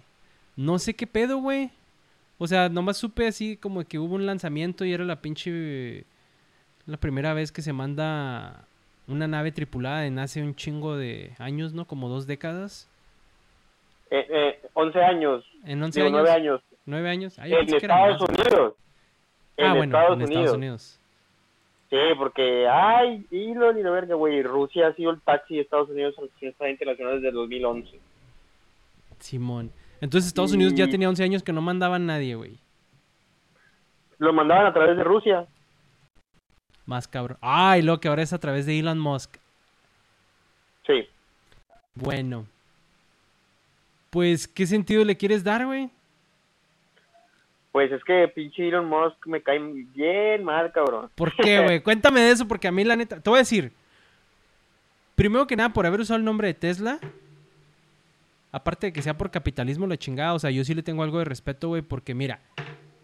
[0.56, 1.70] no sé qué pedo, güey.
[2.38, 6.06] O sea, nomás supe así como que hubo un lanzamiento y era la pinche...
[6.86, 8.64] La primera vez que se manda
[9.06, 11.84] una nave tripulada en hace un chingo de años, ¿no?
[11.84, 12.88] Como dos décadas.
[14.10, 16.22] Eh, eh, 11 años, En 11 digo, años.
[16.26, 16.62] 9 años.
[16.86, 17.38] ¿Nueve años?
[17.38, 18.22] Ah, En Estados.
[18.22, 18.74] Unidos.
[19.58, 20.30] En Ah, bueno, Estados en Unidos.
[20.30, 20.99] Estados Unidos.
[21.90, 25.90] Sí, porque, ay, Elon y la verga, güey, Rusia ha sido el taxi de Estados
[25.90, 28.00] Unidos a la Acción Espacial Internacional desde el 2011.
[29.18, 29.72] Simón.
[30.00, 32.58] Entonces Estados Unidos ya tenía 11 años que no mandaban nadie, güey.
[34.18, 35.46] Lo mandaban a través de Rusia.
[36.86, 37.38] Más cabrón.
[37.42, 39.36] Ah, y luego que ahora es a través de Elon Musk.
[40.86, 41.08] Sí.
[41.94, 42.46] Bueno.
[44.10, 45.90] Pues, ¿qué sentido le quieres dar, güey?
[47.72, 51.08] Pues es que pinche Elon Musk me cae bien mal, cabrón.
[51.14, 51.80] ¿Por qué, güey?
[51.84, 53.20] Cuéntame de eso, porque a mí la neta...
[53.20, 53.72] Te voy a decir.
[55.14, 56.98] Primero que nada, por haber usado el nombre de Tesla.
[58.52, 60.34] Aparte de que sea por capitalismo la chingada.
[60.34, 62.40] O sea, yo sí le tengo algo de respeto, güey, porque mira...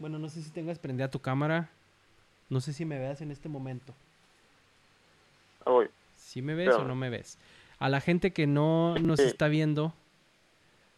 [0.01, 1.71] Bueno, no sé si tengas prendida tu cámara.
[2.51, 3.95] No sé si me veas en este momento.
[5.65, 5.89] Ah, güey.
[6.17, 7.39] ¿Si me ves Pero- o no me ves?
[7.79, 9.27] A la gente que no nos Sí.
[9.27, 9.93] está viendo,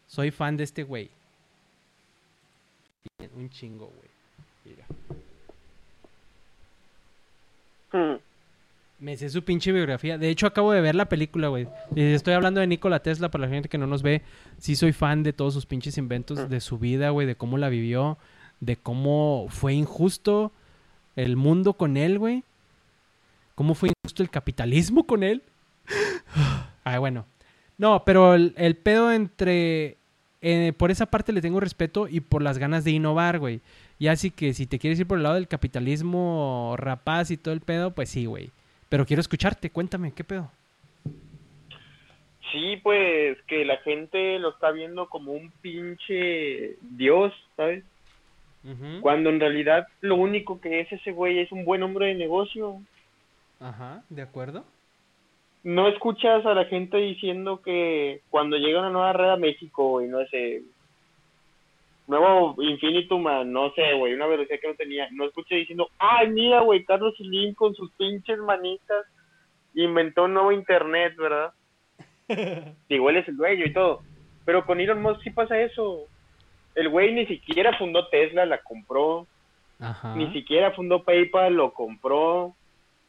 [0.07, 1.11] soy fan de este güey.
[3.35, 4.09] Un chingo, güey.
[4.65, 4.85] Mira.
[7.91, 8.19] Hmm.
[8.99, 10.17] Me sé su pinche biografía.
[10.17, 11.67] De hecho, acabo de ver la película, güey.
[11.95, 14.23] Estoy hablando de Nikola Tesla para la gente que no nos ve.
[14.57, 17.69] Sí soy fan de todos sus pinches inventos, de su vida, güey, de cómo la
[17.69, 18.17] vivió,
[18.59, 20.51] de cómo fue injusto
[21.15, 22.43] el mundo con él, güey.
[23.55, 25.41] Cómo fue injusto el capitalismo con él.
[26.85, 27.25] Ah, bueno.
[27.77, 29.98] No, pero el, el pedo entre...
[30.41, 33.61] eh, por esa parte le tengo respeto y por las ganas de innovar, güey.
[33.97, 37.53] Y así que si te quieres ir por el lado del capitalismo rapaz y todo
[37.53, 38.51] el pedo, pues sí, güey.
[38.87, 40.49] Pero quiero escucharte, cuéntame, ¿qué pedo?
[42.51, 47.83] Sí, pues que la gente lo está viendo como un pinche dios, ¿sabes?
[49.01, 52.81] Cuando en realidad lo único que es ese güey es un buen hombre de negocio.
[53.59, 54.65] Ajá, ¿de acuerdo?
[55.63, 60.07] No escuchas a la gente diciendo que cuando llega una nueva red a México y
[60.07, 60.61] no sé,
[62.07, 66.61] nuevo Infinitum, no sé, güey, una velocidad que no tenía, no escuchas diciendo, ay, mira,
[66.61, 69.05] güey, Carlos Slim con sus pinches manitas
[69.75, 71.53] inventó un nuevo internet, ¿verdad?
[72.89, 74.01] Igual es el dueño y todo.
[74.45, 76.05] Pero con Elon Musk sí pasa eso.
[76.75, 79.27] El güey ni siquiera fundó Tesla, la compró.
[79.79, 80.15] Ajá.
[80.15, 82.55] Ni siquiera fundó PayPal, lo compró.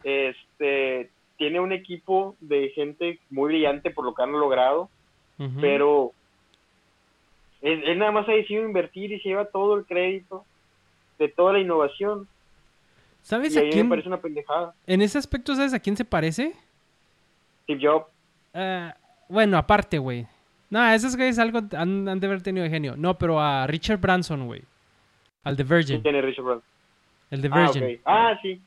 [0.04, 1.10] Este
[1.40, 4.90] tiene un equipo de gente muy brillante por lo que han logrado,
[5.58, 6.12] pero
[7.62, 10.44] él, él nada más ha decidido invertir y se lleva todo el crédito
[11.18, 12.28] de toda la innovación.
[13.22, 13.86] ¿Sabes Y a quién?
[13.86, 14.74] me parece una pendejada.
[14.86, 16.52] En ese aspecto, ¿sabes a quién se parece?
[17.64, 18.06] Steve Jobs,
[18.52, 18.94] Ah,
[19.30, 20.26] bueno, aparte, güey.
[20.68, 22.96] No, esos güeyes algo han, han de haber tenido de genio.
[22.98, 24.62] No, pero a Richard Branson, güey.
[25.42, 26.02] Al de Virgin.
[26.02, 26.68] tiene Richard Branson.
[27.30, 28.00] El de Ah, Virgin.
[28.04, 28.60] Ah, sí.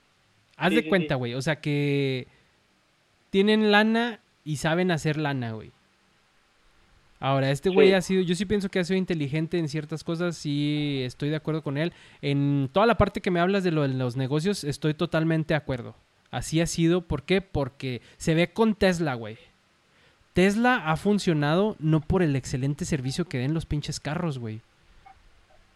[0.58, 1.36] Haz Sí, de sí, cuenta, güey.
[1.36, 2.28] O sea que
[3.34, 5.72] tienen lana y saben hacer lana, güey.
[7.20, 7.94] Ahora, este güey Sí.
[7.96, 11.38] ha sido, yo sí pienso que ha sido inteligente en ciertas cosas, sí estoy de
[11.38, 11.94] acuerdo con él.
[12.22, 15.58] En toda la parte que me hablas de lo de los negocios, estoy totalmente de
[15.58, 15.96] acuerdo.
[16.30, 17.42] Así ha sido, ¿por qué?
[17.42, 19.40] Porque se ve con Tesla, güey.
[20.34, 24.62] Tesla ha funcionado no por el excelente servicio que den los pinches carros, güey.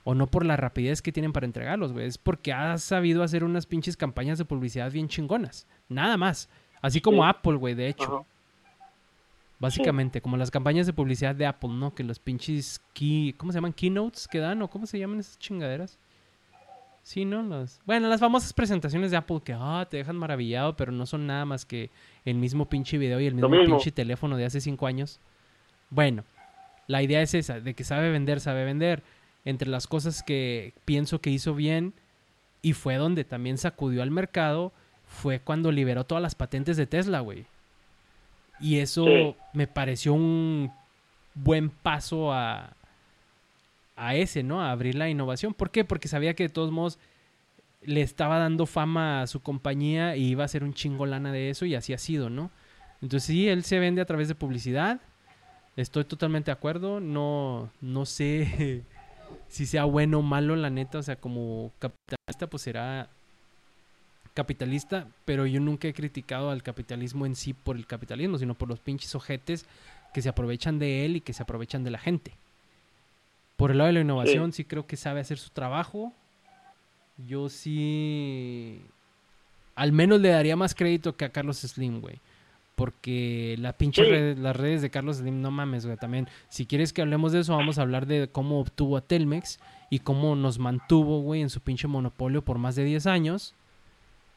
[0.04, 2.06] O no por la rapidez que tienen para entregarlos, güey.
[2.06, 5.66] Es porque ha sabido hacer unas pinches campañas de publicidad bien chingonas.
[5.90, 6.50] Nada más.
[6.82, 7.30] Así como Sí.
[7.30, 8.18] Apple, güey, de hecho.
[8.18, 8.26] Ajá.
[9.60, 11.94] Básicamente, como las campañas de publicidad de Apple, ¿no?
[11.96, 13.74] Que los pinches key, ¿cómo se llaman?
[13.74, 15.98] Keynotes que dan o cómo se llaman esas chingaderas.
[17.02, 17.42] Sí, ¿no?
[17.42, 21.26] Las, bueno, las famosas presentaciones de Apple que ah, te dejan maravillado, pero no son
[21.26, 21.90] nada más que
[22.26, 23.78] el mismo pinche video y el mismo, mismo.
[23.78, 25.20] pinche teléfono de hace cinco años.
[25.90, 26.24] Bueno,
[26.86, 29.04] la idea es esa, de que sabe vender, sabe vender.
[29.46, 31.94] Entre las cosas que pienso que hizo bien
[32.62, 34.74] y fue donde también sacudió al mercado,
[35.08, 37.46] fue cuando liberó todas las patentes de Tesla, güey.
[38.60, 39.36] Y eso Sí.
[39.54, 40.72] me pareció un
[41.36, 42.74] buen paso a,
[43.96, 44.62] a ese, ¿no?
[44.62, 45.54] A abrir la innovación.
[45.54, 45.84] ¿Por qué?
[45.86, 47.00] Porque sabía que de todos modos
[47.84, 51.50] le estaba dando fama a su compañía y iba a ser un chingo lana de
[51.52, 52.50] eso y así ha sido, ¿no?
[53.02, 55.00] Entonces sí, él se vende a través de publicidad.
[55.76, 57.00] Estoy totalmente de acuerdo.
[57.00, 58.84] No, no sé
[59.48, 60.98] si sea bueno o malo, la neta.
[60.98, 63.08] O sea, como capitalista, pues será
[64.38, 68.70] capitalista, pero yo nunca he criticado al capitalismo en sí por el capitalismo, sino por
[68.70, 69.66] los pinches ojetes
[70.14, 72.34] que se aprovechan de él y que se aprovechan de la gente.
[73.56, 76.14] Por el lado de la innovación, sí, creo que sabe hacer su trabajo.
[77.28, 78.80] Yo sí.
[79.76, 82.20] Al menos le daría más crédito que a Carlos Slim, güey.
[82.76, 84.10] Porque la pinche Sí.
[84.12, 85.98] red- las redes de Carlos Slim, no mames, güey.
[85.98, 89.60] También, si quieres que hablemos de eso, vamos a hablar de cómo obtuvo a Telmex
[89.90, 93.56] y cómo nos mantuvo, güey, en su pinche monopolio por más de 10 años.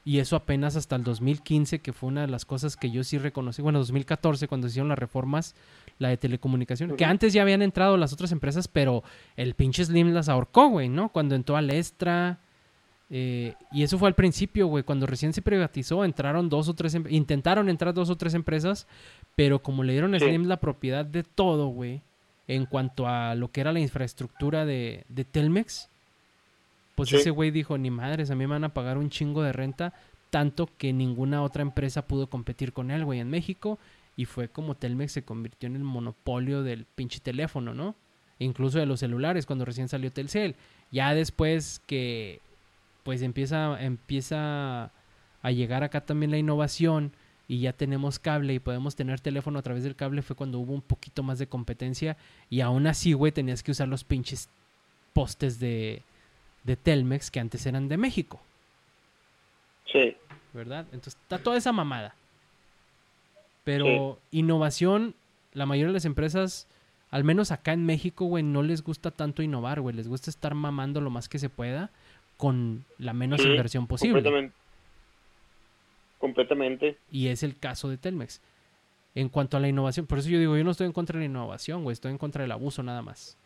[0.05, 3.19] Y eso apenas hasta el 2015, que fue una de las cosas que yo sí
[3.19, 3.61] reconocí.
[3.61, 5.55] Bueno, 2014, cuando se hicieron las reformas,
[5.99, 6.97] la de telecomunicación.
[6.97, 9.05] Que antes ya habían entrado las otras empresas, pero
[9.37, 11.11] el pinche Slim las ahorcó, güey, ¿no?
[11.11, 12.39] Cuando entró al Extra.
[13.11, 14.85] eh, y eso fue al principio, güey.
[14.85, 16.95] Cuando recién se privatizó, entraron dos o tres.
[16.95, 18.87] em- Intentaron entrar dos o tres empresas,
[19.37, 20.25] pero como le dieron a Sí.
[20.27, 22.01] Slim la propiedad de todo, güey,
[22.49, 25.90] en cuanto a lo que era la infraestructura de, de Telmex,
[27.01, 27.17] pues Sí.
[27.17, 29.95] ese güey dijo, ni madres, a mí me van a pagar un chingo de renta,
[30.29, 33.79] tanto que ninguna otra empresa pudo competir con él, güey, en México,
[34.17, 37.95] y fue como Telmex se convirtió en el monopolio del pinche teléfono, ¿no?
[38.39, 40.57] Incluso de los celulares, cuando recién salió Telcel.
[40.93, 42.41] Ya después que,
[43.03, 44.93] pues empieza, empieza
[45.43, 47.13] a llegar acá también la innovación
[47.49, 50.75] y ya tenemos cable y podemos tener teléfono a través del cable, fue cuando hubo
[50.75, 52.17] un poquito más de competencia
[52.51, 54.49] y aún así, güey, tenías que usar los pinches
[55.15, 56.03] postes de,
[56.65, 58.41] de Telmex que antes eran de México,
[59.87, 60.17] Sí.
[60.53, 60.87] ¿verdad?
[60.93, 62.15] Entonces está toda esa mamada.
[63.65, 65.15] Pero innovación,
[65.53, 66.67] la mayoría de las empresas,
[67.11, 69.95] al menos acá en México, güey, no les gusta tanto innovar, güey.
[69.95, 71.91] Les gusta estar mamando lo más que se pueda
[72.37, 74.15] con la menos Sí, inversión posible.
[74.23, 74.55] Completamente.
[76.19, 76.99] Completamente.
[77.11, 78.41] Y es el caso de Telmex.
[79.15, 81.25] En cuanto a la innovación, por eso yo digo, yo no estoy en contra de
[81.27, 83.37] la innovación, güey, estoy en contra del abuso nada más.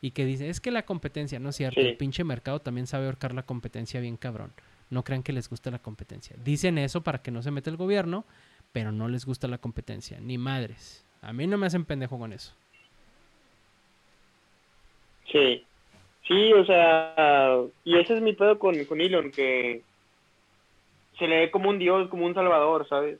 [0.00, 1.86] Y que dice, es que la competencia, no es cierto, Sí.
[1.88, 4.52] el pinche mercado también sabe ahorcar la competencia bien cabrón.
[4.90, 6.36] No crean que les gusta la competencia.
[6.42, 8.24] Dicen eso para que no se meta el gobierno,
[8.72, 11.04] pero no les gusta la competencia, ni madres.
[11.20, 12.54] A mí no me hacen pendejo con eso.
[15.30, 15.64] Sí.
[16.26, 19.82] Sí, o sea, y ese es mi pedo con, con Elon, que
[21.18, 23.18] se le ve como un dios, como un salvador, ¿sabes?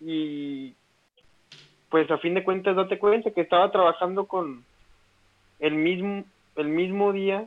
[0.00, 0.72] Y
[1.90, 4.64] pues a fin de cuentas date cuenta que estaba trabajando con
[5.62, 6.24] el mismo,
[6.56, 7.46] el mismo día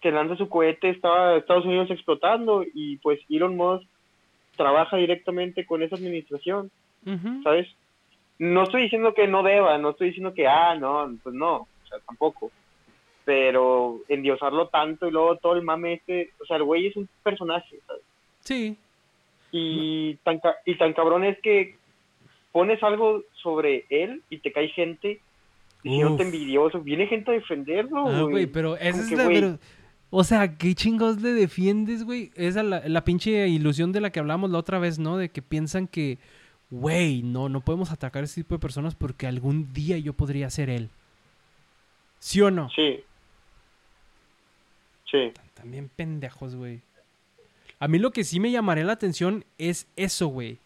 [0.00, 3.86] que lanza su cohete, estaba Estados Unidos explotando y pues Elon Musk
[4.56, 6.70] trabaja directamente con esa administración.
[7.44, 7.68] ¿sabes?
[8.38, 11.68] No estoy diciendo que no deba, no estoy diciendo que, ah, no, pues no, o
[11.88, 12.50] sea, tampoco.
[13.24, 17.08] Pero endiosarlo tanto y luego todo el mame este, o sea, el güey es un
[17.22, 18.02] personaje, ¿sabes?
[18.40, 18.76] Sí,
[19.52, 21.76] Y tan, ca- y tan cabrón es que
[22.52, 25.20] pones algo sobre él y te cae gente
[25.84, 26.20] Uf.
[26.20, 26.80] envidioso.
[26.80, 28.30] Viene gente a defenderlo, Ah, güey.
[28.32, 29.26] güey, pero esa es que, la...
[29.26, 29.58] pero-
[30.10, 32.30] o sea, ¿qué chingados le defiendes, güey?
[32.36, 35.16] Esa es la, la pinche ilusión de la que hablamos la otra vez, ¿no?
[35.16, 36.18] De que piensan que,
[36.70, 40.48] güey, no, no podemos atacar a ese tipo de personas porque algún día yo podría
[40.50, 40.88] ser él.
[42.20, 42.70] ¿Sí o no?
[42.70, 43.00] Sí.
[45.10, 45.32] Sí.
[45.54, 46.80] También pendejos, güey.
[47.78, 50.58] A mí lo que sí me llamaría la atención es eso, güey.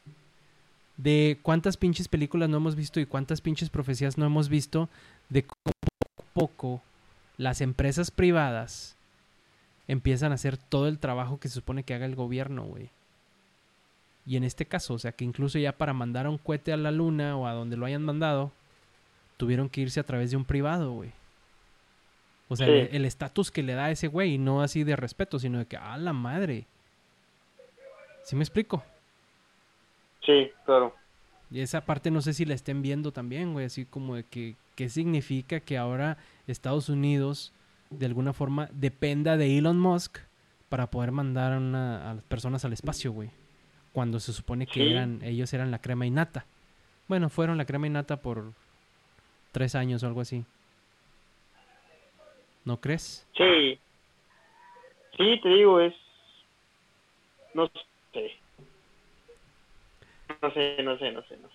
[0.99, 4.89] De cuántas pinches películas no hemos visto y cuántas pinches profecías no hemos visto
[5.31, 6.83] de cómo poco a poco
[7.39, 8.97] las empresas privadas
[9.87, 12.91] empiezan a hacer todo el trabajo que se supone que haga el gobierno, güey.
[14.27, 16.77] Y en este caso, o sea, que incluso ya para mandar a un cohete a
[16.77, 18.53] la luna o a donde lo hayan mandado,
[19.39, 21.12] tuvieron que irse a través de un privado, güey.
[22.49, 22.89] O sea, Sí.
[22.91, 25.77] el- estatus que le da a ese güey, no así de respeto, sino de que,
[25.77, 26.66] ¡ah, la madre!
[28.25, 28.83] ¿Sí me explico?
[30.29, 30.95] Sí, claro.
[31.51, 34.57] Y esa parte no sé si la estén viendo también, güey, así como de que,
[34.77, 37.55] ¿qué significa que ahora Estados Unidos
[37.89, 40.19] de alguna forma dependa de Elon Musk
[40.69, 43.31] para poder mandar a, una- a las personas al espacio, güey?
[43.95, 44.93] Cuando se supone que Sí.
[44.93, 46.45] eran, ellos eran la crema innata.
[47.09, 48.53] Bueno, fueron la crema innata por
[49.53, 50.45] tres años o algo así.
[52.67, 53.27] ¿No crees?
[53.35, 53.79] Sí.
[55.17, 55.95] Sí, te digo, es.
[57.55, 57.71] No.
[60.43, 61.55] No sé, no sé, no sé, no sé.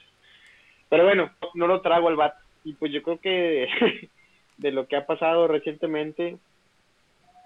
[0.90, 2.36] Pero bueno, no lo trago al bat.
[2.64, 3.68] Y pues yo creo que
[4.58, 6.38] de lo que ha pasado recientemente,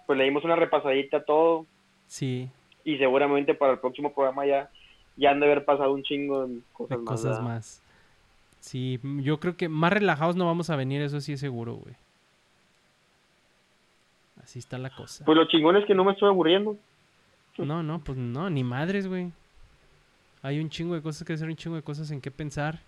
[0.06, 1.66] pues le dimos una repasadita a todo.
[2.08, 2.50] Sí,
[2.84, 4.70] Y seguramente para el próximo programa ya,
[5.18, 7.06] ya han de haber pasado un chingo de cosas de más.
[7.06, 7.84] cosas más.
[8.60, 11.96] Sí, yo creo que más relajados no vamos a venir, eso sí es seguro, güey.
[14.42, 15.26] Así está la cosa.
[15.26, 16.78] Pues lo chingón es que no me estoy aburriendo.
[17.58, 19.32] No, no, pues no, ni madres, güey.
[20.42, 22.80] Hay un chingo de cosas que hacer, un chingo de cosas en qué pensar.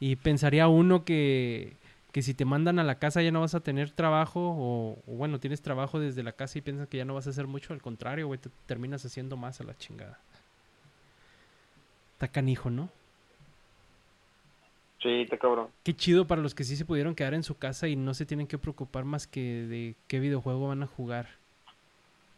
[0.00, 1.76] Y pensaría uno que,
[2.12, 5.16] que si te mandan a la casa ya no vas a tener trabajo, o, o
[5.16, 7.72] bueno, tienes trabajo desde la casa y piensas que ya no vas a hacer mucho,
[7.72, 10.18] al contrario, güey, te terminas haciendo más a la chingada.
[12.14, 12.90] Está canijo, ¿no?
[15.02, 15.68] Sí, está cabrón.
[15.82, 18.24] Qué chido para los que sí se pudieron quedar en su casa y no se
[18.24, 21.28] tienen que preocupar más que de qué videojuego van a jugar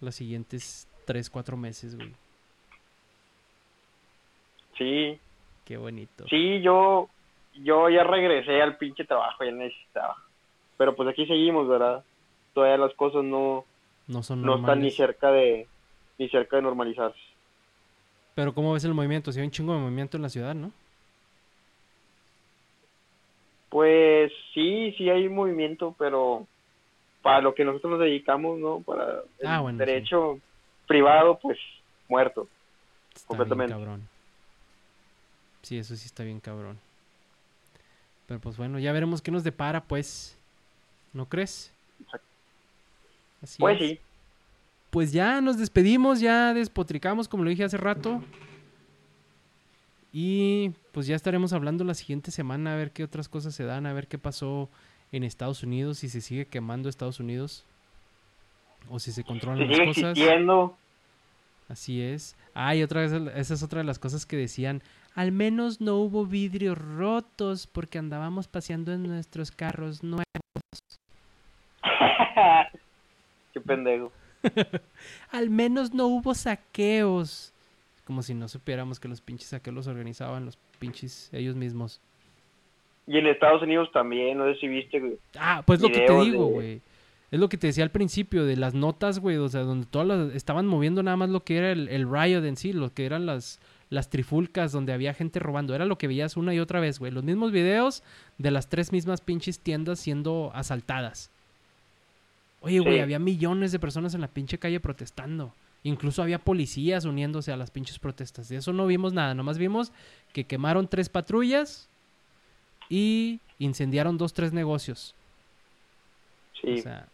[0.00, 2.14] los siguientes 3, 4 meses, güey.
[4.76, 5.18] Sí,
[5.64, 6.26] Qué bonito.
[6.28, 7.08] Sí, yo,
[7.54, 10.14] yo ya regresé al pinche trabajo, ya necesitaba.
[10.76, 12.04] Pero pues aquí seguimos, ¿verdad?
[12.52, 13.64] Todavía las cosas no,
[14.06, 15.66] No son no están ni cerca de
[16.18, 17.18] ni cerca de normalizarse.
[18.34, 19.32] Pero ¿cómo ves el movimiento?
[19.32, 20.70] Si hay un chingo de movimiento en la ciudad, ¿no?
[23.70, 26.46] Pues sí, sí hay movimiento, pero
[27.22, 28.80] para lo que nosotros nos dedicamos, ¿no?
[28.80, 29.90] Para el Ah, bueno, sí.
[29.90, 30.38] derecho
[30.86, 31.58] privado, pues
[32.08, 32.48] muerto.
[33.14, 33.74] Está Completamente.
[33.74, 34.08] bien cabrón.
[35.64, 36.78] Sí, eso sí está bien cabrón.
[38.26, 40.36] Pero pues bueno, ya veremos qué nos depara, pues.
[41.12, 41.72] ¿No crees?
[43.42, 43.88] Así Pues es.
[43.90, 44.00] sí,
[44.90, 48.22] Pues ya nos despedimos, ya despotricamos, como lo dije hace rato.
[50.12, 53.84] Y pues ya estaremos hablando la siguiente semana a ver qué otras cosas se dan,
[53.86, 54.68] a ver qué pasó
[55.10, 57.64] en Estados Unidos, si se sigue quemando Estados Unidos
[58.88, 60.10] o si se controlan las cosas.
[60.12, 60.76] existiendo,
[61.68, 62.36] Así es.
[62.54, 64.82] Ah, y otra vez, esa es otra de las cosas que decían.
[65.14, 70.24] Al menos no hubo vidrios rotos porque andábamos paseando en nuestros carros nuevos.
[73.52, 74.12] qué pendejo.
[75.30, 77.52] Al menos no hubo saqueos.
[78.04, 82.00] Como si no supiéramos que los pinches saqueos los organizaban los pinches ellos mismos.
[83.06, 85.16] Y en Estados Unidos también, no sé si viste, güey.
[85.38, 86.80] Ah, pues lo que te digo, de- güey.
[87.30, 89.36] Es lo que te decía al principio de las notas, güey.
[89.36, 92.44] O sea, donde todas las, estaban moviendo nada más lo que era el, el riot
[92.44, 95.74] en sí, lo que eran las, las trifulcas donde había gente robando.
[95.74, 97.12] Era lo que veías una y otra vez, güey.
[97.12, 98.02] Los mismos videos
[98.38, 101.30] de las tres mismas pinches tiendas siendo asaltadas.
[102.60, 103.00] Oye, güey, Sí.
[103.00, 105.52] había millones de personas en la pinche calle protestando.
[105.82, 108.48] Incluso había policías uniéndose a las pinches protestas.
[108.48, 109.34] De eso no vimos nada.
[109.34, 109.92] Nomás vimos
[110.32, 111.88] que quemaron tres patrullas
[112.88, 115.14] y incendiaron dos, tres negocios.
[116.60, 117.06] Sí, O sea,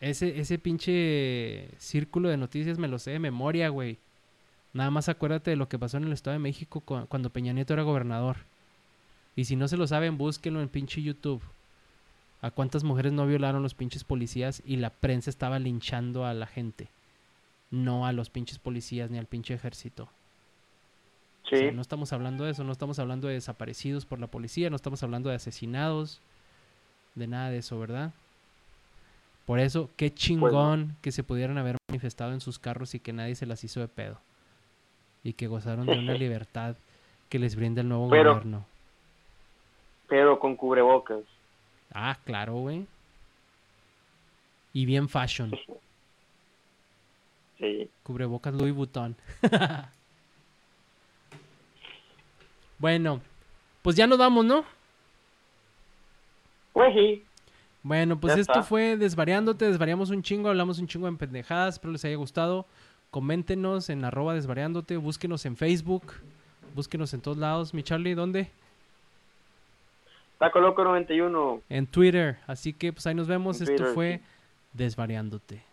[0.00, 3.98] ese, ese pinche círculo de noticias me lo sé de memoria, güey.
[4.72, 7.52] Nada más acuérdate de lo que pasó en el Estado de México cu- cuando Peña
[7.52, 8.36] Nieto era gobernador.
[9.36, 11.42] Y si no se lo saben, búsquenlo en pinche YouTube.
[12.42, 16.46] A cuántas mujeres no violaron los pinches policías y la prensa estaba linchando a la
[16.46, 16.88] gente.
[17.70, 20.08] No a los pinches policías ni al pinche ejército.
[21.48, 21.54] sí.
[21.56, 24.70] O sea, no estamos hablando de eso, no estamos hablando de desaparecidos por la policía,
[24.70, 26.20] no estamos hablando de asesinados,
[27.16, 28.12] de nada de eso, ¿verdad?
[29.46, 33.34] Por eso, qué chingón que se pudieran haber manifestado en sus carros y que nadie
[33.34, 34.18] se las hizo de pedo.
[35.24, 36.76] Y que gozaron de una libertad
[37.28, 38.64] que les brinda el nuevo Pero- gobierno.
[40.08, 41.20] Pero con cubrebocas.
[41.92, 42.86] Ah, claro, güey.
[44.72, 45.52] Y bien fashion.
[47.58, 47.90] Sí.
[48.04, 49.14] Cubrebocas Louis Vuitton.
[52.78, 53.20] bueno,
[53.82, 54.64] pues ya nos vamos, ¿no?
[56.72, 57.22] Pues sí.
[57.82, 58.62] Bueno, pues Ya esto está.
[58.62, 62.66] fue Desvariándote, desvariamos un chingo, hablamos un chingo en pendejadas, espero les haya gustado.
[63.10, 66.14] Coméntenos en arroba desvariándote, búsquenos en Facebook,
[66.74, 67.74] búsquenos en todos lados.
[67.74, 68.50] Mi Charlie, ¿dónde?
[70.38, 71.62] Taco Loco 91.
[71.68, 72.38] En Twitter.
[72.46, 73.58] Así que pues ahí nos vemos.
[73.58, 74.24] En esto Twitter, fue sí.
[74.72, 75.69] Desvariándote.